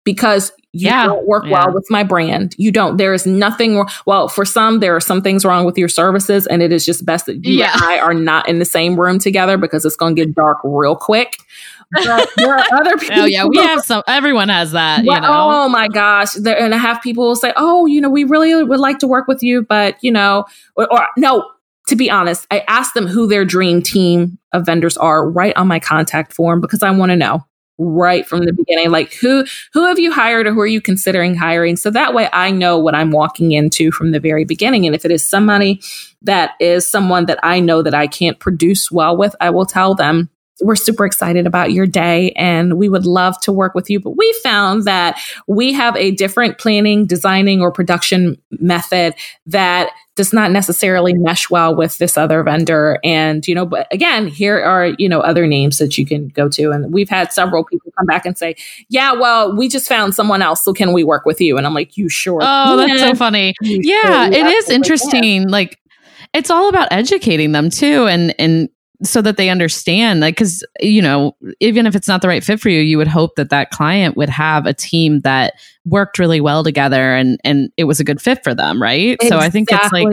because 0.04 0.52
you 0.74 0.88
yeah. 0.88 1.06
don't 1.06 1.28
work 1.28 1.44
yeah. 1.46 1.66
well 1.66 1.74
with 1.74 1.86
my 1.90 2.04
brand. 2.04 2.56
You 2.58 2.72
don't. 2.72 2.98
There 2.98 3.14
is 3.14 3.26
nothing. 3.26 3.84
Well, 4.06 4.30
for 4.30 4.46
some, 4.46 4.80
there 4.80 4.96
are 4.96 5.02
some 5.02 5.22
things 5.22 5.44
wrong 5.44 5.66
with 5.66 5.78
your 5.78 5.90
services, 5.90 6.48
and 6.48 6.62
it 6.62 6.72
is 6.72 6.86
just 6.86 7.06
best 7.06 7.26
that 7.26 7.44
you 7.46 7.56
yeah. 7.56 7.74
and 7.74 7.84
I 7.84 8.00
are 8.00 8.14
not 8.14 8.48
in 8.48 8.60
the 8.60 8.66
same 8.66 9.00
room 9.00 9.20
together 9.20 9.58
because 9.58 9.84
it's 9.84 9.98
going 9.98 10.16
to 10.16 10.26
get 10.26 10.34
dark 10.34 10.60
real 10.64 10.96
quick. 10.96 11.36
But 11.92 12.30
there 12.38 12.58
are 12.58 12.64
other 12.74 12.98
people. 12.98 13.18
oh 13.20 13.26
yeah, 13.26 13.46
we 13.46 13.58
have 13.58 13.82
some. 13.82 14.02
Everyone 14.08 14.48
has 14.48 14.72
that. 14.72 15.04
Well, 15.04 15.16
you 15.16 15.22
know? 15.22 15.30
Oh 15.30 15.70
my 15.70 15.90
gosh, 15.90 16.34
there, 16.34 16.58
and 16.58 16.74
I 16.74 16.78
have 16.78 17.02
people 17.02 17.36
say, 17.36 17.52
"Oh, 17.58 17.86
you 17.86 18.00
know, 18.00 18.10
we 18.10 18.24
really 18.24 18.64
would 18.64 18.80
like 18.80 19.00
to 19.00 19.08
work 19.08 19.28
with 19.28 19.44
you, 19.44 19.64
but 19.64 20.02
you 20.02 20.12
know, 20.12 20.46
or, 20.76 20.92
or 20.92 21.08
no." 21.18 21.50
To 21.88 21.96
be 21.96 22.10
honest, 22.10 22.48
I 22.52 22.64
ask 22.70 22.94
them 22.94 23.08
who 23.08 23.28
their 23.28 23.44
dream 23.44 23.82
team 23.82 24.38
of 24.54 24.66
vendors 24.66 24.96
are 24.98 25.28
right 25.28 25.54
on 25.58 25.68
my 25.68 25.80
contact 25.80 26.32
form 26.32 26.62
because 26.62 26.84
I 26.84 26.92
want 26.92 27.10
to 27.10 27.18
know 27.18 27.44
right 27.82 28.28
from 28.28 28.46
the 28.46 28.54
beginning. 28.54 28.92
Like 28.92 29.14
who 29.14 29.46
who 29.74 29.86
have 29.86 30.00
you 30.00 30.12
hired 30.12 30.48
or 30.48 30.54
who 30.54 30.62
are 30.62 30.68
you 30.68 30.82
considering 30.82 31.36
hiring? 31.36 31.76
So 31.76 31.90
that 31.92 32.14
way 32.14 32.30
i 32.34 32.52
know 32.52 32.78
what 32.78 32.96
i'm 32.96 33.12
walking 33.12 33.52
into 33.52 33.92
from 33.92 34.12
the 34.12 34.20
very 34.20 34.46
beginning. 34.46 34.86
And 34.86 34.96
if 34.96 35.06
it 35.06 35.12
is 35.12 35.28
somebody 35.28 35.82
that 36.22 36.52
is 36.60 36.88
someone 36.88 37.26
that 37.26 37.40
i 37.44 37.60
know 37.60 37.82
that 37.82 37.94
i 37.94 38.08
can't 38.08 38.40
produce 38.40 38.92
well 38.92 39.18
with 39.18 39.36
i 39.42 39.50
will 39.50 39.66
tell 39.66 39.96
them 39.96 40.30
we're 40.62 40.76
super 40.76 41.06
excited 41.06 41.48
about 41.48 41.72
your 41.72 41.88
day 41.88 42.32
and 42.32 42.78
we 42.78 42.90
would 42.90 43.06
love 43.06 43.40
to 43.42 43.52
work 43.52 43.74
with 43.76 43.90
you. 43.90 44.00
But 44.00 44.18
we 44.18 44.32
found 44.44 44.86
that 44.86 45.20
we 45.48 45.74
have 45.74 45.96
a 45.96 46.12
different 46.12 46.58
planning, 46.58 47.06
designing, 47.06 47.62
or 47.62 47.72
production 47.72 48.38
method 48.52 49.16
that 49.48 49.90
does 50.16 50.34
not 50.34 50.52
necessarily 50.52 51.14
mesh 51.14 51.50
well 51.50 51.76
with 51.76 51.98
this 51.98 52.18
other 52.18 52.44
vendor. 52.44 53.00
And, 53.04 53.48
you 53.48 53.56
know, 53.56 53.66
but 53.66 53.88
again, 53.92 54.28
here 54.28 54.62
are, 54.62 54.88
you 54.98 55.08
know, 55.08 55.22
other 55.22 55.48
names 55.48 55.78
that 55.78 55.98
you 55.98 56.06
can 56.06 56.28
go 56.30 56.50
to. 56.50 56.72
And 56.72 56.94
we've 56.94 57.10
had 57.10 57.32
several 57.32 57.64
people 57.64 57.92
come 57.98 58.06
back 58.06 58.26
and 58.26 58.38
say, 58.38 58.56
yeah, 58.90 59.14
well, 59.14 59.56
we 59.56 59.68
just 59.68 59.88
found 59.88 60.14
someone 60.14 60.42
else. 60.42 60.64
So 60.64 60.74
can 60.74 60.94
we 60.94 61.04
work 61.04 61.26
with 61.26 61.40
you? 61.40 61.58
And 61.58 61.66
I'm 61.66 61.74
like, 61.74 61.98
you 61.98 62.10
sure? 62.10 62.42
Oh, 62.44 62.78
that's 62.78 63.00
so 63.00 63.16
funny. 63.16 63.56
yeah, 63.62 64.28
it 64.28 64.46
is 64.46 64.70
interesting. 64.70 65.48
Like, 65.48 65.80
it's 66.34 66.50
all 66.50 66.70
about 66.70 66.88
educating 66.92 67.52
them 67.52 67.70
too 67.70 68.08
and 68.08 68.34
and 68.40 68.70
so 69.04 69.22
that 69.22 69.38
they 69.38 69.50
understand 69.50 70.20
like 70.20 70.36
because 70.36 70.64
you 70.80 71.02
know 71.02 71.36
even 71.60 71.88
if 71.88 71.96
it's 71.96 72.08
not 72.08 72.22
the 72.22 72.28
right 72.28 72.44
fit 72.44 72.60
for 72.60 72.70
you 72.70 72.82
you 72.82 72.98
would 72.98 73.08
hope 73.08 73.36
that 73.36 73.50
that 73.50 73.72
client 73.72 74.16
would 74.16 74.30
have 74.30 74.66
a 74.66 74.74
team 74.74 75.22
that 75.22 75.54
worked 75.86 76.20
really 76.20 76.40
well 76.40 76.64
together 76.64 77.16
and 77.16 77.40
and 77.44 77.72
it 77.76 77.86
was 77.86 78.00
a 78.00 78.04
good 78.04 78.22
fit 78.22 78.44
for 78.44 78.54
them, 78.54 78.82
right? 78.82 79.14
Exactly. 79.14 79.30
So 79.30 79.38
I 79.38 79.50
think 79.50 79.72
it's 79.72 79.92
like 79.92 80.08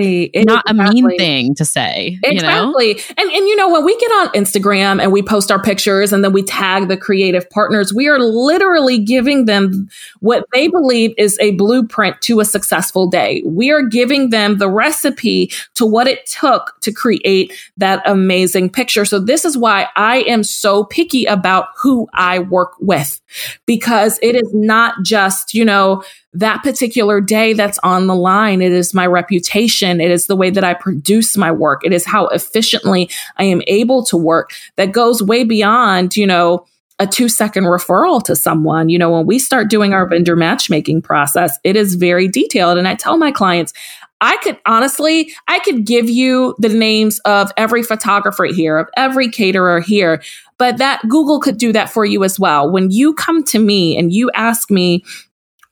not 0.47 0.65
exactly. 0.65 0.71
a 0.71 0.75
mean 0.75 1.19
thing 1.19 1.55
to 1.57 1.65
say. 1.65 2.19
Exactly. 2.23 2.89
You 2.89 2.95
know? 2.95 3.01
And 3.19 3.31
and 3.31 3.47
you 3.49 3.57
know 3.57 3.71
when 3.71 3.85
we 3.85 3.97
get 3.99 4.11
on 4.13 4.29
Instagram 4.29 5.03
and 5.03 5.13
we 5.13 5.23
post 5.23 5.51
our 5.51 5.61
pictures 5.61 6.13
and 6.13 6.25
then 6.25 6.33
we 6.33 6.43
tag 6.43 6.89
the 6.89 6.97
creative 6.97 7.49
partners, 7.51 7.93
we 7.93 8.09
are 8.09 8.19
literally 8.19 8.99
giving 8.99 9.45
them 9.45 9.89
what 10.21 10.47
they 10.55 10.69
believe 10.69 11.13
is 11.19 11.39
a 11.41 11.53
blueprint 11.53 12.21
to 12.23 12.41
a 12.41 12.45
successful 12.45 13.07
day. 13.07 13.43
We 13.45 13.71
are 13.71 13.83
giving 13.83 14.31
them 14.31 14.59
the 14.59 14.71
recipe 14.71 15.53
to 15.75 15.85
what 15.85 16.07
it 16.07 16.25
took 16.27 16.81
to 16.81 16.93
create 16.93 17.53
that 17.77 18.03
amazing 18.07 18.71
picture. 18.71 19.05
So 19.05 19.19
this 19.19 19.45
is 19.45 19.57
why 19.57 19.89
I 19.97 20.21
am 20.21 20.43
so 20.45 20.85
picky 20.85 21.27
about 21.27 21.69
who 21.77 22.09
I 22.15 22.39
work 22.39 22.73
with 22.81 23.21
because 23.67 24.19
it 24.23 24.35
is 24.35 24.55
not 24.55 24.95
just, 25.03 25.55
you 25.59 25.65
know, 25.65 26.03
that 26.33 26.63
particular 26.63 27.21
day 27.21 27.53
that's 27.53 27.79
on 27.81 28.07
the 28.07 28.15
line. 28.15 28.63
It 28.63 28.73
is 28.73 28.95
my 28.95 29.07
reputation. 29.07 30.01
It 30.01 30.11
is 30.11 30.27
the 30.27 30.37
way 30.37 30.51
that 30.51 30.63
I 30.63 30.73
produce 30.73 31.37
my 31.37 31.51
work. 31.51 31.85
It 31.85 31.93
is 31.93 32.07
how 32.07 32.29
efficiently 32.29 33.11
I 33.37 33.45
am 33.45 33.61
able 33.67 34.05
to 34.05 34.17
work 34.17 34.53
that 34.77 34.93
goes 34.93 35.23
way 35.23 35.43
beyond, 35.43 36.17
you 36.17 36.27
know, 36.27 36.65
a 37.01 37.07
two 37.07 37.29
second 37.29 37.65
referral 37.65 38.23
to 38.25 38.37
someone. 38.37 38.89
You 38.89 38.99
know, 38.99 39.11
when 39.11 39.27
we 39.27 39.39
start 39.39 39.69
doing 39.69 39.93
our 39.93 40.07
vendor 40.07 40.37
matchmaking 40.37 41.03
process, 41.03 41.59
it 41.65 41.77
is 41.77 41.95
very 41.97 42.29
detailed. 42.29 42.79
And 42.79 42.89
I 42.89 42.95
tell 42.95 43.19
my 43.19 43.33
clients, 43.33 43.73
I 44.21 44.37
could 44.39 44.59
honestly, 44.67 45.33
I 45.47 45.61
could 45.61 45.85
give 45.87 46.11
you 46.11 46.57
the 46.59 46.69
names 46.69 47.21
of 47.21 47.53
every 47.57 47.83
photographer 47.83 48.45
here, 48.45 48.79
of 48.79 48.89
every 48.97 49.29
caterer 49.29 49.81
here, 49.81 50.23
but 50.59 50.79
that 50.79 51.01
Google 51.09 51.39
could 51.41 51.57
do 51.57 51.73
that 51.73 51.89
for 51.89 52.05
you 52.05 52.25
as 52.25 52.39
well. 52.39 52.69
When 52.69 52.91
you 52.91 53.15
come 53.15 53.45
to 53.45 53.61
me 53.61 53.97
and 53.97 54.13
you 54.13 54.31
ask 54.35 54.71
me, 54.71 55.05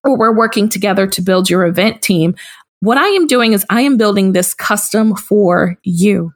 or 0.07 0.17
we're 0.17 0.37
working 0.37 0.69
together 0.69 1.07
to 1.07 1.23
build 1.23 1.51
your 1.51 1.67
event 1.67 2.03
team, 2.03 2.35
what 2.81 2.99
I 2.99 3.09
am 3.09 3.27
doing 3.27 3.53
is 3.53 3.67
I 3.71 3.83
am 3.83 3.97
building 3.97 4.33
this 4.33 4.55
custom 4.55 5.15
for 5.17 5.77
you. 5.83 6.33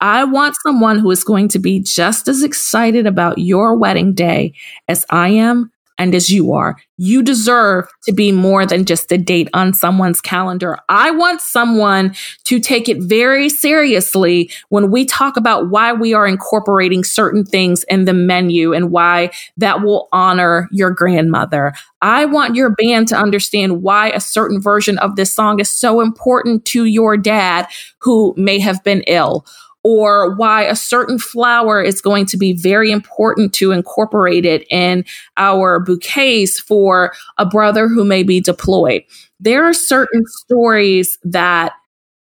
I 0.00 0.24
want 0.24 0.56
someone 0.62 0.98
who 0.98 1.10
is 1.10 1.22
going 1.22 1.48
to 1.48 1.58
be 1.58 1.80
just 1.80 2.26
as 2.26 2.42
excited 2.42 3.06
about 3.06 3.38
your 3.38 3.76
wedding 3.76 4.14
day 4.14 4.54
as 4.88 5.06
I 5.10 5.28
am 5.28 5.70
and 5.98 6.14
as 6.14 6.30
you 6.30 6.52
are. 6.52 6.76
You 6.96 7.22
deserve 7.22 7.88
to 8.04 8.12
be 8.12 8.32
more 8.32 8.64
than 8.64 8.84
just 8.84 9.10
a 9.10 9.18
date 9.18 9.48
on 9.54 9.72
someone's 9.72 10.20
calendar. 10.20 10.78
I 10.88 11.10
want 11.10 11.40
someone 11.40 12.14
to 12.44 12.60
take 12.60 12.88
it 12.88 12.98
very 13.00 13.48
seriously 13.48 14.50
when 14.68 14.90
we 14.90 15.04
talk 15.04 15.36
about 15.36 15.70
why 15.70 15.92
we 15.92 16.14
are 16.14 16.26
incorporating 16.26 17.02
certain 17.02 17.44
things 17.44 17.84
in 17.84 18.04
the 18.04 18.12
menu 18.12 18.72
and 18.72 18.90
why 18.90 19.30
that 19.56 19.82
will 19.82 20.08
honor 20.12 20.68
your 20.70 20.90
grandmother. 20.90 21.72
I 22.02 22.24
want 22.24 22.56
your 22.56 22.70
band 22.70 23.08
to 23.08 23.16
understand 23.16 23.82
why 23.82 24.10
a 24.10 24.20
certain 24.20 24.60
version 24.60 24.98
of 24.98 25.16
this 25.16 25.32
song 25.32 25.60
is 25.60 25.70
so 25.70 26.00
important 26.00 26.64
to 26.66 26.84
your 26.84 27.16
dad 27.16 27.68
who 27.98 28.34
may 28.36 28.58
have 28.58 28.82
been 28.84 29.02
ill 29.06 29.46
or 29.84 30.34
why 30.36 30.62
a 30.62 30.76
certain 30.76 31.18
flower 31.18 31.82
is 31.82 32.00
going 32.00 32.26
to 32.26 32.36
be 32.36 32.52
very 32.52 32.90
important 32.90 33.52
to 33.54 33.72
incorporate 33.72 34.44
it 34.44 34.66
in 34.70 35.04
our 35.36 35.80
bouquets 35.80 36.60
for 36.60 37.12
a 37.38 37.46
brother 37.46 37.88
who 37.88 38.04
may 38.04 38.22
be 38.22 38.40
deployed. 38.40 39.02
There 39.40 39.64
are 39.64 39.74
certain 39.74 40.22
stories 40.26 41.18
that 41.24 41.72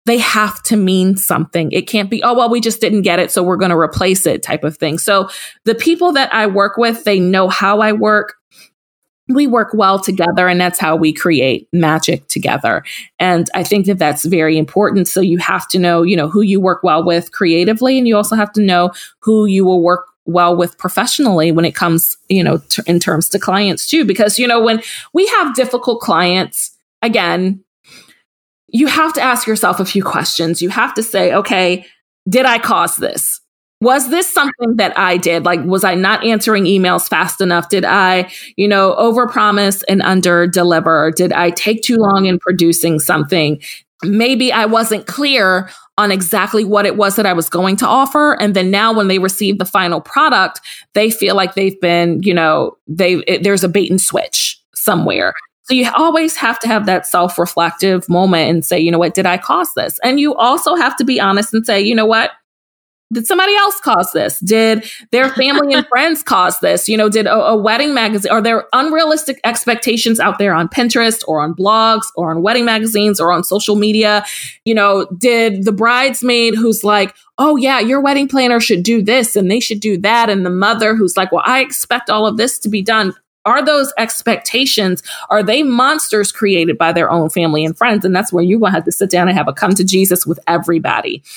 they 0.06 0.18
have 0.20 0.62
to 0.64 0.78
mean 0.78 1.18
something. 1.18 1.72
It 1.72 1.88
can't 1.88 2.10
be, 2.10 2.22
oh, 2.24 2.36
well, 2.36 2.50
we 2.50 2.62
just 2.62 2.80
didn't 2.80 3.02
get 3.02 3.20
it, 3.20 3.32
so 3.32 3.42
we're 3.42 3.58
going 3.58 3.72
to 3.72 3.78
replace 3.78 4.26
it 4.26 4.44
type 4.44 4.64
of 4.64 4.78
thing. 4.78 5.00
So 5.00 5.30
the 5.64 5.76
people 5.76 6.12
that 6.12 6.32
I 6.34 6.46
work 6.46 6.78
with, 6.78 7.06
they 7.06 7.20
know 7.20 7.48
how 7.50 7.80
I 7.80 7.92
work 7.92 8.36
we 9.28 9.48
work 9.48 9.74
well 9.74 10.00
together 10.00 10.48
and 10.48 10.62
that's 10.62 10.80
how 10.80 10.96
we 10.96 11.12
create 11.12 11.68
magic 11.74 12.28
together. 12.28 12.84
And 13.20 13.50
i 13.56 13.64
think 13.64 13.86
that 13.88 13.98
that's 13.98 14.26
very 14.26 14.58
important. 14.58 15.08
So 15.08 15.22
you 15.22 15.38
have 15.40 15.68
to 15.70 15.80
know 15.80 16.04
you 16.04 16.16
know 16.16 16.30
who 16.30 16.42
you 16.42 16.60
work 16.60 16.84
well 16.84 17.04
with 17.04 17.32
creatively 17.32 17.98
and 17.98 18.08
you 18.08 18.16
also 18.16 18.36
have 18.36 18.52
to 18.54 18.62
know 18.62 18.92
who 19.20 19.46
you 19.46 19.66
will 19.66 19.82
work 19.82 20.08
well 20.26 20.56
with 20.56 20.78
professionally 20.78 21.52
when 21.52 21.66
it 21.66 21.76
comes 21.76 22.18
you 22.30 22.44
know 22.44 22.58
t- 22.70 22.82
in 22.88 23.00
terms 23.00 23.30
to 23.30 23.40
clients 23.40 23.88
too. 23.88 24.06
Because 24.06 24.38
you 24.40 24.48
know 24.48 24.62
when 24.62 24.82
we 25.14 25.26
have 25.28 25.56
difficult 25.56 26.02
clients 26.02 26.72
again 27.02 27.62
you 28.68 28.88
have 28.88 29.14
to 29.14 29.22
ask 29.22 29.48
yourself 29.48 29.80
a 29.80 29.86
few 29.86 30.04
questions. 30.04 30.62
You 30.62 30.70
have 30.70 30.94
to 30.96 31.04
say 31.04 31.34
okay 31.34 31.86
did 32.28 32.46
i 32.46 32.58
cause 32.58 32.96
this 32.98 33.35
was 33.86 34.10
this 34.10 34.28
something 34.28 34.78
that 34.78 34.98
I 34.98 35.16
did? 35.18 35.46
Like, 35.46 35.64
was 35.64 35.84
I 35.84 35.94
not 35.94 36.26
answering 36.26 36.64
emails 36.64 37.08
fast 37.08 37.40
enough? 37.40 37.70
Did 37.70 37.86
I, 37.86 38.32
you 38.58 38.68
know, 38.68 38.96
overpromise 38.98 39.84
and 39.88 40.02
under 40.02 40.48
deliver? 40.48 41.12
Did 41.12 41.32
I 41.32 41.52
take 41.52 41.84
too 41.84 41.98
long 41.98 42.26
in 42.26 42.40
producing 42.40 42.98
something? 42.98 43.62
Maybe 44.04 44.52
I 44.52 44.66
wasn't 44.66 45.06
clear 45.06 45.70
on 46.00 46.12
exactly 46.12 46.66
what 46.66 46.88
it 46.88 46.98
was 46.98 47.16
that 47.16 47.28
I 47.28 47.34
was 47.34 47.48
going 47.48 47.76
to 47.78 47.88
offer. 47.88 48.34
And 48.42 48.56
then 48.56 48.72
now 48.72 48.92
when 48.92 49.08
they 49.08 49.20
receive 49.20 49.60
the 49.60 49.66
final 49.66 50.02
product, 50.02 50.62
they 50.94 51.12
feel 51.12 51.36
like 51.36 51.54
they've 51.54 51.80
been, 51.80 52.24
you 52.24 52.34
know, 52.34 52.78
they, 52.88 53.18
it, 53.28 53.44
there's 53.44 53.64
a 53.64 53.70
bait 53.70 53.92
and 53.92 54.02
switch 54.02 54.60
somewhere. 54.74 55.36
So 55.66 55.76
you 55.76 55.90
always 55.96 56.36
have 56.38 56.58
to 56.60 56.68
have 56.68 56.88
that 56.88 57.06
self 57.06 57.38
reflective 57.38 58.10
moment 58.10 58.50
and 58.50 58.66
say, 58.66 58.80
you 58.80 58.92
know 58.92 59.00
what, 59.00 59.14
did 59.14 59.28
I 59.28 59.38
cause 59.38 59.74
this? 59.76 60.00
And 60.04 60.20
you 60.20 60.34
also 60.36 60.76
have 60.76 60.96
to 60.98 61.04
be 61.04 61.20
honest 61.20 61.54
and 61.54 61.66
say, 61.66 61.82
you 61.82 61.94
know 61.94 62.06
what, 62.06 62.32
did 63.14 63.28
somebody 63.28 63.56
else 63.56 63.80
cause 63.80 64.12
this? 64.14 64.40
Did 64.40 64.90
their 65.12 65.30
family 65.30 65.74
and 65.74 65.86
friends 65.90 66.24
cause 66.24 66.60
this? 66.60 66.90
You 66.90 66.98
know, 66.98 67.08
did 67.08 67.28
a, 67.28 67.36
a, 67.36 67.56
wedding 67.56 67.94
magazine, 67.94 68.32
are 68.32 68.42
there 68.42 68.66
unrealistic 68.74 69.40
expectations 69.44 70.20
out 70.20 70.40
there 70.40 70.54
on 70.54 70.68
Pinterest 70.68 71.24
or 71.28 71.40
on 71.40 71.54
blogs 71.54 72.06
or 72.16 72.32
on 72.32 72.42
wedding 72.42 72.66
magazines 72.66 73.20
or 73.20 73.32
on 73.32 73.44
social 73.44 73.76
media? 73.76 74.26
You 74.66 74.74
know, 74.74 75.06
did 75.18 75.66
the 75.66 75.72
bridesmaid 75.72 76.56
who's 76.56 76.84
like, 76.84 77.16
oh, 77.38 77.56
yeah, 77.56 77.80
your 77.80 78.02
wedding 78.02 78.28
planner 78.28 78.60
should 78.60 78.82
do 78.82 79.02
this 79.02 79.36
and 79.36 79.52
they 79.52 79.60
should 79.60 79.80
do 79.80 79.98
that. 80.00 80.30
And 80.30 80.46
the 80.46 80.50
mother 80.50 80.96
who's 80.96 81.16
like, 81.16 81.32
well, 81.32 81.44
I 81.46 81.60
expect 81.60 82.10
all 82.10 82.26
of 82.26 82.38
this 82.38 82.58
to 82.60 82.70
be 82.70 82.82
done 82.82 83.14
are 83.46 83.64
those 83.64 83.94
expectations 83.98 85.04
are 85.30 85.44
they 85.44 85.64
monsters 85.64 86.32
created 86.32 86.78
by 86.78 86.92
their 86.92 87.10
own 87.10 87.30
family 87.30 87.64
and 87.64 87.78
friends? 87.78 88.04
And 88.06 88.16
that's 88.16 88.34
where 88.34 88.44
you're 88.44 88.60
going 88.60 88.72
to 88.72 88.76
have 88.76 88.86
to 88.86 88.92
sit 88.92 89.10
down 89.10 89.28
and 89.28 89.38
have 89.38 89.48
a 89.48 89.54
come 89.54 89.74
to 89.76 89.84
jesus 89.84 90.26
with 90.26 90.40
everybody. 90.48 91.24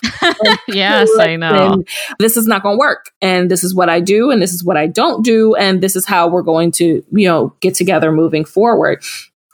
Yes 0.68 1.08
i 1.18 1.36
know. 1.36 1.82
this 2.18 2.36
is 2.36 2.46
not 2.46 2.62
going 2.62 2.76
to 2.76 2.78
work. 2.78 3.10
And 3.20 3.50
this 3.50 3.64
is 3.64 3.74
what 3.74 3.88
i 3.88 4.00
do 4.00 4.30
and 4.30 4.40
this 4.40 4.52
is 4.52 4.64
what 4.64 4.76
i 4.76 4.86
don't 4.86 5.24
do 5.24 5.54
and 5.54 5.82
this 5.82 5.96
is 5.96 6.06
how 6.06 6.28
we're 6.28 6.42
going 6.42 6.70
to 6.72 7.04
you 7.12 7.28
know 7.28 7.54
get 7.60 7.74
together 7.74 8.12
moving 8.12 8.44
forward 8.44 9.02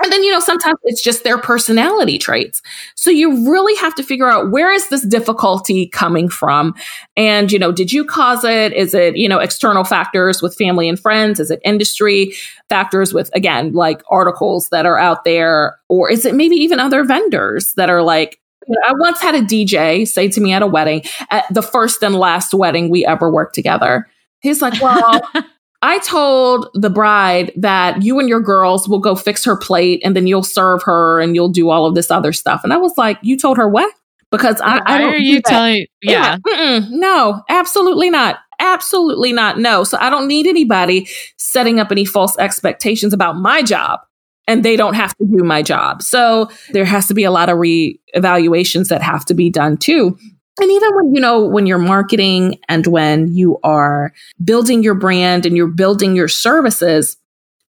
and 0.04 0.12
then, 0.12 0.22
you 0.22 0.30
know, 0.30 0.38
sometimes 0.38 0.78
it's 0.82 1.02
just 1.02 1.24
their 1.24 1.38
personality 1.38 2.18
traits. 2.18 2.60
So 2.94 3.08
you 3.08 3.50
really 3.50 3.74
have 3.76 3.94
to 3.94 4.02
figure 4.02 4.28
out 4.28 4.50
where 4.50 4.70
is 4.70 4.90
this 4.90 5.00
difficulty 5.00 5.86
coming 5.88 6.28
from? 6.28 6.74
And, 7.16 7.50
you 7.50 7.58
know, 7.58 7.72
did 7.72 7.90
you 7.90 8.04
cause 8.04 8.44
it? 8.44 8.74
Is 8.74 8.92
it, 8.92 9.16
you 9.16 9.26
know, 9.30 9.38
external 9.38 9.82
factors 9.82 10.42
with 10.42 10.54
family 10.54 10.90
and 10.90 11.00
friends? 11.00 11.40
Is 11.40 11.50
it 11.50 11.58
industry 11.64 12.34
factors 12.68 13.14
with, 13.14 13.30
again, 13.34 13.72
like 13.72 14.02
articles 14.10 14.68
that 14.68 14.84
are 14.84 14.98
out 14.98 15.24
there? 15.24 15.78
Or 15.88 16.10
is 16.10 16.26
it 16.26 16.34
maybe 16.34 16.56
even 16.56 16.80
other 16.80 17.02
vendors 17.02 17.72
that 17.78 17.88
are 17.88 18.02
like, 18.02 18.38
I 18.86 18.92
once 18.98 19.22
had 19.22 19.34
a 19.34 19.40
DJ 19.40 20.06
say 20.06 20.28
to 20.28 20.40
me 20.42 20.52
at 20.52 20.60
a 20.60 20.66
wedding, 20.66 21.02
at 21.30 21.46
the 21.50 21.62
first 21.62 22.02
and 22.02 22.14
last 22.14 22.52
wedding 22.52 22.90
we 22.90 23.06
ever 23.06 23.30
worked 23.30 23.54
together. 23.54 24.06
He's 24.40 24.60
like, 24.60 24.78
well, 24.82 25.22
I 25.84 25.98
told 25.98 26.70
the 26.72 26.88
bride 26.88 27.52
that 27.56 28.02
you 28.02 28.18
and 28.18 28.26
your 28.26 28.40
girls 28.40 28.88
will 28.88 29.00
go 29.00 29.14
fix 29.14 29.44
her 29.44 29.54
plate 29.54 30.00
and 30.02 30.16
then 30.16 30.26
you'll 30.26 30.42
serve 30.42 30.82
her 30.84 31.20
and 31.20 31.34
you'll 31.34 31.50
do 31.50 31.68
all 31.68 31.84
of 31.84 31.94
this 31.94 32.10
other 32.10 32.32
stuff. 32.32 32.64
And 32.64 32.72
I 32.72 32.78
was 32.78 32.96
like, 32.96 33.18
you 33.20 33.36
told 33.36 33.58
her 33.58 33.68
what? 33.68 33.92
Because 34.30 34.58
I, 34.62 34.80
I 34.86 34.96
don't. 34.98 35.12
Are 35.12 35.18
you 35.18 35.42
telling? 35.42 35.84
Yeah. 36.00 36.38
yeah. 36.46 36.80
No, 36.88 37.42
absolutely 37.50 38.08
not. 38.08 38.38
Absolutely 38.60 39.34
not. 39.34 39.58
No. 39.58 39.84
So 39.84 39.98
I 40.00 40.08
don't 40.08 40.26
need 40.26 40.46
anybody 40.46 41.06
setting 41.36 41.78
up 41.78 41.92
any 41.92 42.06
false 42.06 42.38
expectations 42.38 43.12
about 43.12 43.36
my 43.36 43.62
job 43.62 44.00
and 44.48 44.64
they 44.64 44.76
don't 44.76 44.94
have 44.94 45.14
to 45.18 45.26
do 45.26 45.44
my 45.44 45.60
job. 45.60 46.02
So 46.02 46.48
there 46.70 46.86
has 46.86 47.06
to 47.08 47.14
be 47.14 47.24
a 47.24 47.30
lot 47.30 47.50
of 47.50 47.58
re-evaluations 47.58 48.88
that 48.88 49.02
have 49.02 49.26
to 49.26 49.34
be 49.34 49.50
done 49.50 49.76
too. 49.76 50.16
And 50.60 50.70
even 50.70 50.94
when, 50.94 51.14
you 51.14 51.20
know, 51.20 51.44
when 51.44 51.66
you're 51.66 51.78
marketing 51.78 52.60
and 52.68 52.86
when 52.86 53.34
you 53.34 53.58
are 53.64 54.12
building 54.44 54.82
your 54.82 54.94
brand 54.94 55.46
and 55.46 55.56
you're 55.56 55.66
building 55.66 56.14
your 56.14 56.28
services, 56.28 57.16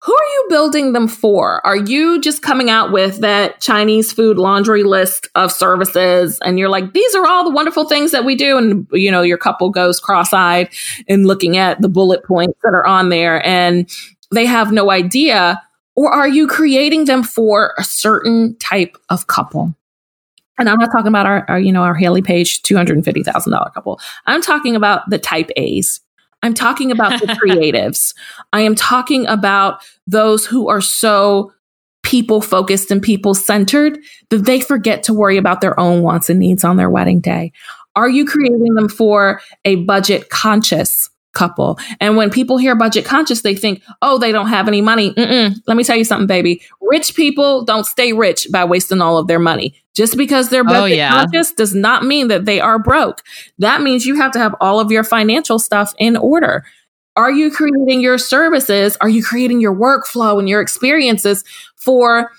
who 0.05 0.13
are 0.13 0.25
you 0.33 0.45
building 0.49 0.93
them 0.93 1.07
for? 1.07 1.65
Are 1.65 1.75
you 1.75 2.21
just 2.21 2.43
coming 2.43 2.69
out 2.69 2.91
with 2.91 3.21
that 3.21 3.59
Chinese 3.59 4.13
food 4.13 4.37
laundry 4.37 4.83
list 4.83 5.27
of 5.33 5.51
services 5.51 6.37
and 6.45 6.59
you're 6.59 6.69
like, 6.69 6.93
these 6.93 7.15
are 7.15 7.25
all 7.25 7.43
the 7.43 7.49
wonderful 7.49 7.89
things 7.89 8.11
that 8.11 8.23
we 8.23 8.35
do? 8.35 8.55
And, 8.55 8.87
you 8.91 9.09
know, 9.09 9.23
your 9.23 9.39
couple 9.39 9.71
goes 9.71 9.99
cross 9.99 10.31
eyed 10.31 10.69
and 11.09 11.25
looking 11.25 11.57
at 11.57 11.81
the 11.81 11.89
bullet 11.89 12.23
points 12.23 12.59
that 12.63 12.75
are 12.75 12.85
on 12.85 13.09
there 13.09 13.43
and 13.43 13.89
they 14.31 14.45
have 14.45 14.71
no 14.71 14.91
idea. 14.91 15.59
Or 15.95 16.11
are 16.11 16.27
you 16.27 16.47
creating 16.47 17.05
them 17.05 17.23
for 17.23 17.73
a 17.79 17.83
certain 17.83 18.55
type 18.57 18.97
of 19.09 19.25
couple? 19.25 19.75
And 20.57 20.69
I'm 20.69 20.77
not 20.77 20.91
talking 20.91 21.07
about 21.07 21.25
our, 21.25 21.45
our 21.49 21.59
you 21.59 21.71
know, 21.71 21.83
our 21.83 21.95
Hayley 21.95 22.21
Paige 22.21 22.61
$250,000 22.63 23.73
couple. 23.73 23.99
I'm 24.25 24.41
talking 24.41 24.75
about 24.75 25.09
the 25.09 25.19
type 25.19 25.49
A's. 25.57 25.99
I'm 26.43 26.53
talking 26.53 26.91
about 26.91 27.19
the 27.19 27.27
creatives. 27.43 28.13
I 28.53 28.61
am 28.61 28.75
talking 28.75 29.27
about 29.27 29.83
those 30.07 30.45
who 30.45 30.69
are 30.69 30.81
so 30.81 31.51
people 32.03 32.39
focused 32.39 32.91
and 32.91 33.01
people 33.01 33.33
centered 33.33 33.97
that 34.29 34.45
they 34.45 34.61
forget 34.61 35.01
to 35.03 35.13
worry 35.13 35.37
about 35.37 35.59
their 35.59 35.77
own 35.79 36.03
wants 36.03 36.29
and 36.29 36.39
needs 36.39 36.63
on 36.63 36.77
their 36.77 36.89
wedding 36.89 37.19
day? 37.19 37.51
Are 37.95 38.09
you 38.09 38.25
creating 38.25 38.75
them 38.75 38.89
for 38.89 39.41
a 39.63 39.77
budget 39.77 40.29
conscious 40.29 41.09
couple? 41.35 41.77
And 41.99 42.17
when 42.17 42.31
people 42.31 42.57
hear 42.57 42.75
budget 42.75 43.05
conscious, 43.05 43.41
they 43.41 43.55
think, 43.55 43.83
oh, 44.01 44.17
they 44.17 44.31
don't 44.31 44.47
have 44.47 44.67
any 44.67 44.81
money. 44.81 45.13
Mm-mm. 45.13 45.55
Let 45.67 45.77
me 45.77 45.83
tell 45.83 45.95
you 45.95 46.03
something, 46.03 46.27
baby. 46.27 46.61
Rich 46.81 47.15
people 47.15 47.63
don't 47.63 47.85
stay 47.85 48.13
rich 48.13 48.47
by 48.51 48.65
wasting 48.65 49.01
all 49.01 49.17
of 49.17 49.27
their 49.27 49.39
money. 49.39 49.75
Just 49.93 50.17
because 50.17 50.49
they're 50.49 50.61
oh, 50.61 50.65
budget 50.65 50.81
oh, 50.81 50.85
yeah. 50.85 51.09
conscious 51.11 51.51
does 51.51 51.75
not 51.75 52.03
mean 52.03 52.27
that 52.29 52.45
they 52.45 52.59
are 52.59 52.79
broke. 52.79 53.21
That 53.59 53.81
means 53.81 54.05
you 54.05 54.15
have 54.15 54.31
to 54.31 54.39
have 54.39 54.55
all 54.59 54.79
of 54.79 54.91
your 54.91 55.03
financial 55.03 55.59
stuff 55.59 55.93
in 55.99 56.17
order. 56.17 56.65
Are 57.15 57.31
you 57.31 57.49
creating 57.51 58.01
your 58.01 58.17
services? 58.17 58.97
Are 58.99 59.07
you 59.07 59.23
creating 59.23 59.61
your 59.61 59.73
workflow 59.73 60.37
and 60.37 60.49
your 60.49 60.59
experiences 60.59 61.45
for 61.75 62.31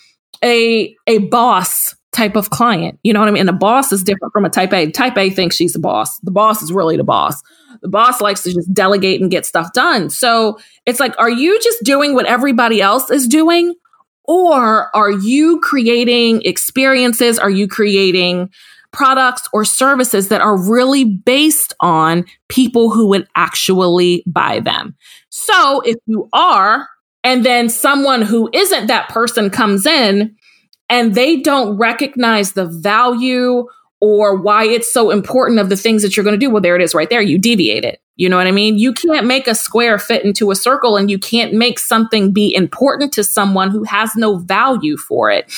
a 0.44 0.94
a 1.06 1.18
boss 1.18 1.94
type 2.16 2.34
of 2.34 2.48
client. 2.48 2.98
You 3.02 3.12
know 3.12 3.20
what 3.20 3.28
I 3.28 3.32
mean? 3.32 3.42
And 3.42 3.50
a 3.50 3.52
boss 3.52 3.92
is 3.92 4.02
different 4.02 4.32
from 4.32 4.46
a 4.46 4.50
type 4.50 4.72
A. 4.72 4.90
Type 4.90 5.18
A 5.18 5.28
thinks 5.28 5.54
she's 5.54 5.74
the 5.74 5.78
boss. 5.78 6.18
The 6.20 6.30
boss 6.30 6.62
is 6.62 6.72
really 6.72 6.96
the 6.96 7.04
boss. 7.04 7.42
The 7.82 7.88
boss 7.88 8.20
likes 8.20 8.42
to 8.42 8.52
just 8.52 8.72
delegate 8.72 9.20
and 9.20 9.30
get 9.30 9.46
stuff 9.46 9.72
done. 9.72 10.10
So 10.10 10.58
it's 10.84 11.00
like, 11.00 11.14
are 11.18 11.30
you 11.30 11.60
just 11.60 11.82
doing 11.82 12.14
what 12.14 12.26
everybody 12.26 12.80
else 12.80 13.10
is 13.10 13.26
doing? 13.26 13.74
Or 14.24 14.94
are 14.96 15.10
you 15.10 15.60
creating 15.60 16.42
experiences? 16.44 17.38
Are 17.38 17.50
you 17.50 17.68
creating 17.68 18.50
products 18.92 19.48
or 19.52 19.64
services 19.64 20.28
that 20.28 20.40
are 20.40 20.56
really 20.56 21.04
based 21.04 21.74
on 21.80 22.24
people 22.48 22.90
who 22.90 23.06
would 23.08 23.28
actually 23.36 24.24
buy 24.26 24.60
them? 24.60 24.96
So 25.28 25.80
if 25.82 25.96
you 26.06 26.28
are, 26.32 26.88
and 27.22 27.44
then 27.44 27.68
someone 27.68 28.22
who 28.22 28.48
isn't 28.52 28.86
that 28.86 29.08
person 29.08 29.50
comes 29.50 29.86
in, 29.86 30.34
and 30.88 31.14
they 31.14 31.40
don't 31.40 31.76
recognize 31.76 32.52
the 32.52 32.66
value 32.66 33.66
or 34.00 34.36
why 34.36 34.64
it's 34.64 34.92
so 34.92 35.10
important 35.10 35.58
of 35.58 35.68
the 35.68 35.76
things 35.76 36.02
that 36.02 36.16
you're 36.16 36.24
going 36.24 36.38
to 36.38 36.44
do. 36.44 36.50
Well, 36.50 36.60
there 36.60 36.76
it 36.76 36.82
is 36.82 36.94
right 36.94 37.08
there. 37.08 37.22
You 37.22 37.38
deviate 37.38 37.84
it. 37.84 38.00
You 38.16 38.28
know 38.28 38.36
what 38.36 38.46
I 38.46 38.52
mean? 38.52 38.78
You 38.78 38.92
can't 38.92 39.26
make 39.26 39.46
a 39.46 39.54
square 39.54 39.98
fit 39.98 40.24
into 40.24 40.50
a 40.50 40.56
circle 40.56 40.96
and 40.96 41.10
you 41.10 41.18
can't 41.18 41.52
make 41.52 41.78
something 41.78 42.32
be 42.32 42.54
important 42.54 43.12
to 43.14 43.24
someone 43.24 43.70
who 43.70 43.84
has 43.84 44.14
no 44.16 44.38
value 44.38 44.96
for 44.96 45.30
it. 45.30 45.50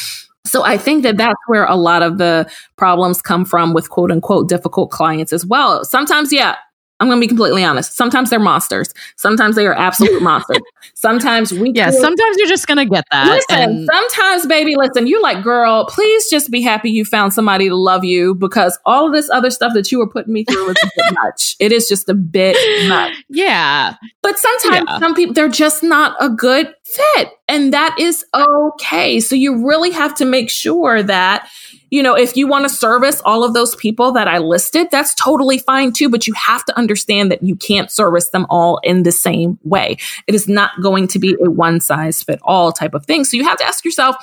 So 0.45 0.65
I 0.65 0.79
think 0.79 1.03
that 1.03 1.19
that's 1.19 1.39
where 1.47 1.67
a 1.67 1.77
lot 1.77 2.03
of 2.03 2.19
the 2.19 2.51
problems 2.77 3.21
come 3.21 3.45
from 3.45 3.75
with 3.75 3.91
quote 3.91 4.11
unquote 4.11 4.49
difficult 4.49 4.91
clients 4.91 5.33
as 5.33 5.45
well. 5.45 5.85
Sometimes, 5.85 6.33
yeah, 6.33 6.57
I'm 7.01 7.07
going 7.09 7.19
to 7.19 7.21
be 7.21 7.29
completely 7.29 7.63
honest. 7.63 7.95
Sometimes 7.95 8.31
they're 8.31 8.41
monsters. 8.41 8.93
Sometimes 9.17 9.55
they 9.55 9.67
are 9.67 9.75
absolute 9.75 10.21
monsters. 10.23 10.59
Sometimes 10.95 11.53
we. 11.53 11.73
Yeah. 11.73 11.91
Sometimes 11.91 12.37
you're 12.39 12.49
just 12.49 12.67
going 12.67 12.79
to 12.79 12.87
get 12.87 13.05
that. 13.13 13.29
Listen. 13.29 13.71
And- 13.71 13.89
sometimes, 13.93 14.47
baby, 14.47 14.75
listen. 14.77 15.07
You're 15.07 15.23
like, 15.23 15.45
girl, 15.45 15.87
please 15.87 16.29
just 16.29 16.51
be 16.51 16.61
happy 16.61 16.91
you 16.91 17.05
found 17.05 17.33
somebody 17.33 17.69
to 17.69 17.77
love 17.77 18.05
you 18.05 18.35
because 18.35 18.79
all 18.85 19.07
of 19.07 19.13
this 19.13 19.31
other 19.31 19.51
stuff 19.51 19.75
that 19.75 19.93
you 19.93 19.99
were 19.99 20.09
putting 20.09 20.33
me 20.33 20.45
through 20.45 20.67
was 20.67 20.77
a 20.83 20.91
bit 20.97 21.15
much. 21.23 21.57
It 21.61 21.73
is 21.73 21.89
just 21.89 22.09
a 22.09 22.15
bit 22.15 22.57
much. 22.89 23.15
Yeah. 23.29 23.95
But 24.23 24.39
sometimes 24.39 24.87
yeah. 24.89 24.99
some 24.99 25.15
people 25.15 25.35
they're 25.35 25.49
just 25.49 25.83
not 25.83 26.17
a 26.21 26.29
good 26.29 26.75
fit, 26.85 27.31
and 27.47 27.73
that 27.73 27.97
is 27.99 28.25
okay. 28.35 29.21
So 29.21 29.37
you 29.37 29.67
really 29.67 29.91
have 29.91 30.15
to 30.17 30.25
make 30.25 30.51
sure 30.51 31.03
that 31.03 31.49
you 31.91 32.03
know, 32.03 32.15
if 32.15 32.37
you 32.37 32.47
want 32.47 32.69
to 32.69 32.69
service 32.69 33.21
all 33.25 33.45
of 33.45 33.55
those 33.55 33.75
people 33.77 34.13
that 34.13 34.29
I 34.29 34.39
listed, 34.39 34.89
that's 34.91 35.15
totally 35.15 35.59
fine 35.59 35.93
too. 35.93 36.09
But 36.09 36.27
you 36.27 36.35
have 36.35 36.65
to 36.67 36.77
understand 36.77 37.31
that 37.31 37.43
you 37.43 37.57
can't 37.57 37.91
service 37.91 38.29
them 38.31 38.47
all 38.51 38.79
in 38.83 39.03
the 39.03 39.13
same 39.13 39.59
way. 39.63 39.97
It 40.27 40.35
is 40.35 40.49
not 40.49 40.71
going 40.83 41.09
to 41.09 41.19
be 41.19 41.37
a 41.43 41.51
one 41.51 41.81
size 41.81 42.23
fit 42.23 42.41
all 42.43 42.73
type 42.73 42.95
of 42.95 43.07
thing. 43.07 43.25
So 43.25 43.37
you 43.37 43.45
have 43.45 43.59
to 43.59 43.65
ask 43.65 43.85
yourself, 43.85 44.17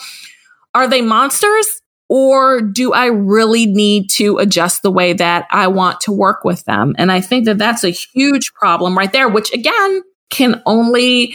are 0.74 0.88
they 0.88 1.01
monsters? 1.01 1.82
Or 2.07 2.61
do 2.61 2.93
I 2.93 3.07
really 3.07 3.66
need 3.66 4.11
to 4.11 4.38
adjust 4.38 4.84
the 4.84 4.91
way 4.91 5.13
that 5.13 5.47
I 5.49 5.68
want 5.68 6.01
to 6.01 6.11
work 6.11 6.43
with 6.43 6.63
them? 6.66 6.93
And 6.99 7.11
I 7.11 7.20
think 7.20 7.45
that 7.45 7.57
that's 7.57 7.84
a 7.84 7.89
huge 7.89 8.53
problem 8.53 8.95
right 8.95 9.11
there, 9.11 9.28
which 9.28 9.51
again 9.53 10.03
can 10.30 10.61
only 10.68 11.34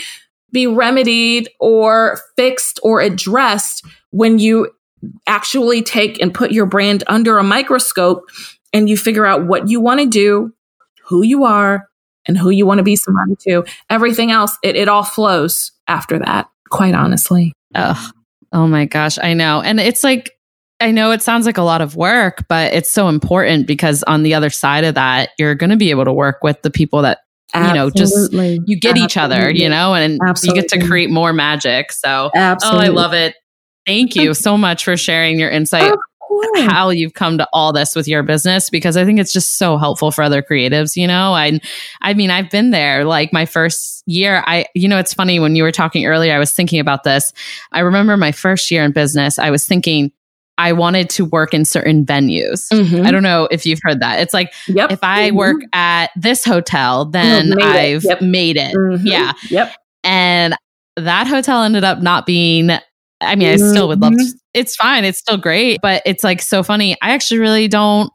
be 0.53 0.66
remedied 0.66 1.49
or 1.59 2.20
fixed 2.37 2.78
or 2.83 3.01
addressed 3.01 3.85
when 4.11 4.39
you 4.39 4.70
actually 5.26 5.82
take 5.82 6.20
and 6.20 6.32
put 6.32 6.53
your 6.53 6.66
brand 6.66 7.05
under 7.07 7.38
a 7.38 7.42
microscope 7.42 8.28
and 8.72 8.88
you 8.88 8.96
figure 8.96 9.26
out 9.26 9.46
what 9.46 9.68
you 9.68 9.80
want 9.80 10.01
to 10.01 10.07
do, 10.07 10.53
who 11.05 11.22
you 11.22 11.44
are, 11.44 11.88
and 12.26 12.36
who 12.38 12.51
you 12.51 12.66
want 12.66 12.78
to 12.78 12.84
be 12.84 12.96
somebody 12.96 13.34
to. 13.48 13.64
Everything 13.88 14.30
else, 14.30 14.57
it, 14.62 14.76
it 14.76 14.88
all 14.88 15.03
flows 15.03 15.72
after 15.88 16.18
that, 16.18 16.48
quite 16.70 16.94
honestly. 16.94 17.53
Oh, 17.74 18.11
oh 18.53 18.66
my 18.66 18.84
gosh, 18.84 19.18
I 19.20 19.34
know. 19.34 19.62
And 19.62 19.80
it's 19.80 20.05
like, 20.05 20.32
I 20.80 20.92
know 20.92 21.11
it 21.11 21.22
sounds 21.22 21.44
like 21.44 21.59
a 21.59 21.62
lot 21.62 21.82
of 21.82 21.96
work, 21.96 22.44
but 22.48 22.72
it's 22.72 22.90
so 22.90 23.09
important 23.09 23.66
because 23.66 24.03
on 24.05 24.22
the 24.22 24.34
other 24.34 24.51
side 24.51 24.84
of 24.84 24.94
that, 24.94 25.30
you're 25.38 25.55
going 25.55 25.70
to 25.70 25.76
be 25.76 25.90
able 25.90 26.05
to 26.05 26.12
work 26.12 26.42
with 26.42 26.62
the 26.62 26.70
people 26.70 27.03
that 27.03 27.18
Absolutely. 27.53 27.78
you 27.78 27.84
know 27.84 27.90
just 27.90 28.32
you 28.68 28.80
get 28.80 28.90
Absolutely. 28.90 29.03
each 29.03 29.16
other 29.16 29.51
you 29.51 29.68
know 29.68 29.92
and 29.94 30.20
Absolutely. 30.24 30.57
you 30.57 30.62
get 30.62 30.80
to 30.80 30.86
create 30.86 31.11
more 31.11 31.32
magic 31.32 31.90
so 31.90 32.30
Absolutely. 32.32 32.86
oh 32.86 32.90
i 32.90 32.94
love 32.94 33.12
it 33.12 33.34
Thank 33.91 34.16
you 34.16 34.34
so 34.34 34.57
much 34.57 34.84
for 34.84 34.97
sharing 34.97 35.38
your 35.38 35.51
insight 35.51 35.93
how 36.57 36.91
you've 36.91 37.14
come 37.14 37.38
to 37.38 37.49
all 37.53 37.72
this 37.72 37.95
with 37.95 38.07
your 38.07 38.22
business 38.22 38.70
because 38.70 38.97
I 38.97 39.05
think 39.05 39.18
it's 39.18 39.32
just 39.32 39.59
so 39.59 39.76
helpful 39.76 40.11
for 40.11 40.22
other 40.22 40.43
creatives, 40.43 40.97
you 40.97 41.07
know? 41.07 41.34
I 41.34 41.61
I 42.01 42.14
mean, 42.14 42.30
I've 42.30 42.51
been 42.51 42.70
there 42.70 43.05
like 43.05 43.32
my 43.32 43.47
first 43.47 44.03
year. 44.07 44.43
I 44.47 44.66
you 44.74 44.88
know, 44.88 44.99
it's 44.99 45.14
funny 45.14 45.41
when 45.41 45.57
you 45.57 45.62
were 45.62 45.72
talking 45.72 46.07
earlier, 46.07 46.34
I 46.34 46.38
was 46.38 46.53
thinking 46.53 46.80
about 46.80 47.05
this. 47.05 47.32
I 47.72 47.80
remember 47.80 48.16
my 48.16 48.32
first 48.32 48.70
year 48.70 48.84
in 48.84 48.93
business, 48.93 49.38
I 49.38 49.51
was 49.51 49.66
thinking 49.66 50.12
I 50.59 50.72
wanted 50.72 51.09
to 51.11 51.24
work 51.24 51.55
in 51.55 51.64
certain 51.64 52.05
venues. 52.05 52.68
Mm-hmm. 52.70 53.07
I 53.07 53.11
don't 53.11 53.22
know 53.22 53.49
if 53.51 53.64
you've 53.64 53.80
heard 53.82 54.01
that. 54.01 54.20
It's 54.20 54.34
like 54.34 54.53
yep. 54.68 54.93
if 54.93 55.03
I 55.03 55.28
mm-hmm. 55.28 55.36
work 55.36 55.57
at 55.72 56.11
this 56.16 56.45
hotel, 56.45 57.07
then 57.07 57.51
made 57.51 57.62
I've 57.62 58.05
yep. 58.05 58.20
made 58.20 58.57
it. 58.57 58.74
Mm-hmm. 58.74 59.07
Yeah. 59.07 59.32
Yep. 59.49 59.74
And 60.05 60.55
that 60.97 61.26
hotel 61.26 61.62
ended 61.62 61.84
up 61.84 62.03
not 62.03 62.26
being 62.26 62.78
I 63.20 63.36
mean, 63.36 63.48
I 63.48 63.56
still 63.56 63.88
would 63.88 64.00
love 64.00 64.12
to, 64.12 64.18
mm-hmm. 64.18 64.38
it's 64.54 64.76
fine. 64.76 65.04
It's 65.04 65.18
still 65.18 65.36
great, 65.36 65.80
but 65.82 66.02
it's 66.06 66.24
like 66.24 66.40
so 66.40 66.62
funny. 66.62 66.96
I 67.02 67.10
actually 67.10 67.40
really 67.40 67.68
don't. 67.68 68.12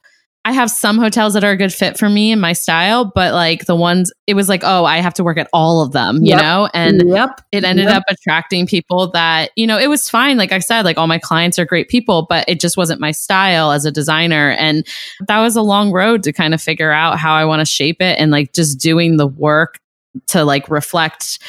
I 0.48 0.52
have 0.52 0.70
some 0.70 1.00
hotels 1.00 1.34
that 1.34 1.44
are 1.44 1.50
a 1.50 1.58
good 1.58 1.74
fit 1.74 1.98
for 1.98 2.08
me 2.08 2.32
and 2.32 2.40
my 2.40 2.54
style, 2.54 3.12
but 3.16 3.34
like 3.34 3.66
the 3.66 3.76
ones, 3.76 4.14
it 4.28 4.36
was 4.36 4.48
like, 4.48 4.62
oh, 4.64 4.86
I 4.86 4.98
have 4.98 5.16
to 5.16 5.24
work 5.24 5.40
at 5.40 5.50
all 5.54 5.82
of 5.82 5.92
them, 5.92 6.18
you 6.18 6.36
yep. 6.36 6.42
know? 6.42 6.70
And 6.72 7.10
yep. 7.10 7.42
it 7.52 7.64
ended 7.64 7.86
yep. 7.86 7.98
up 7.98 8.04
attracting 8.08 8.68
people 8.68 9.10
that, 9.10 9.50
you 9.56 9.66
know, 9.66 9.80
it 9.80 9.88
was 9.88 10.08
fine. 10.08 10.38
Like 10.38 10.52
I 10.52 10.60
said, 10.60 10.86
like 10.86 11.00
all 11.00 11.08
my 11.08 11.18
clients 11.18 11.58
are 11.58 11.66
great 11.66 11.90
people, 11.90 12.28
but 12.30 12.48
it 12.48 12.60
just 12.60 12.78
wasn't 12.78 13.02
my 13.02 13.10
style 13.10 13.72
as 13.72 13.86
a 13.86 13.92
designer. 13.92 14.52
And 14.52 14.86
that 15.28 15.40
was 15.40 15.56
a 15.56 15.64
long 15.64 15.92
road 15.92 16.22
to 16.22 16.32
kind 16.32 16.54
of 16.54 16.62
figure 16.62 16.92
out 16.92 17.18
how 17.18 17.34
I 17.34 17.46
want 17.46 17.62
to 17.62 17.66
shape 17.66 18.00
it 18.00 18.20
and 18.20 18.30
like 18.30 18.54
just 18.54 18.80
doing 18.80 19.18
the 19.18 19.28
work 19.28 19.80
to 20.28 20.46
like 20.46 20.70
reflect 20.70 21.40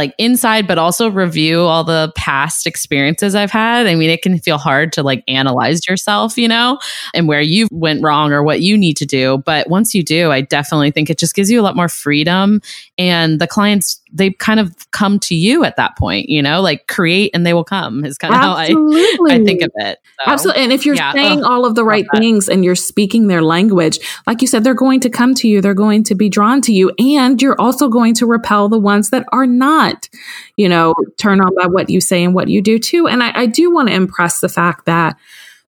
like 0.00 0.14
inside, 0.16 0.66
but 0.66 0.78
also 0.78 1.10
review 1.10 1.60
all 1.60 1.84
the 1.84 2.10
past 2.16 2.66
experiences 2.66 3.34
I've 3.34 3.50
had. 3.50 3.86
I 3.86 3.94
mean, 3.94 4.08
it 4.08 4.22
can 4.22 4.38
feel 4.38 4.56
hard 4.56 4.94
to 4.94 5.02
like 5.02 5.22
analyze 5.28 5.86
yourself, 5.86 6.38
you 6.38 6.48
know, 6.48 6.78
and 7.12 7.28
where 7.28 7.42
you 7.42 7.68
went 7.70 8.02
wrong 8.02 8.32
or 8.32 8.42
what 8.42 8.62
you 8.62 8.78
need 8.78 8.96
to 8.96 9.04
do. 9.04 9.42
But 9.44 9.68
once 9.68 9.94
you 9.94 10.02
do, 10.02 10.30
I 10.30 10.40
definitely 10.40 10.90
think 10.90 11.10
it 11.10 11.18
just 11.18 11.34
gives 11.34 11.50
you 11.50 11.60
a 11.60 11.62
lot 11.62 11.76
more 11.76 11.90
freedom. 11.90 12.62
And 12.96 13.38
the 13.38 13.46
clients, 13.46 14.00
they 14.10 14.30
kind 14.30 14.58
of 14.58 14.74
come 14.90 15.18
to 15.20 15.34
you 15.34 15.64
at 15.64 15.76
that 15.76 15.98
point, 15.98 16.30
you 16.30 16.40
know, 16.40 16.62
like 16.62 16.86
create 16.86 17.30
and 17.34 17.44
they 17.44 17.52
will 17.52 17.62
come 17.62 18.06
is 18.06 18.16
kind 18.16 18.34
of 18.34 18.40
Absolutely. 18.40 19.30
how 19.30 19.36
I, 19.36 19.40
I 19.40 19.44
think 19.44 19.62
of 19.62 19.70
it. 19.74 19.98
So, 20.24 20.30
Absolutely. 20.32 20.62
And 20.62 20.72
if 20.72 20.86
you're 20.86 20.94
yeah, 20.94 21.12
saying 21.12 21.44
all 21.44 21.66
of 21.66 21.74
the 21.74 21.84
right 21.84 22.06
things 22.14 22.48
and 22.48 22.64
you're 22.64 22.74
speaking 22.74 23.26
their 23.26 23.42
language, 23.42 23.98
like 24.26 24.40
you 24.40 24.48
said, 24.48 24.64
they're 24.64 24.72
going 24.72 25.00
to 25.00 25.10
come 25.10 25.34
to 25.34 25.46
you, 25.46 25.60
they're 25.60 25.74
going 25.74 26.04
to 26.04 26.14
be 26.14 26.30
drawn 26.30 26.62
to 26.62 26.72
you, 26.72 26.90
and 26.98 27.40
you're 27.42 27.60
also 27.60 27.88
going 27.88 28.14
to 28.14 28.26
repel 28.26 28.68
the 28.68 28.78
ones 28.78 29.10
that 29.10 29.26
are 29.32 29.46
not 29.46 29.89
not, 29.92 30.08
you 30.56 30.68
know, 30.68 30.94
turn 31.18 31.40
on 31.40 31.54
by 31.54 31.66
what 31.66 31.90
you 31.90 32.00
say 32.00 32.24
and 32.24 32.34
what 32.34 32.48
you 32.48 32.62
do 32.62 32.78
too. 32.78 33.06
And 33.08 33.22
I, 33.22 33.32
I 33.34 33.46
do 33.46 33.70
want 33.70 33.88
to 33.88 33.94
impress 33.94 34.40
the 34.40 34.48
fact 34.48 34.86
that 34.86 35.16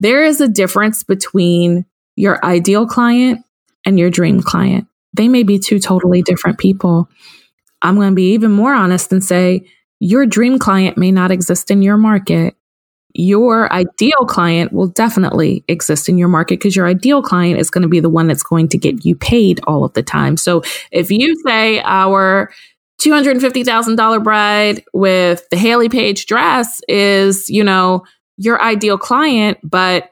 there 0.00 0.24
is 0.24 0.40
a 0.40 0.48
difference 0.48 1.02
between 1.02 1.84
your 2.16 2.44
ideal 2.44 2.86
client 2.86 3.44
and 3.84 3.98
your 3.98 4.10
dream 4.10 4.42
client. 4.42 4.86
They 5.14 5.28
may 5.28 5.42
be 5.42 5.58
two 5.58 5.78
totally 5.78 6.22
different 6.22 6.58
people. 6.58 7.08
I'm 7.82 7.94
going 7.94 8.10
to 8.10 8.14
be 8.14 8.32
even 8.32 8.52
more 8.52 8.74
honest 8.74 9.12
and 9.12 9.24
say 9.24 9.66
your 10.00 10.26
dream 10.26 10.58
client 10.58 10.96
may 10.96 11.10
not 11.10 11.30
exist 11.30 11.70
in 11.70 11.82
your 11.82 11.96
market. 11.96 12.54
Your 13.14 13.72
ideal 13.72 14.26
client 14.26 14.72
will 14.72 14.88
definitely 14.88 15.64
exist 15.66 16.08
in 16.08 16.18
your 16.18 16.28
market 16.28 16.58
because 16.58 16.76
your 16.76 16.86
ideal 16.86 17.22
client 17.22 17.58
is 17.58 17.70
going 17.70 17.82
to 17.82 17.88
be 17.88 18.00
the 18.00 18.10
one 18.10 18.26
that's 18.28 18.42
going 18.42 18.68
to 18.68 18.78
get 18.78 19.04
you 19.04 19.16
paid 19.16 19.60
all 19.66 19.84
of 19.84 19.94
the 19.94 20.02
time. 20.02 20.36
So 20.36 20.62
if 20.92 21.10
you 21.10 21.34
say 21.44 21.80
our 21.80 22.50
$250,000 23.00 24.24
bride 24.24 24.84
with 24.92 25.48
the 25.50 25.56
Hayley 25.56 25.88
Paige 25.88 26.26
dress 26.26 26.80
is, 26.88 27.48
you 27.48 27.62
know, 27.62 28.04
your 28.36 28.60
ideal 28.62 28.98
client, 28.98 29.58
but 29.62 30.10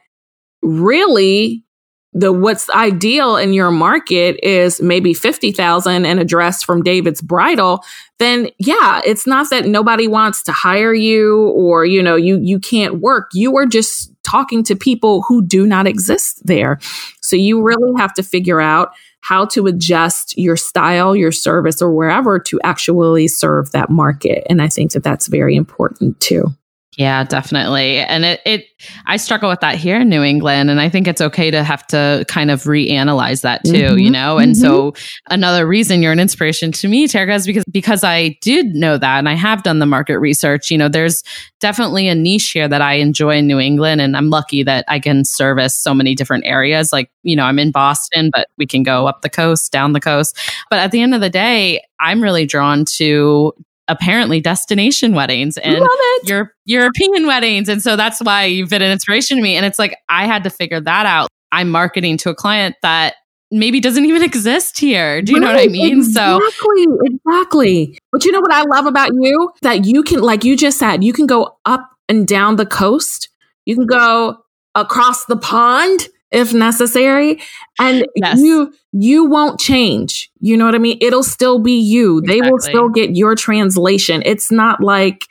really 0.62 1.64
the 2.12 2.32
what's 2.32 2.70
ideal 2.70 3.37
in 3.37 3.53
your 3.53 3.70
market 3.70 4.41
is 4.43 4.80
maybe 4.80 5.12
50,000 5.12 6.07
and 6.07 6.18
a 6.18 6.24
dress 6.24 6.62
from 6.62 6.82
David's 6.82 7.20
bridal, 7.20 7.84
then 8.18 8.49
yeah, 8.59 9.03
it's 9.05 9.26
not 9.26 9.51
that 9.51 9.66
nobody 9.66 10.09
wants 10.09 10.43
to 10.45 10.53
hire 10.53 10.95
you 10.95 11.49
or 11.49 11.84
you 11.84 12.03
know, 12.03 12.16
you 12.16 12.41
you 12.43 12.59
can't 12.59 13.01
work. 13.01 13.28
You 13.34 13.55
are 13.59 13.66
just 13.66 14.11
talking 14.22 14.64
to 14.64 14.74
people 14.74 15.22
who 15.22 15.45
do 15.45 15.66
not 15.66 15.87
exist 15.87 16.41
there. 16.47 16.78
So 17.20 17.37
you 17.37 17.62
really 17.62 17.93
have 18.01 18.14
to 18.14 18.22
figure 18.22 18.62
out 18.62 18.93
how 19.26 19.44
to 19.44 19.66
adjust 19.66 20.38
your 20.38 20.56
style, 20.56 21.16
your 21.16 21.32
service 21.32 21.82
or 21.82 21.90
wherever 21.92 22.38
to 22.38 22.60
actually 22.62 23.26
serve 23.26 23.72
that 23.72 23.90
market. 23.90 24.46
And 24.48 24.62
I 24.62 24.68
think 24.68 24.92
that 24.92 25.02
that's 25.02 25.26
very 25.26 25.56
important 25.56 26.20
too. 26.20 26.54
Yeah, 26.97 27.24
definitely. 27.24 27.99
And 27.99 28.24
it, 28.24 28.40
it, 28.47 28.64
I 29.05 29.18
struggle 29.18 29.51
with 29.51 29.61
that 29.61 29.74
here 29.74 30.01
in 30.01 30.09
New 30.09 30.22
England. 30.22 30.70
And 30.70 30.80
I 30.80 30.88
think 30.88 31.07
it's 31.07 31.20
okay 31.20 31.51
to 31.51 31.62
have 31.62 31.86
to 31.88 32.24
kind 32.26 32.51
of 32.51 32.62
reanalyze 32.62 33.42
that 33.42 33.62
too, 33.64 33.72
mm-hmm. 33.72 33.99
you 33.99 34.11
know? 34.11 34.38
And 34.38 34.55
mm-hmm. 34.55 34.62
so 34.62 34.94
another 35.28 35.66
reason 35.66 36.01
you're 36.01 36.12
an 36.12 36.20
inspiration 36.20 36.72
to 36.72 36.88
me, 36.88 37.07
Terrica, 37.07 37.34
is 37.34 37.47
because, 37.47 37.64
because 37.70 38.03
I 38.03 38.38
did 38.40 38.74
know 38.74 38.97
that 38.97 39.18
and 39.18 39.28
I 39.28 39.34
have 39.34 39.62
done 39.62 39.78
the 39.78 39.84
market 39.84 40.18
research. 40.20 40.70
You 40.70 40.78
know, 40.78 40.88
there's 40.88 41.22
definitely 41.61 42.09
a 42.09 42.14
niche 42.14 42.51
here 42.53 42.66
that 42.66 42.80
I 42.80 42.94
enjoy 42.94 43.36
in 43.36 43.47
New 43.47 43.61
England. 43.61 44.01
And 44.01 44.16
I'm 44.16 44.30
lucky 44.30 44.62
that 44.62 44.86
I 44.88 44.99
can 44.99 45.26
service 45.26 45.78
so 45.78 45.92
many 45.92 46.14
different 46.14 46.47
areas. 46.47 46.94
Like, 46.94 47.11
you 47.22 47.36
know, 47.36 47.44
I'm 47.44 47.59
in 47.59 47.72
Boston, 47.72 48.30
but 48.32 48.49
we 48.57 48.66
can 48.66 48.82
go 48.82 49.07
up 49.07 49.20
the 49.20 49.28
coast, 49.28 49.70
down 49.70 49.92
the 49.92 50.01
coast. 50.01 50.38
But 50.70 50.78
at 50.78 50.92
the 50.92 51.03
end 51.03 51.14
of 51.14 51.20
the 51.20 51.28
day, 51.28 51.82
I'm 52.01 52.22
really 52.22 52.47
drawn 52.47 52.86
to 52.97 53.53
apparently 53.89 54.41
destination 54.41 55.14
weddings 55.14 55.57
and 55.59 55.84
your 56.24 56.53
European 56.64 57.26
weddings. 57.26 57.68
And 57.68 57.80
so 57.80 57.97
that's 57.97 58.20
why 58.20 58.45
you've 58.45 58.70
been 58.70 58.82
an 58.82 58.91
inspiration 58.91 59.37
to 59.37 59.43
me. 59.43 59.57
And 59.57 59.64
it's 59.64 59.78
like, 59.78 59.97
I 60.09 60.26
had 60.26 60.45
to 60.45 60.51
figure 60.51 60.80
that 60.80 61.07
out. 61.07 61.28
I'm 61.53 61.70
marketing 61.70 62.16
to 62.18 62.30
a 62.30 62.34
client 62.34 62.76
that 62.82 63.14
maybe 63.53 63.78
doesn't 63.80 64.05
even 64.05 64.22
exist 64.22 64.78
here. 64.78 65.22
Do 65.22 65.32
you 65.32 65.39
right, 65.39 65.47
know 65.47 65.55
what 65.55 65.62
I 65.62 65.68
mean? 65.68 66.03
So 66.03 66.39
exactly, 66.39 66.84
so 66.84 66.99
exactly. 67.05 67.99
But 68.11 68.24
you 68.24 68.32
know 68.32 68.41
what 68.41 68.53
I 68.53 68.62
love 68.62 68.87
about 68.87 69.11
you? 69.14 69.53
That 69.62 69.84
you 69.84 70.03
can, 70.03 70.20
like 70.20 70.43
you 70.43 70.57
just 70.57 70.78
said, 70.78 71.05
you 71.05 71.12
can 71.12 71.26
go 71.26 71.57
up 71.64 71.89
and 72.09 72.26
down 72.26 72.57
the 72.57 72.66
coast. 72.66 73.28
You 73.64 73.76
can 73.76 73.87
go 73.87 74.39
across 74.74 75.26
the 75.26 75.37
pond 75.37 76.09
if 76.30 76.52
necessary 76.52 77.40
and 77.78 78.06
yes. 78.16 78.38
you 78.38 78.72
you 78.92 79.24
won't 79.24 79.60
change. 79.60 80.30
You 80.40 80.56
know 80.56 80.64
what 80.64 80.74
i 80.74 80.78
mean? 80.78 80.98
It'll 81.00 81.22
still 81.22 81.58
be 81.58 81.78
you. 81.78 82.18
Exactly. 82.18 82.40
they 82.40 82.50
will 82.50 82.58
still 82.58 82.88
get 82.88 83.16
your 83.16 83.34
translation. 83.34 84.22
It's 84.24 84.50
not 84.50 84.80
like 84.80 85.26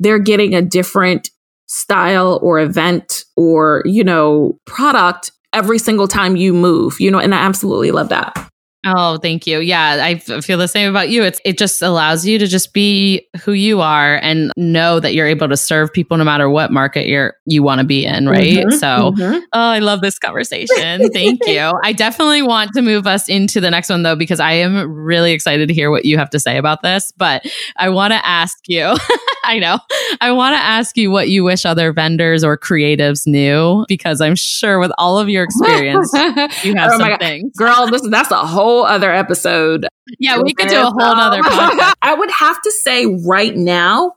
they're 0.00 0.18
getting 0.18 0.54
a 0.54 0.62
different 0.62 1.30
style 1.66 2.40
or 2.42 2.58
event 2.58 3.24
or 3.36 3.82
you 3.84 4.02
know 4.02 4.58
product 4.66 5.30
every 5.52 5.78
single 5.78 6.08
time 6.08 6.34
you 6.34 6.52
move 6.52 7.00
you 7.00 7.08
know 7.08 7.20
and 7.20 7.32
i 7.32 7.38
absolutely 7.38 7.92
love 7.92 8.08
that 8.08 8.49
Oh, 8.86 9.18
thank 9.18 9.46
you. 9.46 9.60
Yeah, 9.60 9.98
I 10.02 10.16
feel 10.16 10.56
the 10.56 10.66
same 10.66 10.88
about 10.88 11.10
you. 11.10 11.22
It's 11.22 11.38
it 11.44 11.58
just 11.58 11.82
allows 11.82 12.26
you 12.26 12.38
to 12.38 12.46
just 12.46 12.72
be 12.72 13.28
who 13.42 13.52
you 13.52 13.82
are 13.82 14.16
and 14.22 14.50
know 14.56 15.00
that 15.00 15.12
you're 15.12 15.26
able 15.26 15.48
to 15.48 15.56
serve 15.56 15.92
people 15.92 16.16
no 16.16 16.24
matter 16.24 16.48
what 16.48 16.72
market 16.72 17.06
you're 17.06 17.34
you 17.44 17.62
want 17.62 17.80
to 17.80 17.86
be 17.86 18.06
in, 18.06 18.26
right? 18.26 18.64
Mm-hmm, 18.64 18.78
so, 18.78 19.12
mm-hmm. 19.12 19.38
oh, 19.52 19.60
I 19.60 19.80
love 19.80 20.00
this 20.00 20.18
conversation. 20.18 21.10
thank 21.10 21.40
you. 21.46 21.72
I 21.84 21.92
definitely 21.92 22.40
want 22.40 22.72
to 22.72 22.80
move 22.80 23.06
us 23.06 23.28
into 23.28 23.60
the 23.60 23.70
next 23.70 23.90
one 23.90 24.02
though 24.02 24.16
because 24.16 24.40
I 24.40 24.52
am 24.52 24.90
really 24.90 25.32
excited 25.32 25.68
to 25.68 25.74
hear 25.74 25.90
what 25.90 26.06
you 26.06 26.16
have 26.16 26.30
to 26.30 26.40
say 26.40 26.56
about 26.56 26.82
this, 26.82 27.12
but 27.16 27.44
I 27.76 27.90
want 27.90 28.12
to 28.12 28.26
ask 28.26 28.58
you. 28.66 28.96
I 29.44 29.58
know. 29.58 29.78
I 30.20 30.32
want 30.32 30.54
to 30.54 30.60
ask 30.60 30.96
you 30.96 31.10
what 31.10 31.28
you 31.28 31.44
wish 31.44 31.64
other 31.64 31.92
vendors 31.92 32.44
or 32.44 32.56
creatives 32.56 33.26
knew 33.26 33.84
because 33.88 34.20
I'm 34.20 34.36
sure 34.36 34.78
with 34.78 34.92
all 34.98 35.18
of 35.18 35.28
your 35.28 35.44
experience 35.44 36.12
you 36.64 36.74
have 36.76 36.92
oh 36.92 36.98
some 36.98 37.18
things. 37.18 37.56
Girl, 37.56 37.86
this 37.86 38.06
that's 38.08 38.30
a 38.30 38.46
whole 38.46 38.70
whole 38.70 38.84
other 38.84 39.12
episode. 39.12 39.86
Yeah, 40.18 40.40
we 40.40 40.54
could 40.54 40.68
do 40.68 40.80
a 40.80 40.84
whole 40.84 41.02
other 41.02 41.38
um, 41.38 41.44
podcast. 41.44 41.94
I 42.02 42.14
would 42.14 42.30
have 42.30 42.60
to 42.62 42.70
say 42.70 43.06
right 43.06 43.56
now, 43.56 44.14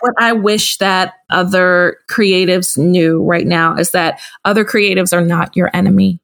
what 0.00 0.14
I 0.18 0.32
wish 0.32 0.78
that 0.78 1.14
other 1.30 1.98
creatives 2.10 2.76
knew 2.76 3.22
right 3.22 3.46
now 3.46 3.76
is 3.76 3.90
that 3.92 4.20
other 4.44 4.64
creatives 4.64 5.12
are 5.12 5.24
not 5.24 5.56
your 5.56 5.70
enemy. 5.74 6.20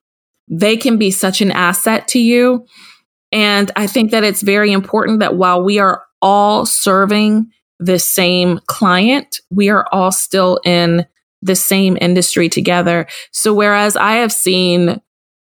They 0.48 0.76
can 0.76 0.98
be 0.98 1.11
such 1.11 1.40
an 1.40 1.53
asset 1.53 2.09
to 2.09 2.18
you. 2.18 2.66
And 3.32 3.70
I 3.76 3.86
think 3.86 4.11
that 4.11 4.24
it's 4.24 4.42
very 4.42 4.72
important 4.72 5.20
that 5.20 5.36
while 5.36 5.62
we 5.62 5.78
are 5.78 6.03
all 6.20 6.66
serving 6.66 7.51
the 7.81 7.99
same 7.99 8.61
client, 8.66 9.41
we 9.51 9.70
are 9.70 9.87
all 9.91 10.12
still 10.12 10.61
in 10.64 11.07
the 11.43 11.57
same 11.57 11.97
industry 12.01 12.49
together. 12.49 13.07
So 13.33 13.53
whereas 13.55 13.97
I 13.97 14.16
have 14.16 14.33
seen 14.33 15.01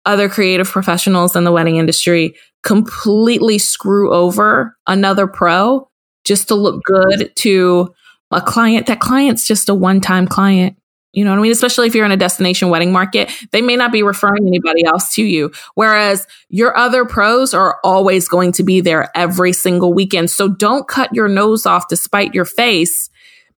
other 0.05 0.30
creative 0.30 0.69
professionals 0.69 1.36
in 1.36 1.43
the 1.43 1.51
wedding 1.51 1.78
industry 1.78 2.36
completely 2.63 3.57
screw 3.57 4.13
over 4.13 4.78
another 4.88 5.28
pro 5.28 5.89
just 6.24 6.47
to 6.47 6.55
look 6.55 6.84
good 6.84 7.36
to 7.36 7.93
a 8.30 8.41
client. 8.41 8.86
That 8.86 8.99
client's 8.99 9.47
just 9.47 9.67
a 9.67 9.74
one 9.74 9.99
time 9.99 10.28
client. 10.28 10.78
You 11.14 11.26
know 11.26 11.32
what 11.32 11.39
I 11.39 11.41
mean? 11.41 11.51
Especially 11.51 11.88
if 11.88 11.95
you're 11.95 12.05
in 12.05 12.12
a 12.12 12.18
destination 12.18 12.70
wedding 12.70 12.91
market, 12.91 13.30
they 13.51 13.62
may 13.62 13.76
not 13.76 13.91
be 13.91 14.01
referring 14.01 14.47
anybody 14.47 14.86
else 14.86 15.14
to 15.16 15.24
you. 15.24 15.51
Whereas 15.76 16.26
your 16.49 16.78
other 16.78 17.03
pros 17.05 17.53
are 17.53 17.80
always 17.84 18.30
going 18.30 18.53
to 18.53 18.64
be 18.64 18.80
there 18.80 19.09
every 19.16 19.51
single 19.51 19.93
weekend. 19.93 20.30
So 20.30 20.47
don't 20.47 20.88
cut 20.88 21.14
your 21.14 21.28
nose 21.28 21.66
off 21.66 21.88
to 21.89 21.97
spite 21.97 22.34
your 22.34 22.45
face 22.45 23.09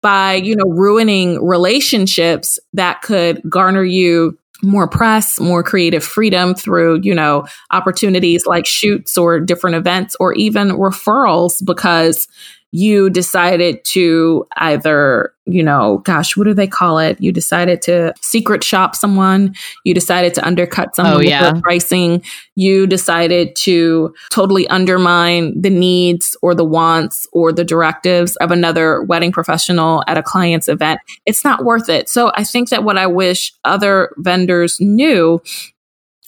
by, 0.02 0.36
you 0.36 0.56
know, 0.56 0.70
ruining 0.70 1.46
relationships 1.46 2.60
that 2.74 3.02
could 3.04 3.42
garner 3.50 3.84
you 3.84 4.38
more 4.64 4.88
press, 4.88 5.40
more 5.40 5.62
creative 5.62 6.04
freedom 6.04 6.56
through, 6.56 7.02
you 7.04 7.14
know, 7.14 7.46
opportunities 7.72 8.46
like 8.46 8.66
shoots 8.66 9.18
or 9.18 9.40
different 9.40 9.76
events 9.76 10.16
or 10.20 10.34
even 10.34 10.70
referrals 10.70 11.64
because 11.66 12.28
you 12.74 13.08
decided 13.08 13.86
to 13.86 14.48
either, 14.58 15.32
you 15.46 15.62
know, 15.62 16.00
gosh, 16.00 16.36
what 16.36 16.46
do 16.46 16.56
they 16.56 16.66
call 16.66 16.98
it? 16.98 17.22
You 17.22 17.32
decided 17.32 17.84
to 17.84 18.16
secret 18.20 18.64
shop 18.64 18.96
someone. 18.96 19.54
You 19.84 19.94
decided 19.94 20.34
to 20.34 20.46
undercut 20.46 20.88
oh, 20.88 20.94
someone 20.96 21.14
oh, 21.14 21.18
with 21.20 21.28
yeah. 21.28 21.54
pricing. 21.62 22.24
You 22.56 22.88
decided 22.88 23.56
to 23.58 24.16
totally 24.32 24.68
undermine 24.70 25.62
the 25.62 25.70
needs 25.70 26.36
or 26.42 26.56
the 26.56 26.66
wants 26.66 27.28
or 27.32 27.54
the 27.54 27.64
directives 27.64 28.38
of 28.38 28.50
another 28.50 29.04
wedding 29.04 29.32
professional 29.32 30.04
at 30.08 30.18
a 30.18 30.24
client's 30.24 30.68
event. 30.68 31.00
It's 31.28 31.44
not 31.44 31.64
worth 31.64 31.90
it. 31.90 32.10
So 32.10 32.32
I 32.34 32.44
think 32.44 32.70
that 32.70 32.84
what 32.84 32.98
I 32.98 33.06
wish 33.06 33.54
other 33.64 34.16
vendors 34.18 34.80
knew 34.82 35.44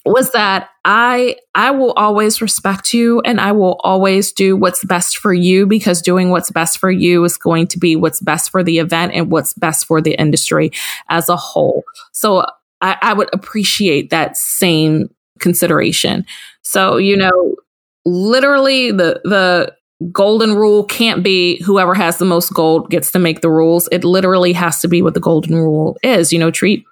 was 0.06 0.30
that 0.32 0.70
I 0.84 1.36
I 1.54 1.70
will 1.70 1.92
always 1.92 2.40
respect 2.40 2.94
you 2.94 3.20
and 3.20 3.40
I 3.40 3.52
will 3.52 3.80
always 3.82 4.32
do 4.32 4.56
what's 4.56 4.84
best 4.84 5.18
for 5.18 5.34
you 5.34 5.66
because 5.66 6.00
doing 6.00 6.30
what's 6.30 6.50
best 6.50 6.78
for 6.78 6.90
you 6.90 7.24
is 7.24 7.36
going 7.36 7.66
to 7.68 7.78
be 7.78 7.96
what's 7.96 8.20
best 8.20 8.50
for 8.50 8.62
the 8.62 8.78
event 8.78 9.12
and 9.14 9.30
what's 9.30 9.52
best 9.54 9.86
for 9.86 10.00
the 10.00 10.14
industry 10.14 10.70
as 11.08 11.28
a 11.28 11.36
whole. 11.36 11.84
So 12.12 12.46
I, 12.80 12.96
I 13.02 13.12
would 13.12 13.28
appreciate 13.32 14.10
that 14.10 14.36
same 14.36 15.08
consideration. 15.38 16.24
So, 16.62 16.96
you 16.96 17.16
know, 17.16 17.56
literally 18.04 18.92
the 18.92 19.20
the 19.24 19.74
golden 20.12 20.54
rule 20.54 20.84
can't 20.84 21.22
be 21.22 21.62
whoever 21.62 21.94
has 21.94 22.18
the 22.18 22.24
most 22.24 22.52
gold 22.52 22.90
gets 22.90 23.10
to 23.12 23.18
make 23.18 23.40
the 23.40 23.50
rules. 23.50 23.88
It 23.90 24.04
literally 24.04 24.52
has 24.52 24.80
to 24.80 24.88
be 24.88 25.00
what 25.00 25.14
the 25.14 25.20
golden 25.20 25.56
rule 25.56 25.96
is. 26.02 26.32
You 26.32 26.38
know, 26.38 26.50
treat 26.50 26.84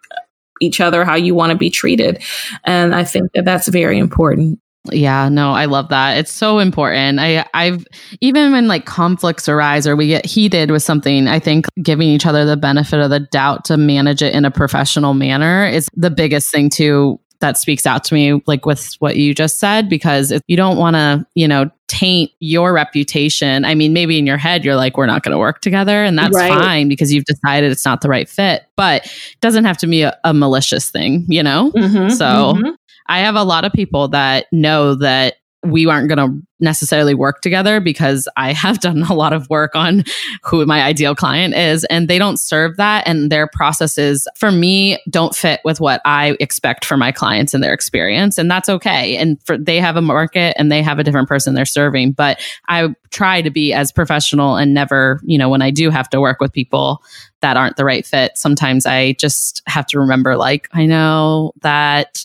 each 0.64 0.80
other 0.80 1.04
how 1.04 1.14
you 1.14 1.34
want 1.34 1.52
to 1.52 1.56
be 1.56 1.70
treated. 1.70 2.22
And 2.64 2.94
I 2.94 3.04
think 3.04 3.30
that 3.34 3.44
that's 3.44 3.68
very 3.68 3.98
important. 3.98 4.58
Yeah, 4.92 5.30
no, 5.30 5.52
I 5.52 5.64
love 5.64 5.88
that. 5.88 6.18
It's 6.18 6.30
so 6.30 6.58
important. 6.58 7.18
I 7.18 7.46
I've 7.54 7.86
even 8.20 8.52
when 8.52 8.68
like 8.68 8.84
conflicts 8.84 9.48
arise 9.48 9.86
or 9.86 9.96
we 9.96 10.08
get 10.08 10.26
heated 10.26 10.70
with 10.70 10.82
something, 10.82 11.26
I 11.26 11.38
think 11.38 11.66
giving 11.82 12.08
each 12.08 12.26
other 12.26 12.44
the 12.44 12.58
benefit 12.58 13.00
of 13.00 13.08
the 13.08 13.20
doubt 13.20 13.64
to 13.66 13.78
manage 13.78 14.20
it 14.20 14.34
in 14.34 14.44
a 14.44 14.50
professional 14.50 15.14
manner 15.14 15.66
is 15.66 15.88
the 15.94 16.10
biggest 16.10 16.50
thing 16.50 16.68
to 16.70 17.18
that 17.44 17.58
speaks 17.58 17.84
out 17.84 18.02
to 18.02 18.14
me 18.14 18.42
like 18.46 18.64
with 18.64 18.94
what 19.00 19.16
you 19.16 19.34
just 19.34 19.58
said 19.58 19.86
because 19.86 20.30
if 20.30 20.40
you 20.46 20.56
don't 20.56 20.78
want 20.78 20.96
to 20.96 21.26
you 21.34 21.46
know 21.46 21.70
taint 21.88 22.30
your 22.40 22.72
reputation 22.72 23.66
i 23.66 23.74
mean 23.74 23.92
maybe 23.92 24.18
in 24.18 24.26
your 24.26 24.38
head 24.38 24.64
you're 24.64 24.76
like 24.76 24.96
we're 24.96 25.04
not 25.04 25.22
going 25.22 25.30
to 25.30 25.38
work 25.38 25.60
together 25.60 26.02
and 26.02 26.18
that's 26.18 26.34
right. 26.34 26.48
fine 26.48 26.88
because 26.88 27.12
you've 27.12 27.26
decided 27.26 27.70
it's 27.70 27.84
not 27.84 28.00
the 28.00 28.08
right 28.08 28.30
fit 28.30 28.64
but 28.76 29.04
it 29.04 29.40
doesn't 29.42 29.66
have 29.66 29.76
to 29.76 29.86
be 29.86 30.00
a, 30.00 30.18
a 30.24 30.32
malicious 30.32 30.90
thing 30.90 31.26
you 31.28 31.42
know 31.42 31.70
mm-hmm, 31.72 32.08
so 32.08 32.24
mm-hmm. 32.24 32.70
i 33.08 33.18
have 33.18 33.34
a 33.34 33.44
lot 33.44 33.62
of 33.62 33.72
people 33.74 34.08
that 34.08 34.46
know 34.50 34.94
that 34.94 35.34
we 35.64 35.86
aren't 35.86 36.08
going 36.08 36.18
to 36.18 36.46
necessarily 36.60 37.14
work 37.14 37.40
together 37.40 37.80
because 37.80 38.28
I 38.36 38.52
have 38.64 38.80
done 38.80 39.02
a 39.02 39.14
lot 39.14 39.32
of 39.32 39.48
work 39.50 39.74
on 39.74 40.04
who 40.42 40.64
my 40.66 40.82
ideal 40.82 41.14
client 41.14 41.54
is 41.54 41.84
and 41.84 42.08
they 42.08 42.18
don't 42.18 42.38
serve 42.38 42.76
that 42.76 43.06
and 43.06 43.30
their 43.30 43.46
processes 43.46 44.26
for 44.36 44.50
me 44.50 44.98
don't 45.08 45.34
fit 45.34 45.60
with 45.64 45.80
what 45.80 46.00
I 46.04 46.36
expect 46.40 46.84
for 46.84 46.96
my 46.96 47.12
clients 47.12 47.54
and 47.54 47.62
their 47.62 47.74
experience 47.74 48.38
and 48.38 48.50
that's 48.50 48.68
okay. 48.68 49.16
And 49.16 49.40
for 49.44 49.58
they 49.58 49.78
have 49.80 49.96
a 49.96 50.02
market 50.02 50.54
and 50.58 50.72
they 50.72 50.82
have 50.82 50.98
a 50.98 51.04
different 51.04 51.28
person 51.28 51.54
they're 51.54 51.64
serving 51.64 52.12
but 52.12 52.40
I 52.68 52.94
try 53.10 53.42
to 53.42 53.50
be 53.50 53.72
as 53.72 53.92
professional 53.92 54.56
and 54.56 54.74
never 54.74 55.20
you 55.24 55.38
know 55.38 55.48
when 55.48 55.62
I 55.62 55.70
do 55.70 55.90
have 55.90 56.08
to 56.10 56.20
work 56.20 56.40
with 56.40 56.52
people 56.52 57.02
that 57.40 57.56
aren't 57.56 57.76
the 57.76 57.84
right 57.84 58.06
fit 58.06 58.38
sometimes 58.38 58.86
I 58.86 59.12
just 59.12 59.62
have 59.66 59.86
to 59.88 60.00
remember 60.00 60.36
like 60.36 60.68
I 60.72 60.86
know 60.86 61.52
that 61.60 62.24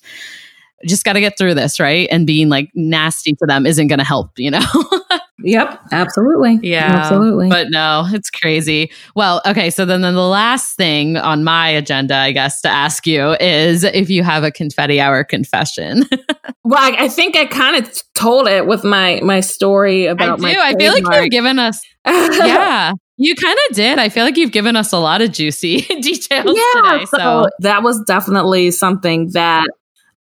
just 0.86 1.04
got 1.04 1.14
to 1.14 1.20
get 1.20 1.38
through 1.38 1.54
this, 1.54 1.80
right? 1.80 2.08
And 2.12 2.26
being 2.26 2.50
like 2.50 2.70
nasty 2.74 3.34
to 3.34 3.46
them 3.46 3.66
isn't 3.66 3.88
going 3.88 4.00
to 4.00 4.06
help, 4.06 4.32
you 4.38 4.52
know? 4.52 4.66
yep, 5.44 5.80
absolutely. 5.92 6.60
Yeah. 6.62 6.92
Absolutely. 6.96 7.50
But 7.50 7.68
no, 7.70 8.06
it's 8.08 8.30
crazy. 8.30 8.92
Well, 9.16 9.42
okay. 9.46 9.70
So 9.70 9.86
then, 9.86 10.02
then 10.02 10.16
the 10.16 10.28
last 10.28 10.76
thing 10.78 11.18
on 11.18 11.44
my 11.44 11.68
agenda, 11.68 12.16
I 12.16 12.32
guess, 12.32 12.62
to 12.62 12.70
ask 12.70 13.06
you 13.06 13.36
is 13.40 13.84
if 13.84 14.10
you 14.10 14.24
have 14.24 14.44
a 14.44 14.52
confetti 14.52 15.00
hour 15.00 15.24
confession. 15.24 16.04
well, 16.64 16.80
I, 16.80 17.06
I 17.06 17.08
think 17.10 17.36
I 17.36 17.46
kind 17.46 17.84
of 17.84 18.04
told 18.16 18.48
it 18.48 18.66
with 18.68 18.84
my 18.84 19.20
my 19.24 19.40
story 19.40 20.06
about 20.06 20.34
I 20.34 20.36
do. 20.36 20.42
my. 20.42 20.58
I 20.60 20.76
feel 20.76 20.94
like 20.94 21.04
you're 21.12 21.30
giving 21.30 21.60
us. 21.60 21.82
yeah. 22.06 22.94
You 23.22 23.36
kind 23.36 23.58
of 23.70 23.76
did. 23.76 24.00
I 24.00 24.08
feel 24.08 24.24
like 24.24 24.38
you've 24.38 24.54
given 24.54 24.78
us 24.78 24.94
a 24.94 24.98
lot 24.98 25.22
of 25.22 25.34
juicy 25.34 25.82
details 25.82 26.58
yeah, 26.58 26.82
today. 26.82 27.06
So. 27.06 27.18
so 27.18 27.50
that 27.60 27.84
was 27.84 28.02
definitely 28.08 28.72
something 28.72 29.32
that 29.34 29.68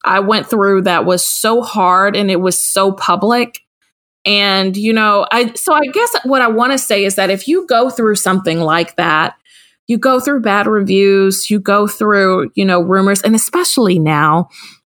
I 0.04 0.20
went 0.20 0.48
through 0.48 0.84
that 0.84 1.06
was 1.06 1.26
so 1.26 1.62
hard 1.62 2.16
and 2.16 2.30
it 2.30 2.42
was 2.42 2.60
so 2.60 2.92
public. 2.92 3.60
And, 4.26 4.76
you 4.78 4.94
know, 4.94 5.28
I, 5.32 5.54
so 5.54 5.74
I 5.74 5.86
guess 5.92 6.16
what 6.24 6.42
I 6.42 6.48
want 6.48 6.72
to 6.72 6.78
say 6.78 7.04
is 7.04 7.16
that 7.16 7.30
if 7.30 7.48
you 7.48 7.68
go 7.68 7.90
through 7.90 8.16
something 8.16 8.60
like 8.60 8.96
that, 8.96 9.36
you 9.88 9.98
go 9.98 10.20
through 10.20 10.42
bad 10.42 10.66
reviews, 10.66 11.50
you 11.50 11.60
go 11.60 11.88
through, 11.88 12.52
you 12.56 12.64
know, 12.64 12.82
rumors, 12.82 13.22
and 13.22 13.36
especially 13.36 14.00
now 14.00 14.50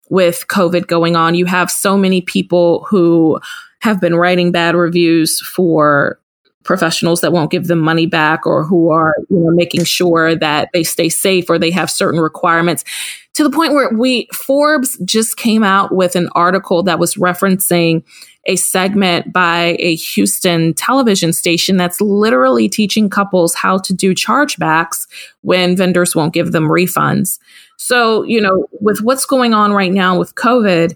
with 0.10 0.46
COVID 0.50 0.88
going 0.88 1.16
on, 1.16 1.34
you 1.34 1.46
have 1.46 1.72
so 1.72 1.98
many 1.98 2.22
people 2.22 2.86
who 2.90 3.40
have 3.82 4.00
been 4.00 4.16
writing 4.16 4.52
bad 4.52 4.76
reviews 4.76 5.40
for 5.42 6.20
professionals 6.64 7.22
that 7.22 7.34
won't 7.34 7.52
give 7.52 7.68
them 7.68 7.80
money 7.80 8.06
back 8.06 8.46
or 8.46 8.64
who 8.64 8.90
are 8.90 9.16
you 9.30 9.38
know 9.38 9.52
making 9.52 9.84
sure 9.84 10.34
that 10.36 10.70
they 10.74 10.84
stay 10.84 11.10
safe 11.10 11.50
or 11.50 11.60
they 11.60 11.72
have 11.72 11.92
certain 11.92 12.20
requirements 12.20 12.86
to 13.34 13.44
the 13.44 13.50
point 13.50 13.74
where 13.74 13.90
we 13.92 14.28
Forbes 14.34 14.98
just 15.06 15.38
came 15.38 15.64
out 15.64 15.94
with 15.94 16.16
an 16.16 16.30
article 16.36 16.84
that 16.84 17.00
was 17.00 17.16
referencing 17.16 18.04
a 18.46 18.56
segment 18.58 19.32
by 19.32 19.78
a 19.80 19.96
Houston 19.96 20.74
television 20.74 21.32
station 21.32 21.78
that's 21.78 22.02
literally 22.02 22.68
teaching 22.68 23.10
couples 23.10 23.56
how 23.56 23.78
to 23.78 23.94
do 23.94 24.14
chargebacks 24.14 25.08
when 25.42 25.78
vendors 25.78 26.16
won't 26.16 26.34
give 26.34 26.52
them 26.52 26.68
refunds. 26.68 27.40
So, 27.78 28.24
you 28.24 28.42
know, 28.42 28.68
with 28.82 29.02
what's 29.02 29.26
going 29.26 29.54
on 29.54 29.72
right 29.72 29.92
now 29.92 30.20
with 30.20 30.36
COVID, 30.36 30.96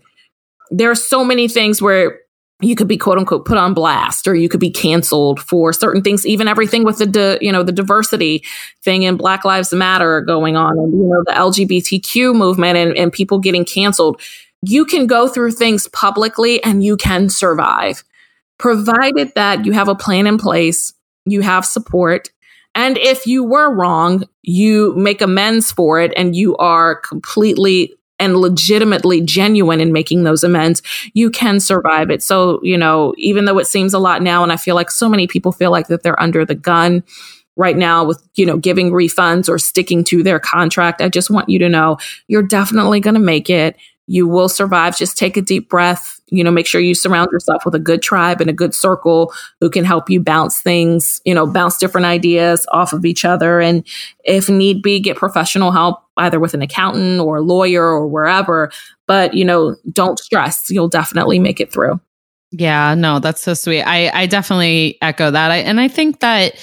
there 0.71 0.91
are 0.91 0.95
so 0.95 1.23
many 1.23 1.47
things 1.47 1.81
where 1.81 2.19
you 2.61 2.75
could 2.75 2.87
be 2.87 2.97
quote 2.97 3.17
unquote 3.17 3.45
put 3.45 3.57
on 3.57 3.73
blast 3.73 4.27
or 4.27 4.33
you 4.33 4.49
could 4.49 4.59
be 4.59 4.71
canceled 4.71 5.39
for 5.39 5.71
certain 5.71 6.01
things 6.01 6.25
even 6.25 6.47
everything 6.47 6.83
with 6.83 6.97
the 6.97 7.05
di- 7.05 7.37
you 7.39 7.51
know 7.51 7.63
the 7.63 7.71
diversity 7.71 8.43
thing 8.81 9.03
in 9.03 9.15
black 9.15 9.45
lives 9.45 9.73
matter 9.73 10.21
going 10.21 10.55
on 10.55 10.77
and 10.77 10.91
you 10.91 11.07
know 11.07 11.23
the 11.25 11.33
lgbtq 11.33 12.35
movement 12.35 12.77
and, 12.77 12.97
and 12.97 13.13
people 13.13 13.39
getting 13.39 13.65
canceled. 13.65 14.19
You 14.63 14.85
can 14.85 15.05
go 15.05 15.27
through 15.27 15.51
things 15.51 15.87
publicly 15.89 16.63
and 16.63 16.83
you 16.83 16.97
can 16.97 17.29
survive. 17.29 18.03
Provided 18.57 19.33
that 19.35 19.65
you 19.65 19.71
have 19.73 19.87
a 19.87 19.93
plan 19.93 20.25
in 20.25 20.39
place 20.39 20.93
you 21.27 21.41
have 21.41 21.65
support 21.65 22.29
and 22.73 22.97
if 22.97 23.27
you 23.27 23.43
were 23.43 23.73
wrong 23.73 24.23
you 24.41 24.95
make 24.95 25.21
amends 25.21 25.71
for 25.71 25.99
it 25.99 26.13
and 26.15 26.35
you 26.35 26.55
are 26.57 26.95
completely 26.95 27.93
and 28.19 28.37
legitimately 28.37 29.21
genuine 29.21 29.79
in 29.79 29.93
making 29.93 30.23
those 30.23 30.43
amends, 30.43 30.81
you 31.13 31.29
can 31.29 31.59
survive 31.59 32.09
it. 32.09 32.23
So, 32.23 32.59
you 32.63 32.77
know, 32.77 33.13
even 33.17 33.45
though 33.45 33.59
it 33.59 33.67
seems 33.67 33.93
a 33.93 33.99
lot 33.99 34.21
now, 34.21 34.43
and 34.43 34.51
I 34.51 34.57
feel 34.57 34.75
like 34.75 34.89
so 34.91 35.07
many 35.07 35.27
people 35.27 35.51
feel 35.51 35.71
like 35.71 35.87
that 35.87 36.03
they're 36.03 36.21
under 36.21 36.45
the 36.45 36.55
gun 36.55 37.03
right 37.55 37.77
now 37.77 38.03
with, 38.05 38.21
you 38.35 38.45
know, 38.45 38.57
giving 38.57 38.91
refunds 38.91 39.49
or 39.49 39.57
sticking 39.59 40.03
to 40.05 40.23
their 40.23 40.39
contract, 40.39 41.01
I 41.01 41.09
just 41.09 41.29
want 41.29 41.49
you 41.49 41.59
to 41.59 41.69
know 41.69 41.97
you're 42.27 42.43
definitely 42.43 42.99
going 42.99 43.15
to 43.15 43.19
make 43.19 43.49
it. 43.49 43.75
You 44.07 44.27
will 44.27 44.49
survive. 44.49 44.97
Just 44.97 45.17
take 45.17 45.37
a 45.37 45.41
deep 45.41 45.69
breath. 45.69 46.16
You 46.29 46.43
know, 46.43 46.51
make 46.51 46.67
sure 46.67 46.81
you 46.81 46.93
surround 46.93 47.29
yourself 47.31 47.63
with 47.63 47.73
a 47.73 47.79
good 47.79 48.01
tribe 48.01 48.41
and 48.41 48.49
a 48.49 48.53
good 48.53 48.75
circle 48.75 49.33
who 49.61 49.69
can 49.69 49.85
help 49.85 50.09
you 50.09 50.21
bounce 50.21 50.61
things, 50.61 51.21
you 51.23 51.33
know, 51.33 51.47
bounce 51.47 51.77
different 51.77 52.05
ideas 52.05 52.65
off 52.71 52.91
of 52.91 53.05
each 53.05 53.23
other. 53.23 53.61
And 53.61 53.87
if 54.25 54.49
need 54.49 54.81
be, 54.81 54.99
get 54.99 55.15
professional 55.15 55.71
help 55.71 55.99
either 56.17 56.39
with 56.39 56.53
an 56.53 56.61
accountant 56.61 57.21
or 57.21 57.37
a 57.37 57.41
lawyer 57.41 57.83
or 57.83 58.07
wherever. 58.07 58.71
But, 59.07 59.35
you 59.35 59.45
know, 59.45 59.77
don't 59.91 60.19
stress. 60.19 60.69
You'll 60.69 60.89
definitely 60.89 61.39
make 61.39 61.61
it 61.61 61.71
through. 61.71 61.99
Yeah, 62.51 62.93
no, 62.93 63.19
that's 63.19 63.41
so 63.41 63.53
sweet. 63.53 63.83
I, 63.83 64.09
I 64.09 64.25
definitely 64.25 64.97
echo 65.01 65.31
that. 65.31 65.51
I, 65.51 65.57
and 65.57 65.79
I 65.79 65.87
think 65.87 66.19
that, 66.19 66.55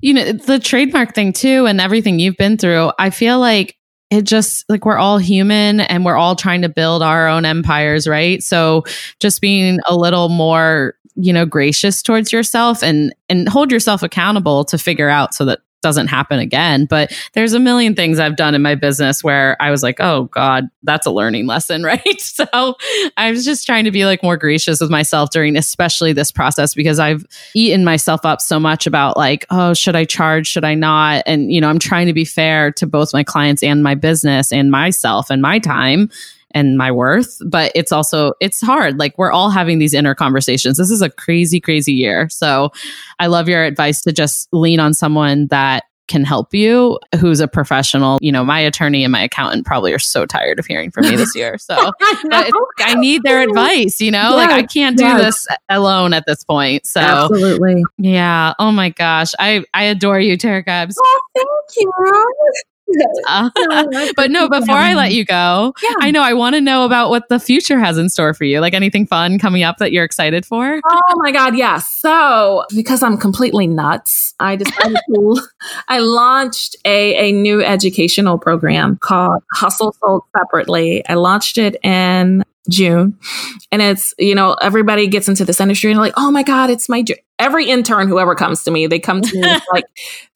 you 0.00 0.12
know, 0.12 0.32
the 0.32 0.58
trademark 0.58 1.14
thing 1.14 1.32
too, 1.32 1.66
and 1.66 1.80
everything 1.80 2.18
you've 2.18 2.36
been 2.36 2.58
through, 2.58 2.92
I 2.98 3.10
feel 3.10 3.38
like 3.38 3.76
it 4.10 4.22
just 4.22 4.64
like 4.68 4.84
we're 4.84 4.98
all 4.98 5.18
human 5.18 5.80
and 5.80 6.04
we're 6.04 6.16
all 6.16 6.36
trying 6.36 6.62
to 6.62 6.68
build 6.68 7.02
our 7.02 7.26
own 7.26 7.44
empires, 7.44 8.06
right? 8.06 8.42
So 8.42 8.84
just 9.20 9.40
being 9.40 9.78
a 9.86 9.96
little 9.96 10.28
more, 10.28 10.94
you 11.16 11.32
know, 11.32 11.46
gracious 11.46 12.02
towards 12.02 12.32
yourself 12.32 12.82
and 12.82 13.14
and 13.28 13.48
hold 13.48 13.72
yourself 13.72 14.02
accountable 14.02 14.64
to 14.66 14.78
figure 14.78 15.08
out 15.08 15.34
so 15.34 15.44
that 15.46 15.60
doesn't 15.86 16.08
happen 16.08 16.40
again. 16.40 16.84
But 16.84 17.16
there's 17.34 17.52
a 17.52 17.60
million 17.60 17.94
things 17.94 18.18
I've 18.18 18.34
done 18.34 18.56
in 18.56 18.62
my 18.62 18.74
business 18.74 19.22
where 19.22 19.56
I 19.60 19.70
was 19.70 19.84
like, 19.84 20.00
oh 20.00 20.24
God, 20.32 20.64
that's 20.82 21.06
a 21.06 21.12
learning 21.12 21.46
lesson, 21.46 21.82
right? 21.84 22.20
So 22.20 22.74
I 23.16 23.30
was 23.30 23.44
just 23.44 23.64
trying 23.66 23.84
to 23.84 23.92
be 23.92 24.04
like 24.04 24.20
more 24.20 24.36
gracious 24.36 24.80
with 24.80 24.90
myself 24.90 25.30
during 25.30 25.56
especially 25.56 26.12
this 26.12 26.32
process 26.32 26.74
because 26.74 26.98
I've 26.98 27.24
eaten 27.54 27.84
myself 27.84 28.24
up 28.24 28.40
so 28.40 28.58
much 28.58 28.88
about 28.88 29.16
like, 29.16 29.46
oh, 29.50 29.74
should 29.74 29.94
I 29.94 30.04
charge? 30.04 30.48
Should 30.48 30.64
I 30.64 30.74
not? 30.74 31.22
And, 31.24 31.52
you 31.52 31.60
know, 31.60 31.68
I'm 31.68 31.78
trying 31.78 32.08
to 32.08 32.12
be 32.12 32.24
fair 32.24 32.72
to 32.72 32.86
both 32.86 33.12
my 33.12 33.22
clients 33.22 33.62
and 33.62 33.84
my 33.84 33.94
business 33.94 34.50
and 34.50 34.72
myself 34.72 35.30
and 35.30 35.40
my 35.40 35.60
time 35.60 36.10
and 36.56 36.78
my 36.78 36.90
worth 36.90 37.36
but 37.44 37.70
it's 37.74 37.92
also 37.92 38.32
it's 38.40 38.62
hard. 38.62 38.98
Like 38.98 39.16
we're 39.18 39.30
all 39.30 39.50
having 39.50 39.78
these 39.78 39.92
inner 39.92 40.14
conversations. 40.14 40.78
This 40.78 40.90
is 40.90 41.02
a 41.02 41.10
crazy 41.10 41.60
crazy 41.60 41.92
year. 41.92 42.28
So 42.30 42.72
i 43.20 43.26
love 43.26 43.48
your 43.48 43.62
advice 43.62 44.00
to 44.02 44.12
just 44.12 44.48
lean 44.52 44.80
on 44.80 44.94
someone 44.94 45.48
that 45.48 45.84
can 46.08 46.24
help 46.24 46.54
you 46.54 46.98
who's 47.20 47.40
a 47.40 47.48
professional. 47.48 48.18
You 48.22 48.32
know 48.32 48.42
my 48.42 48.58
attorney 48.58 49.04
and 49.04 49.12
my 49.12 49.22
accountant 49.22 49.66
probably 49.66 49.92
are 49.92 49.98
so 49.98 50.24
tired 50.24 50.58
of 50.58 50.64
hearing 50.64 50.90
from 50.90 51.06
me 51.08 51.16
this 51.16 51.36
year. 51.36 51.58
So 51.58 51.74
I, 52.00 52.50
I, 52.78 52.94
need 52.94 53.22
their 53.22 53.42
advice 53.48 54.00
you 54.00 54.10
know? 54.10 54.36
Yes, 54.36 54.48
like 54.48 54.50
i 54.50 54.62
can't 54.62 54.96
do 54.96 55.04
yes. 55.04 55.20
this 55.20 55.56
alone 55.68 56.14
at 56.14 56.24
this 56.26 56.42
point. 56.42 56.86
So 56.86 57.00
absolutely. 57.00 57.84
Yeah. 57.98 58.54
Oh 58.58 58.72
my 58.72 58.88
gosh. 58.88 59.32
I 59.38 59.64
i 59.74 59.84
adore 59.84 60.20
you 60.20 60.38
Terrica. 60.38 60.88
oh, 60.88 61.20
thank 61.34 61.48
you 61.76 61.92
uh, 63.28 63.50
but 64.16 64.30
no, 64.30 64.48
before 64.48 64.76
I 64.76 64.94
let 64.94 65.12
you 65.12 65.24
go, 65.24 65.74
yeah. 65.82 65.94
I 66.00 66.10
know 66.10 66.22
I 66.22 66.34
want 66.34 66.54
to 66.54 66.60
know 66.60 66.84
about 66.84 67.10
what 67.10 67.28
the 67.28 67.38
future 67.38 67.78
has 67.78 67.98
in 67.98 68.08
store 68.08 68.34
for 68.34 68.44
you. 68.44 68.60
Like 68.60 68.74
anything 68.74 69.06
fun 69.06 69.38
coming 69.38 69.62
up 69.62 69.78
that 69.78 69.92
you're 69.92 70.04
excited 70.04 70.46
for? 70.46 70.80
Oh 70.84 71.14
my 71.16 71.32
God, 71.32 71.56
yes. 71.56 71.88
So, 71.88 72.64
because 72.74 73.02
I'm 73.02 73.16
completely 73.16 73.66
nuts, 73.66 74.34
I 74.40 74.56
decided 74.56 74.98
to, 75.14 75.40
I 75.88 75.98
launched 75.98 76.76
a, 76.84 77.28
a 77.28 77.32
new 77.32 77.62
educational 77.62 78.38
program 78.38 78.98
called 79.00 79.42
Hustle 79.52 79.94
Sold 80.00 80.22
Separately. 80.36 81.06
I 81.08 81.14
launched 81.14 81.58
it 81.58 81.76
in 81.82 82.44
June. 82.68 83.18
And 83.70 83.82
it's, 83.82 84.14
you 84.18 84.34
know, 84.34 84.54
everybody 84.54 85.06
gets 85.06 85.28
into 85.28 85.44
this 85.44 85.60
industry 85.60 85.90
and 85.90 86.00
like, 86.00 86.14
oh 86.16 86.30
my 86.30 86.42
God, 86.42 86.70
it's 86.70 86.88
my 86.88 87.02
dream. 87.02 87.18
Every 87.38 87.66
intern, 87.66 88.08
whoever 88.08 88.34
comes 88.34 88.64
to 88.64 88.70
me, 88.70 88.86
they 88.86 88.98
come 88.98 89.20
to 89.20 89.34
me 89.34 89.42
with 89.42 89.62
like 89.72 89.84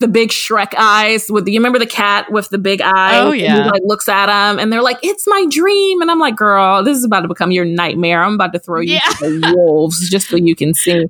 the 0.01 0.09
big 0.09 0.31
Shrek 0.31 0.75
eyes 0.77 1.31
with 1.31 1.47
the, 1.47 1.53
you 1.53 1.59
remember 1.59 1.79
the 1.79 1.87
cat 1.87 2.31
with 2.31 2.51
the 2.51 2.59
big 2.59 2.83
eye? 2.83 3.19
Oh, 3.19 3.33
yeah. 3.33 3.65
He, 3.65 3.71
like 3.71 3.83
looks 3.85 4.09
at 4.09 4.27
them 4.27 4.59
and 4.59 4.71
they're 4.73 4.83
like, 4.83 4.99
it's 5.03 5.27
my 5.27 5.47
dream. 5.51 6.03
And 6.03 6.11
I'm 6.11 6.19
like, 6.19 6.37
girl, 6.37 6.85
this 6.85 6.99
is 6.99 7.05
about 7.05 7.21
to 7.21 7.29
become 7.29 7.53
your 7.53 7.65
nightmare. 7.65 8.23
I'm 8.23 8.35
about 8.35 8.53
to 8.53 8.59
throw 8.59 8.81
you 8.81 8.95
yeah. 8.95 9.13
to 9.19 9.41
the 9.41 9.55
wolves 9.57 10.11
just 10.11 10.29
so 10.29 10.37
you 10.37 10.55
can 10.55 10.75
see. 10.75 11.07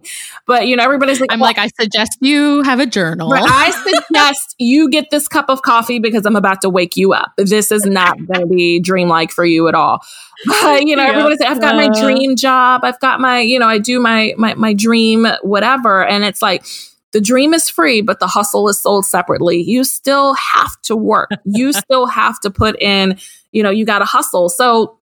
But, 0.47 0.69
you 0.69 0.77
know, 0.77 0.85
everybody's 0.85 1.21
like, 1.21 1.33
I'm 1.33 1.41
well, 1.41 1.49
like, 1.49 1.59
I 1.59 1.69
suggest 1.81 2.19
you 2.21 2.63
have 2.63 2.79
a 2.79 2.87
journal. 2.87 3.33
I 3.35 3.71
suggest 4.09 4.55
you 4.59 4.89
get 4.91 5.11
this 5.11 5.27
cup 5.27 5.49
of 5.49 5.63
coffee 5.63 5.99
because 5.99 6.25
I'm 6.25 6.37
about 6.37 6.61
to 6.63 6.71
wake 6.71 6.97
you 6.97 7.13
up. 7.13 7.33
This 7.37 7.73
is 7.73 7.85
not 7.85 8.17
going 8.27 8.41
to 8.41 8.47
be 8.47 8.79
dreamlike 8.79 9.33
for 9.33 9.45
you 9.45 9.67
at 9.69 9.75
all. 9.75 10.05
But, 10.47 10.87
you 10.87 10.97
know, 10.97 11.03
yep. 11.03 11.11
everybody 11.11 11.37
said, 11.37 11.49
I've 11.49 11.61
got 11.61 11.77
my 11.77 11.87
uh. 11.87 12.01
dream 12.01 12.37
job. 12.37 12.83
I've 12.85 12.99
got 13.01 13.21
my, 13.21 13.41
you 13.41 13.59
know, 13.59 13.67
I 13.67 13.79
do 13.79 14.01
my, 14.01 14.35
my, 14.39 14.55
my 14.55 14.73
dream, 14.73 15.27
whatever. 15.43 15.80
And 15.87 16.25
it's 16.25 16.43
like, 16.43 16.65
the 17.13 17.21
dream 17.21 17.55
is 17.55 17.69
free, 17.69 18.03
but 18.03 18.21
the 18.21 18.27
hustle 18.27 18.69
is 18.69 18.79
sold 18.79 19.05
separately. 19.05 19.61
You 19.61 19.85
still 19.85 20.35
have 20.35 20.81
to 20.83 20.97
work. 20.97 21.31
you 21.45 21.73
still 21.73 22.07
have 22.07 22.39
to 22.41 22.51
put 22.51 22.81
in, 22.81 23.19
you 23.53 23.63
know, 23.63 23.71
you 23.71 23.85
got 23.85 23.99
to 23.99 24.05
hustle. 24.05 24.49
So 24.49 24.99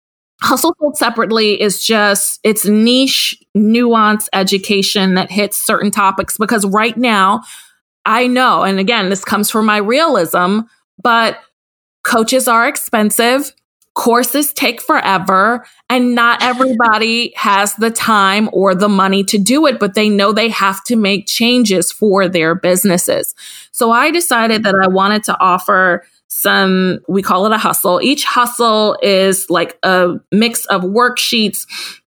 hustle 0.41 0.75
sold 0.79 0.97
separately 0.97 1.61
is 1.61 1.83
just, 1.83 2.39
it's 2.43 2.65
niche, 2.65 3.37
nuance 3.55 4.27
education 4.33 5.13
that 5.13 5.31
hits 5.31 5.57
certain 5.57 5.91
topics 5.91 6.37
because 6.37 6.65
right 6.65 6.97
now, 6.97 7.43
I 8.05 8.27
know, 8.27 8.63
and 8.63 8.79
again, 8.79 9.09
this 9.09 9.23
comes 9.23 9.49
from 9.49 9.65
my 9.65 9.77
realism, 9.77 10.61
but 11.01 11.39
coaches 12.03 12.49
are 12.49 12.67
expensive 12.67 13.53
courses 13.95 14.51
take 14.53 14.81
forever 14.81 15.65
and 15.89 16.15
not 16.15 16.41
everybody 16.41 17.31
has 17.35 17.75
the 17.75 17.91
time 17.91 18.49
or 18.51 18.73
the 18.73 18.89
money 18.89 19.23
to 19.23 19.37
do 19.37 19.67
it, 19.67 19.79
but 19.79 19.93
they 19.93 20.09
know 20.09 20.31
they 20.31 20.49
have 20.49 20.83
to 20.85 20.95
make 20.95 21.27
changes 21.27 21.91
for 21.91 22.27
their 22.27 22.55
businesses. 22.55 23.35
So 23.71 23.91
I 23.91 24.09
decided 24.09 24.63
that 24.63 24.75
I 24.75 24.87
wanted 24.87 25.23
to 25.25 25.39
offer 25.39 26.03
some, 26.27 26.99
we 27.07 27.21
call 27.21 27.45
it 27.45 27.51
a 27.51 27.57
hustle. 27.59 28.01
Each 28.01 28.23
hustle 28.23 28.97
is 29.03 29.49
like 29.51 29.77
a 29.83 30.15
mix 30.31 30.65
of 30.65 30.81
worksheets, 30.81 31.67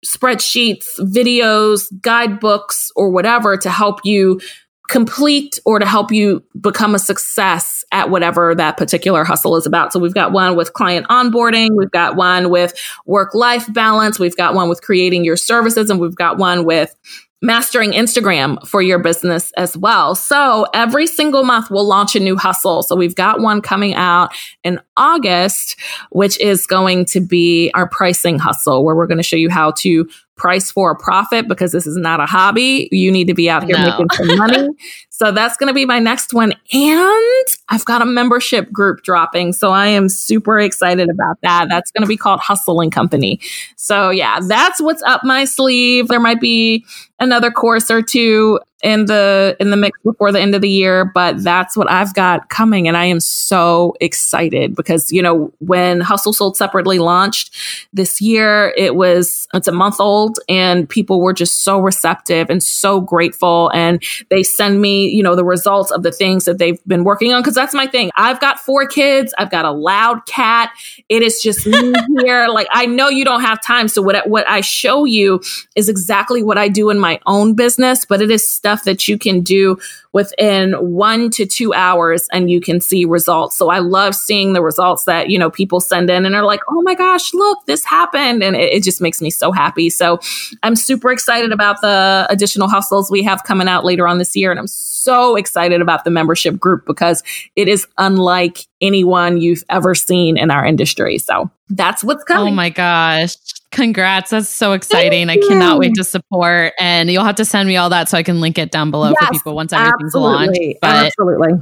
spreadsheets, 0.05 0.87
videos, 0.99 1.91
guidebooks, 2.01 2.91
or 2.95 3.09
whatever 3.09 3.57
to 3.57 3.69
help 3.69 3.99
you 4.05 4.39
complete 4.87 5.59
or 5.65 5.79
to 5.79 5.85
help 5.85 6.11
you 6.11 6.43
become 6.59 6.95
a 6.95 6.99
success 6.99 7.83
at 7.91 8.09
whatever 8.09 8.53
that 8.55 8.77
particular 8.77 9.23
hustle 9.23 9.55
is 9.55 9.65
about. 9.65 9.91
So 9.91 9.99
we've 9.99 10.13
got 10.13 10.31
one 10.31 10.55
with 10.55 10.73
client 10.73 11.07
onboarding, 11.07 11.75
we've 11.75 11.91
got 11.91 12.15
one 12.15 12.49
with 12.49 12.73
work 13.05 13.33
life 13.33 13.71
balance, 13.73 14.19
we've 14.19 14.37
got 14.37 14.53
one 14.53 14.69
with 14.69 14.81
creating 14.81 15.23
your 15.23 15.37
services, 15.37 15.89
and 15.89 15.99
we've 15.99 16.15
got 16.15 16.37
one 16.37 16.65
with 16.65 16.95
mastering 17.41 17.91
Instagram 17.91 18.65
for 18.67 18.81
your 18.81 18.99
business 18.99 19.51
as 19.57 19.77
well. 19.77 20.15
So 20.15 20.65
every 20.73 21.05
single 21.05 21.43
month 21.43 21.69
we'll 21.69 21.85
launch 21.85 22.15
a 22.15 22.19
new 22.19 22.35
hustle. 22.37 22.81
So 22.81 22.95
we've 22.95 23.15
got 23.15 23.41
one 23.41 23.61
coming 23.61 23.93
out 23.93 24.33
in 24.63 24.79
August, 24.97 25.79
which 26.11 26.39
is 26.39 26.65
going 26.65 27.05
to 27.05 27.19
be 27.19 27.71
our 27.73 27.87
pricing 27.87 28.39
hustle, 28.39 28.83
where 28.83 28.95
we're 28.95 29.07
going 29.07 29.17
to 29.17 29.23
show 29.23 29.35
you 29.35 29.49
how 29.49 29.71
to 29.71 30.07
price 30.37 30.69
for 30.69 30.91
a 30.91 30.95
profit 30.95 31.47
because 31.47 31.71
this 31.71 31.87
is 31.87 31.95
not 31.95 32.19
a 32.19 32.25
hobby. 32.25 32.89
You 32.91 33.11
need 33.11 33.27
to 33.27 33.33
be 33.33 33.49
out 33.49 33.63
here 33.63 33.77
no. 33.77 33.89
making 33.89 34.07
some 34.13 34.37
money. 34.37 34.69
so 35.17 35.31
that's 35.31 35.55
going 35.55 35.69
to 35.69 35.73
be 35.73 35.85
my 35.85 35.99
next 35.99 36.33
one. 36.33 36.51
And 36.73 37.45
I've 37.69 37.85
got 37.85 38.01
a 38.01 38.05
membership 38.05 38.69
group 38.69 39.01
dropping. 39.01 39.53
So 39.53 39.71
I 39.71 39.87
am 39.87 40.09
super 40.09 40.59
excited 40.59 41.09
about 41.09 41.37
that. 41.41 41.67
That's 41.69 41.89
going 41.89 42.01
to 42.01 42.07
be 42.07 42.17
called 42.17 42.41
Hustle 42.41 42.81
and 42.81 42.91
Company. 42.91 43.39
So 43.77 44.09
yeah, 44.09 44.41
that's 44.45 44.81
what's 44.81 45.01
up 45.03 45.21
my 45.23 45.45
sleeve. 45.45 46.09
There 46.09 46.19
might 46.19 46.41
be 46.41 46.83
another 47.17 47.49
course 47.49 47.89
or 47.89 48.01
two 48.01 48.59
in 48.85 49.05
the 49.05 49.57
in 49.59 49.71
the 49.71 49.77
mix 49.77 49.99
before 50.03 50.31
the 50.31 50.39
end 50.39 50.53
of 50.53 50.61
the 50.61 50.69
year 50.69 51.05
but 51.05 51.43
that's 51.43 51.75
what 51.75 51.89
i've 51.89 52.13
got 52.13 52.49
coming 52.49 52.87
and 52.87 52.95
i 52.95 53.03
am 53.03 53.19
so 53.19 53.95
excited 53.99 54.75
because 54.75 55.11
you 55.11 55.21
know 55.21 55.51
when 55.59 55.99
hustle 55.99 56.31
sold 56.31 56.55
separately 56.55 56.99
launched 56.99 57.53
this 57.93 58.21
year 58.21 58.73
it 58.77 58.95
was 58.95 59.47
it's 59.55 59.67
a 59.67 59.71
month 59.71 59.99
old 59.99 60.39
and 60.47 60.87
people 60.87 61.19
were 61.19 61.33
just 61.33 61.63
so 61.63 61.79
receptive 61.79 62.49
and 62.49 62.61
so 62.61 63.01
grateful 63.01 63.71
and 63.73 64.03
they 64.29 64.43
send 64.43 64.79
me 64.79 65.09
you 65.09 65.23
know 65.23 65.35
the 65.35 65.43
results 65.43 65.89
of 65.89 66.03
the 66.03 66.11
things 66.11 66.45
that 66.45 66.59
they've 66.59 66.83
been 66.85 67.03
working 67.03 67.33
on 67.33 67.41
because 67.41 67.55
that's 67.55 67.73
my 67.73 67.87
thing. 67.87 68.11
I've 68.15 68.39
got 68.39 68.59
four 68.59 68.85
kids 68.85 69.33
i've 69.37 69.49
got 69.49 69.65
a 69.65 69.71
loud 69.71 70.25
cat 70.25 70.71
it 71.09 71.21
is 71.21 71.41
just 71.41 71.65
me 71.65 71.93
here 72.21 72.47
like 72.47 72.67
i 72.71 72.85
know 72.85 73.09
you 73.09 73.25
don't 73.25 73.41
have 73.41 73.61
time 73.61 73.87
so 73.87 74.01
what 74.01 74.27
what 74.29 74.47
i 74.47 74.61
show 74.61 75.05
you 75.05 75.41
is 75.75 75.89
exactly 75.89 76.43
what 76.43 76.57
i 76.57 76.67
do 76.67 76.89
in 76.89 76.99
my 76.99 77.19
own 77.25 77.55
business 77.55 78.05
but 78.05 78.21
it 78.21 78.29
is 78.29 78.47
stuff 78.47 78.74
that 78.83 79.07
you 79.07 79.17
can 79.17 79.41
do 79.41 79.77
within 80.13 80.73
one 80.73 81.29
to 81.29 81.45
two 81.45 81.73
hours 81.73 82.29
and 82.31 82.49
you 82.49 82.61
can 82.61 82.79
see 82.79 83.03
results. 83.03 83.57
So 83.57 83.69
I 83.69 83.79
love 83.79 84.15
seeing 84.15 84.53
the 84.53 84.61
results 84.61 85.03
that, 85.03 85.29
you 85.29 85.37
know, 85.37 85.49
people 85.49 85.81
send 85.81 86.09
in 86.09 86.25
and 86.25 86.35
are 86.35 86.45
like, 86.45 86.61
oh 86.69 86.81
my 86.83 86.95
gosh, 86.95 87.33
look, 87.33 87.65
this 87.65 87.83
happened. 87.83 88.41
And 88.41 88.55
it, 88.55 88.73
it 88.73 88.83
just 88.83 89.01
makes 89.01 89.21
me 89.21 89.29
so 89.29 89.51
happy. 89.51 89.89
So 89.89 90.19
I'm 90.63 90.77
super 90.77 91.11
excited 91.11 91.51
about 91.51 91.81
the 91.81 92.27
additional 92.29 92.69
hustles 92.69 93.11
we 93.11 93.23
have 93.23 93.43
coming 93.43 93.67
out 93.67 93.83
later 93.83 94.07
on 94.07 94.17
this 94.17 94.35
year. 94.37 94.51
And 94.51 94.59
I'm 94.59 94.67
so 94.67 95.35
excited 95.35 95.81
about 95.81 96.05
the 96.05 96.11
membership 96.11 96.59
group 96.59 96.85
because 96.85 97.21
it 97.57 97.67
is 97.67 97.85
unlike 97.97 98.59
anyone 98.79 99.37
you've 99.37 99.63
ever 99.69 99.95
seen 99.95 100.37
in 100.37 100.49
our 100.49 100.65
industry. 100.65 101.17
So 101.17 101.51
that's 101.69 102.03
what's 102.03 102.23
oh 102.23 102.33
coming. 102.33 102.53
Oh 102.53 102.55
my 102.55 102.69
gosh. 102.69 103.35
Congrats. 103.71 104.29
That's 104.29 104.49
so 104.49 104.73
exciting. 104.73 105.29
I 105.29 105.37
cannot 105.37 105.79
wait 105.79 105.93
to 105.95 106.03
support. 106.03 106.73
And 106.79 107.09
you'll 107.09 107.25
have 107.25 107.35
to 107.35 107.45
send 107.45 107.67
me 107.67 107.77
all 107.77 107.89
that 107.89 108.09
so 108.09 108.17
I 108.17 108.23
can 108.23 108.39
link 108.41 108.57
it 108.57 108.71
down 108.71 108.91
below 108.91 109.09
yes, 109.09 109.27
for 109.27 109.33
people 109.33 109.55
once 109.55 109.73
everything's 109.73 110.13
launched. 110.13 110.59
But 110.81 111.07
absolutely. 111.07 111.59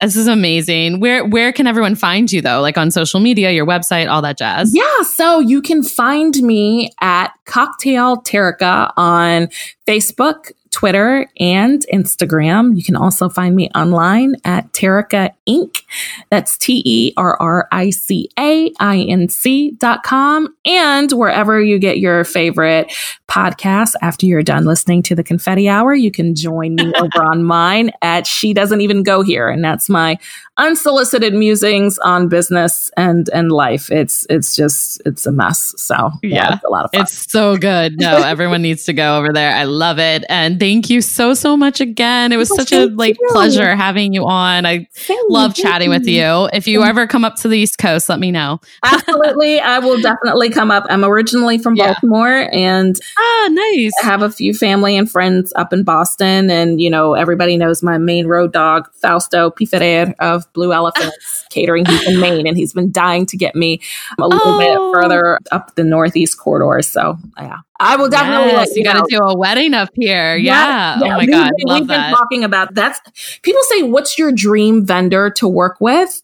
This 0.00 0.16
is 0.16 0.26
amazing. 0.26 1.00
Where 1.00 1.24
where 1.24 1.52
can 1.52 1.66
everyone 1.66 1.94
find 1.94 2.30
you 2.30 2.42
though? 2.42 2.60
Like 2.60 2.76
on 2.76 2.90
social 2.90 3.20
media, 3.20 3.52
your 3.52 3.64
website, 3.64 4.10
all 4.10 4.20
that 4.22 4.36
jazz. 4.36 4.74
Yeah, 4.74 5.02
so 5.02 5.38
you 5.38 5.62
can 5.62 5.82
find 5.82 6.36
me 6.42 6.90
at 7.00 7.28
Cocktail 7.46 8.18
Terrica 8.18 8.92
on 8.96 9.48
Facebook, 9.86 10.52
Twitter, 10.74 11.30
and 11.38 11.86
Instagram. 11.92 12.76
You 12.76 12.82
can 12.82 12.96
also 12.96 13.28
find 13.28 13.54
me 13.54 13.70
online 13.76 14.34
at 14.44 14.72
Terrica 14.72 15.32
Inc. 15.48 15.82
That's 16.30 16.58
T 16.58 16.82
E 16.84 17.12
R 17.16 17.36
R 17.40 17.68
I 17.70 17.90
C 17.90 18.28
A 18.36 18.72
I 18.80 18.98
N 19.02 19.28
C 19.28 19.70
dot 19.78 20.02
com. 20.02 20.52
And 20.66 21.12
wherever 21.12 21.62
you 21.62 21.78
get 21.78 22.00
your 22.00 22.24
favorite 22.24 22.92
podcasts 23.28 23.94
after 24.02 24.26
you're 24.26 24.42
done 24.42 24.64
listening 24.64 25.04
to 25.04 25.14
the 25.14 25.22
Confetti 25.22 25.68
Hour, 25.68 25.94
you 25.94 26.10
can 26.10 26.34
join 26.34 26.74
me 26.74 26.92
over 26.98 27.22
on 27.22 27.44
mine 27.44 27.92
at 28.02 28.26
She 28.26 28.52
Doesn't 28.52 28.80
Even 28.80 29.04
Go 29.04 29.22
Here. 29.22 29.48
And 29.48 29.64
that's 29.64 29.88
my 29.88 30.18
unsolicited 30.56 31.34
musings 31.34 31.98
on 31.98 32.28
business 32.28 32.90
and 32.96 33.28
and 33.30 33.50
life. 33.50 33.90
It's 33.90 34.26
it's 34.30 34.54
just 34.54 35.02
it's 35.04 35.26
a 35.26 35.32
mess. 35.32 35.74
So 35.76 35.94
yeah, 36.22 36.28
yeah 36.28 36.54
it's 36.54 36.64
a 36.64 36.68
lot 36.68 36.84
of 36.84 36.92
fun. 36.92 37.02
It's 37.02 37.30
so 37.30 37.56
good. 37.56 37.98
No, 37.98 38.16
everyone 38.24 38.62
needs 38.62 38.84
to 38.84 38.92
go 38.92 39.18
over 39.18 39.32
there. 39.32 39.54
I 39.54 39.64
love 39.64 39.98
it. 39.98 40.24
And 40.28 40.60
thank 40.60 40.90
you 40.90 41.00
so 41.00 41.34
so 41.34 41.56
much 41.56 41.80
again. 41.80 42.32
It 42.32 42.36
was 42.36 42.50
oh, 42.52 42.56
such 42.56 42.72
a 42.72 42.86
like 42.86 43.18
you. 43.20 43.28
pleasure 43.30 43.74
having 43.74 44.12
you 44.12 44.26
on. 44.26 44.64
I 44.66 44.88
thank 44.94 45.30
love 45.30 45.56
you. 45.56 45.64
chatting 45.64 45.90
with 45.90 46.06
you. 46.06 46.48
If 46.52 46.68
you 46.68 46.82
ever 46.82 47.06
come 47.06 47.24
up 47.24 47.36
to 47.36 47.48
the 47.48 47.58
East 47.58 47.78
Coast, 47.78 48.08
let 48.08 48.20
me 48.20 48.30
know. 48.30 48.60
Absolutely, 48.84 49.60
I 49.60 49.80
will 49.80 50.00
definitely 50.00 50.50
come 50.50 50.70
up. 50.70 50.86
I'm 50.88 51.04
originally 51.04 51.58
from 51.58 51.74
yeah. 51.74 51.86
Baltimore, 51.92 52.48
and 52.52 52.98
ah, 53.18 53.48
nice. 53.50 53.92
I 54.02 54.06
have 54.06 54.22
a 54.22 54.30
few 54.30 54.54
family 54.54 54.96
and 54.96 55.10
friends 55.10 55.52
up 55.56 55.72
in 55.72 55.82
Boston, 55.82 56.50
and 56.50 56.80
you 56.80 56.90
know 56.90 57.14
everybody 57.14 57.56
knows 57.56 57.82
my 57.82 57.98
main 57.98 58.26
road 58.26 58.52
dog 58.52 58.88
Fausto 58.94 59.50
Piferrer 59.50 60.14
of 60.20 60.43
Blue 60.52 60.72
Elephants 60.72 61.44
catering. 61.50 61.86
He's 61.86 62.08
in 62.08 62.20
Maine 62.20 62.46
and 62.46 62.56
he's 62.56 62.72
been 62.72 62.90
dying 62.90 63.26
to 63.26 63.36
get 63.36 63.54
me 63.54 63.80
a 64.18 64.26
little 64.26 64.40
oh. 64.44 64.58
bit 64.58 65.02
further 65.02 65.38
up 65.52 65.74
the 65.74 65.84
Northeast 65.84 66.38
corridor. 66.38 66.82
So, 66.82 67.16
yeah. 67.38 67.58
I 67.80 67.96
will 67.96 68.08
definitely. 68.08 68.52
Yes, 68.52 68.70
you, 68.76 68.82
you 68.82 68.84
got 68.84 69.04
to 69.04 69.06
do 69.08 69.18
a 69.18 69.36
wedding 69.36 69.74
up 69.74 69.90
here. 69.94 70.36
Yeah. 70.36 70.98
yeah. 70.98 71.04
Oh 71.04 71.16
my 71.16 71.26
god, 71.26 71.50
we, 71.56 71.74
we've 71.74 71.86
that. 71.88 72.10
been 72.10 72.16
talking 72.16 72.44
about 72.44 72.74
that's. 72.74 73.00
People 73.42 73.62
say, 73.64 73.82
"What's 73.82 74.16
your 74.16 74.32
dream 74.32 74.86
vendor 74.86 75.30
to 75.30 75.48
work 75.48 75.78
with?" 75.80 76.22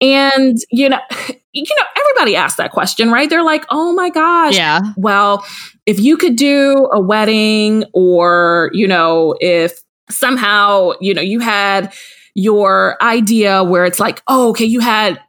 And 0.00 0.58
you 0.70 0.88
know, 0.88 1.00
you 1.52 1.64
know, 1.64 1.84
everybody 1.96 2.36
asks 2.36 2.56
that 2.56 2.72
question, 2.72 3.10
right? 3.10 3.28
They're 3.28 3.42
like, 3.42 3.64
"Oh 3.68 3.92
my 3.92 4.10
gosh, 4.10 4.56
yeah." 4.56 4.80
Well, 4.96 5.44
if 5.86 5.98
you 5.98 6.16
could 6.16 6.36
do 6.36 6.88
a 6.92 7.00
wedding, 7.00 7.84
or 7.92 8.70
you 8.72 8.86
know, 8.86 9.34
if 9.40 9.82
somehow 10.08 10.92
you 11.00 11.14
know 11.14 11.22
you 11.22 11.40
had 11.40 11.92
your 12.34 12.96
idea 13.02 13.62
where 13.62 13.84
it's 13.84 14.00
like, 14.00 14.22
oh, 14.26 14.50
okay, 14.50 14.64
you 14.64 14.80
had 14.80 15.20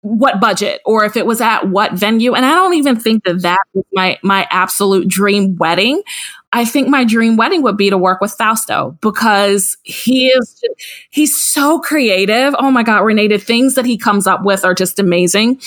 what 0.00 0.40
budget 0.40 0.80
or 0.84 1.04
if 1.04 1.16
it 1.16 1.26
was 1.26 1.40
at 1.40 1.68
what 1.68 1.92
venue. 1.92 2.34
And 2.34 2.46
I 2.46 2.54
don't 2.54 2.74
even 2.74 2.94
think 2.98 3.24
that 3.24 3.42
that 3.42 3.58
was 3.74 3.84
my, 3.92 4.18
my 4.22 4.46
absolute 4.50 5.08
dream 5.08 5.56
wedding. 5.56 6.02
I 6.52 6.64
think 6.64 6.88
my 6.88 7.04
dream 7.04 7.36
wedding 7.36 7.62
would 7.62 7.76
be 7.76 7.90
to 7.90 7.98
work 7.98 8.20
with 8.20 8.32
Fausto 8.32 8.96
because 9.00 9.76
he 9.82 10.28
is, 10.28 10.62
he's 11.10 11.42
so 11.42 11.80
creative. 11.80 12.54
Oh 12.58 12.70
my 12.70 12.84
God, 12.84 13.00
Renee, 13.00 13.28
the 13.28 13.38
things 13.38 13.74
that 13.74 13.84
he 13.84 13.98
comes 13.98 14.28
up 14.28 14.44
with 14.44 14.64
are 14.64 14.74
just 14.74 15.00
amazing. 15.00 15.60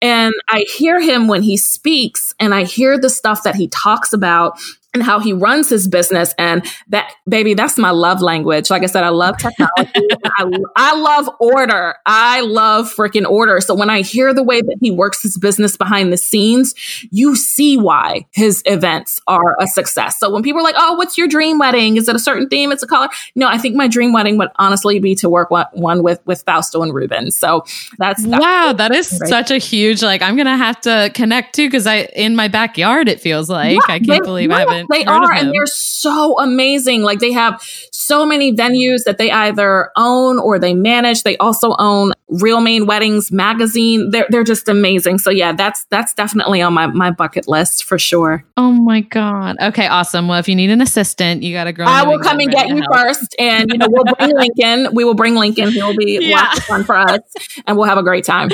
And 0.00 0.32
I 0.48 0.64
hear 0.76 1.00
him 1.00 1.26
when 1.26 1.42
he 1.42 1.56
speaks 1.56 2.34
and 2.38 2.54
I 2.54 2.64
hear 2.64 2.98
the 2.98 3.10
stuff 3.10 3.42
that 3.42 3.56
he 3.56 3.68
talks 3.68 4.12
about 4.12 4.58
and 4.92 5.02
how 5.02 5.20
he 5.20 5.32
runs 5.32 5.68
his 5.68 5.86
business. 5.86 6.34
And 6.36 6.64
that, 6.88 7.12
baby, 7.28 7.54
that's 7.54 7.78
my 7.78 7.90
love 7.90 8.20
language. 8.20 8.70
Like 8.70 8.82
I 8.82 8.86
said, 8.86 9.04
I 9.04 9.10
love 9.10 9.36
technology. 9.38 9.92
I, 10.36 10.50
I 10.76 10.94
love 10.96 11.30
order. 11.38 11.94
I 12.06 12.40
love 12.40 12.92
freaking 12.92 13.28
order. 13.28 13.60
So 13.60 13.74
when 13.74 13.88
I 13.88 14.02
hear 14.02 14.34
the 14.34 14.42
way 14.42 14.60
that 14.60 14.78
he 14.80 14.90
works 14.90 15.22
his 15.22 15.38
business 15.38 15.76
behind 15.76 16.12
the 16.12 16.16
scenes, 16.16 16.74
you 17.10 17.36
see 17.36 17.76
why 17.76 18.26
his 18.32 18.62
events 18.66 19.20
are 19.28 19.56
a 19.60 19.66
success. 19.68 20.18
So 20.18 20.30
when 20.30 20.42
people 20.42 20.60
are 20.60 20.64
like, 20.64 20.74
oh, 20.76 20.94
what's 20.94 21.16
your 21.16 21.28
dream 21.28 21.58
wedding? 21.58 21.96
Is 21.96 22.08
it 22.08 22.16
a 22.16 22.20
certain 22.20 22.48
theme? 22.48 22.72
It's 22.72 22.82
a 22.82 22.88
color? 22.88 23.08
No, 23.36 23.46
I 23.46 23.58
think 23.58 23.76
my 23.76 23.86
dream 23.86 24.12
wedding 24.12 24.38
would 24.38 24.50
honestly 24.56 24.98
be 24.98 25.14
to 25.16 25.28
work 25.28 25.50
one 25.50 26.02
with, 26.02 26.20
with 26.26 26.42
Fausto 26.42 26.82
and 26.82 26.92
Ruben. 26.92 27.30
So 27.30 27.64
that's, 27.98 28.24
that's 28.24 28.42
wow. 28.42 28.72
That 28.72 28.92
is 28.92 29.16
right. 29.20 29.28
such 29.28 29.52
a 29.52 29.58
huge, 29.58 30.02
like, 30.02 30.20
I'm 30.20 30.34
going 30.34 30.46
to 30.46 30.56
have 30.56 30.80
to 30.82 31.12
connect 31.14 31.54
too. 31.54 31.70
Cause 31.70 31.86
I, 31.86 32.08
in 32.16 32.34
my 32.34 32.48
backyard, 32.48 33.08
it 33.08 33.20
feels 33.20 33.48
like, 33.48 33.74
yeah, 33.74 33.94
I 33.94 33.98
can't 34.00 34.06
they, 34.08 34.20
believe. 34.20 34.50
I 34.50 34.60
haven't 34.60 34.79
they 34.90 35.04
are, 35.04 35.32
and 35.32 35.52
they're 35.52 35.66
so 35.66 36.38
amazing. 36.38 37.02
Like 37.02 37.18
they 37.18 37.32
have 37.32 37.60
so 37.92 38.24
many 38.24 38.52
venues 38.52 39.04
that 39.04 39.18
they 39.18 39.30
either 39.30 39.90
own 39.96 40.38
or 40.38 40.58
they 40.58 40.74
manage. 40.74 41.22
They 41.22 41.36
also 41.36 41.74
own 41.78 42.12
Real 42.28 42.60
Maine 42.60 42.86
Weddings 42.86 43.30
magazine. 43.32 44.10
They're 44.10 44.26
they're 44.30 44.44
just 44.44 44.68
amazing. 44.68 45.18
So 45.18 45.30
yeah, 45.30 45.52
that's 45.52 45.84
that's 45.90 46.14
definitely 46.14 46.62
on 46.62 46.72
my 46.72 46.86
my 46.86 47.10
bucket 47.10 47.48
list 47.48 47.84
for 47.84 47.98
sure. 47.98 48.44
Oh 48.56 48.72
my 48.72 49.00
god. 49.00 49.56
Okay, 49.60 49.86
awesome. 49.86 50.28
Well, 50.28 50.38
if 50.38 50.48
you 50.48 50.54
need 50.54 50.70
an 50.70 50.80
assistant, 50.80 51.42
you 51.42 51.54
got 51.54 51.64
to 51.64 51.72
grow. 51.72 51.86
I 51.86 52.04
will 52.06 52.18
come 52.18 52.40
and 52.40 52.50
get 52.50 52.68
you 52.68 52.76
help. 52.76 52.94
first, 52.94 53.34
and 53.38 53.70
you 53.70 53.78
know 53.78 53.88
we'll 53.90 54.04
bring 54.04 54.32
Lincoln. 54.36 54.94
We 54.94 55.04
will 55.04 55.14
bring 55.14 55.34
Lincoln. 55.34 55.70
He 55.70 55.82
will 55.82 55.96
be 55.96 56.18
yeah. 56.20 56.40
lots 56.40 56.58
of 56.58 56.64
fun 56.64 56.84
for 56.84 56.96
us, 56.96 57.20
and 57.66 57.76
we'll 57.76 57.86
have 57.86 57.98
a 57.98 58.02
great 58.02 58.24
time. 58.24 58.50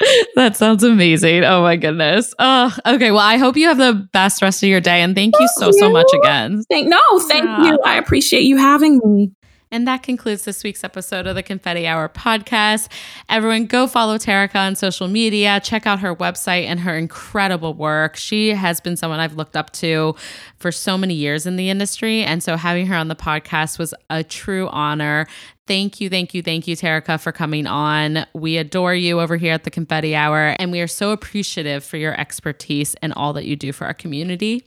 that 0.34 0.56
sounds 0.56 0.82
amazing. 0.82 1.44
Oh 1.44 1.62
my 1.62 1.76
goodness. 1.76 2.34
Oh, 2.38 2.74
okay. 2.86 3.10
Well, 3.10 3.20
I 3.20 3.36
hope 3.36 3.56
you 3.56 3.68
have 3.68 3.78
the 3.78 4.08
best 4.12 4.42
rest 4.42 4.62
of 4.62 4.68
your 4.68 4.80
day 4.80 5.02
and 5.02 5.14
thank 5.14 5.34
you 5.38 5.48
so, 5.56 5.70
so 5.72 5.90
much 5.90 6.08
again. 6.14 6.62
Thank, 6.70 6.88
no, 6.88 6.98
thank 7.28 7.44
yeah. 7.44 7.64
you. 7.64 7.78
I 7.84 7.96
appreciate 7.96 8.42
you 8.42 8.56
having 8.56 9.00
me. 9.04 9.32
And 9.72 9.86
that 9.86 10.02
concludes 10.02 10.44
this 10.44 10.64
week's 10.64 10.82
episode 10.82 11.28
of 11.28 11.36
the 11.36 11.44
Confetti 11.44 11.86
Hour 11.86 12.08
podcast. 12.08 12.88
Everyone, 13.28 13.66
go 13.66 13.86
follow 13.86 14.18
Terrica 14.18 14.58
on 14.58 14.74
social 14.74 15.06
media. 15.06 15.60
Check 15.62 15.86
out 15.86 16.00
her 16.00 16.16
website 16.16 16.64
and 16.64 16.80
her 16.80 16.96
incredible 16.96 17.74
work. 17.74 18.16
She 18.16 18.48
has 18.48 18.80
been 18.80 18.96
someone 18.96 19.20
I've 19.20 19.36
looked 19.36 19.56
up 19.56 19.70
to 19.74 20.16
for 20.56 20.72
so 20.72 20.98
many 20.98 21.14
years 21.14 21.46
in 21.46 21.54
the 21.54 21.70
industry. 21.70 22.24
And 22.24 22.42
so 22.42 22.56
having 22.56 22.86
her 22.86 22.96
on 22.96 23.06
the 23.06 23.14
podcast 23.14 23.78
was 23.78 23.94
a 24.08 24.24
true 24.24 24.68
honor. 24.70 25.28
Thank 25.70 26.00
you, 26.00 26.10
thank 26.10 26.34
you, 26.34 26.42
thank 26.42 26.66
you, 26.66 26.74
Terrica, 26.74 27.16
for 27.16 27.30
coming 27.30 27.68
on. 27.68 28.26
We 28.32 28.56
adore 28.56 28.92
you 28.92 29.20
over 29.20 29.36
here 29.36 29.52
at 29.52 29.62
the 29.62 29.70
Confetti 29.70 30.16
Hour, 30.16 30.56
and 30.58 30.72
we 30.72 30.80
are 30.80 30.88
so 30.88 31.12
appreciative 31.12 31.84
for 31.84 31.96
your 31.96 32.18
expertise 32.20 32.96
and 32.96 33.12
all 33.12 33.32
that 33.34 33.44
you 33.44 33.54
do 33.54 33.70
for 33.70 33.86
our 33.86 33.94
community. 33.94 34.64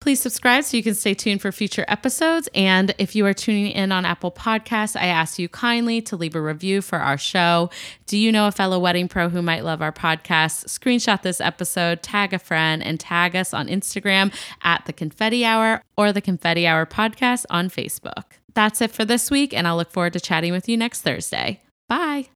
Please 0.00 0.22
subscribe 0.22 0.64
so 0.64 0.78
you 0.78 0.82
can 0.82 0.94
stay 0.94 1.12
tuned 1.12 1.42
for 1.42 1.52
future 1.52 1.84
episodes. 1.86 2.48
And 2.54 2.94
if 2.96 3.14
you 3.14 3.26
are 3.26 3.34
tuning 3.34 3.72
in 3.72 3.92
on 3.92 4.06
Apple 4.06 4.32
Podcasts, 4.32 4.96
I 4.98 5.08
ask 5.08 5.38
you 5.38 5.50
kindly 5.50 6.00
to 6.00 6.16
leave 6.16 6.34
a 6.34 6.40
review 6.40 6.80
for 6.80 6.98
our 6.98 7.18
show. 7.18 7.68
Do 8.06 8.16
you 8.16 8.32
know 8.32 8.46
a 8.46 8.52
fellow 8.52 8.78
wedding 8.78 9.06
pro 9.06 9.28
who 9.28 9.42
might 9.42 9.64
love 9.64 9.82
our 9.82 9.92
podcast? 9.92 10.64
Screenshot 10.64 11.20
this 11.20 11.42
episode, 11.42 12.02
tag 12.02 12.32
a 12.32 12.38
friend, 12.38 12.82
and 12.82 12.98
tag 12.98 13.36
us 13.36 13.52
on 13.52 13.68
Instagram 13.68 14.32
at 14.62 14.86
the 14.86 14.94
Confetti 14.94 15.44
Hour 15.44 15.82
or 15.98 16.10
the 16.10 16.22
Confetti 16.22 16.66
Hour 16.66 16.86
Podcast 16.86 17.44
on 17.50 17.68
Facebook. 17.68 18.38
That's 18.58 18.80
it 18.80 18.90
for 18.90 19.04
this 19.04 19.30
week, 19.30 19.54
and 19.54 19.68
I'll 19.68 19.76
look 19.76 19.92
forward 19.92 20.14
to 20.14 20.20
chatting 20.20 20.50
with 20.50 20.68
you 20.68 20.76
next 20.76 21.02
Thursday. 21.02 21.60
Bye. 21.86 22.26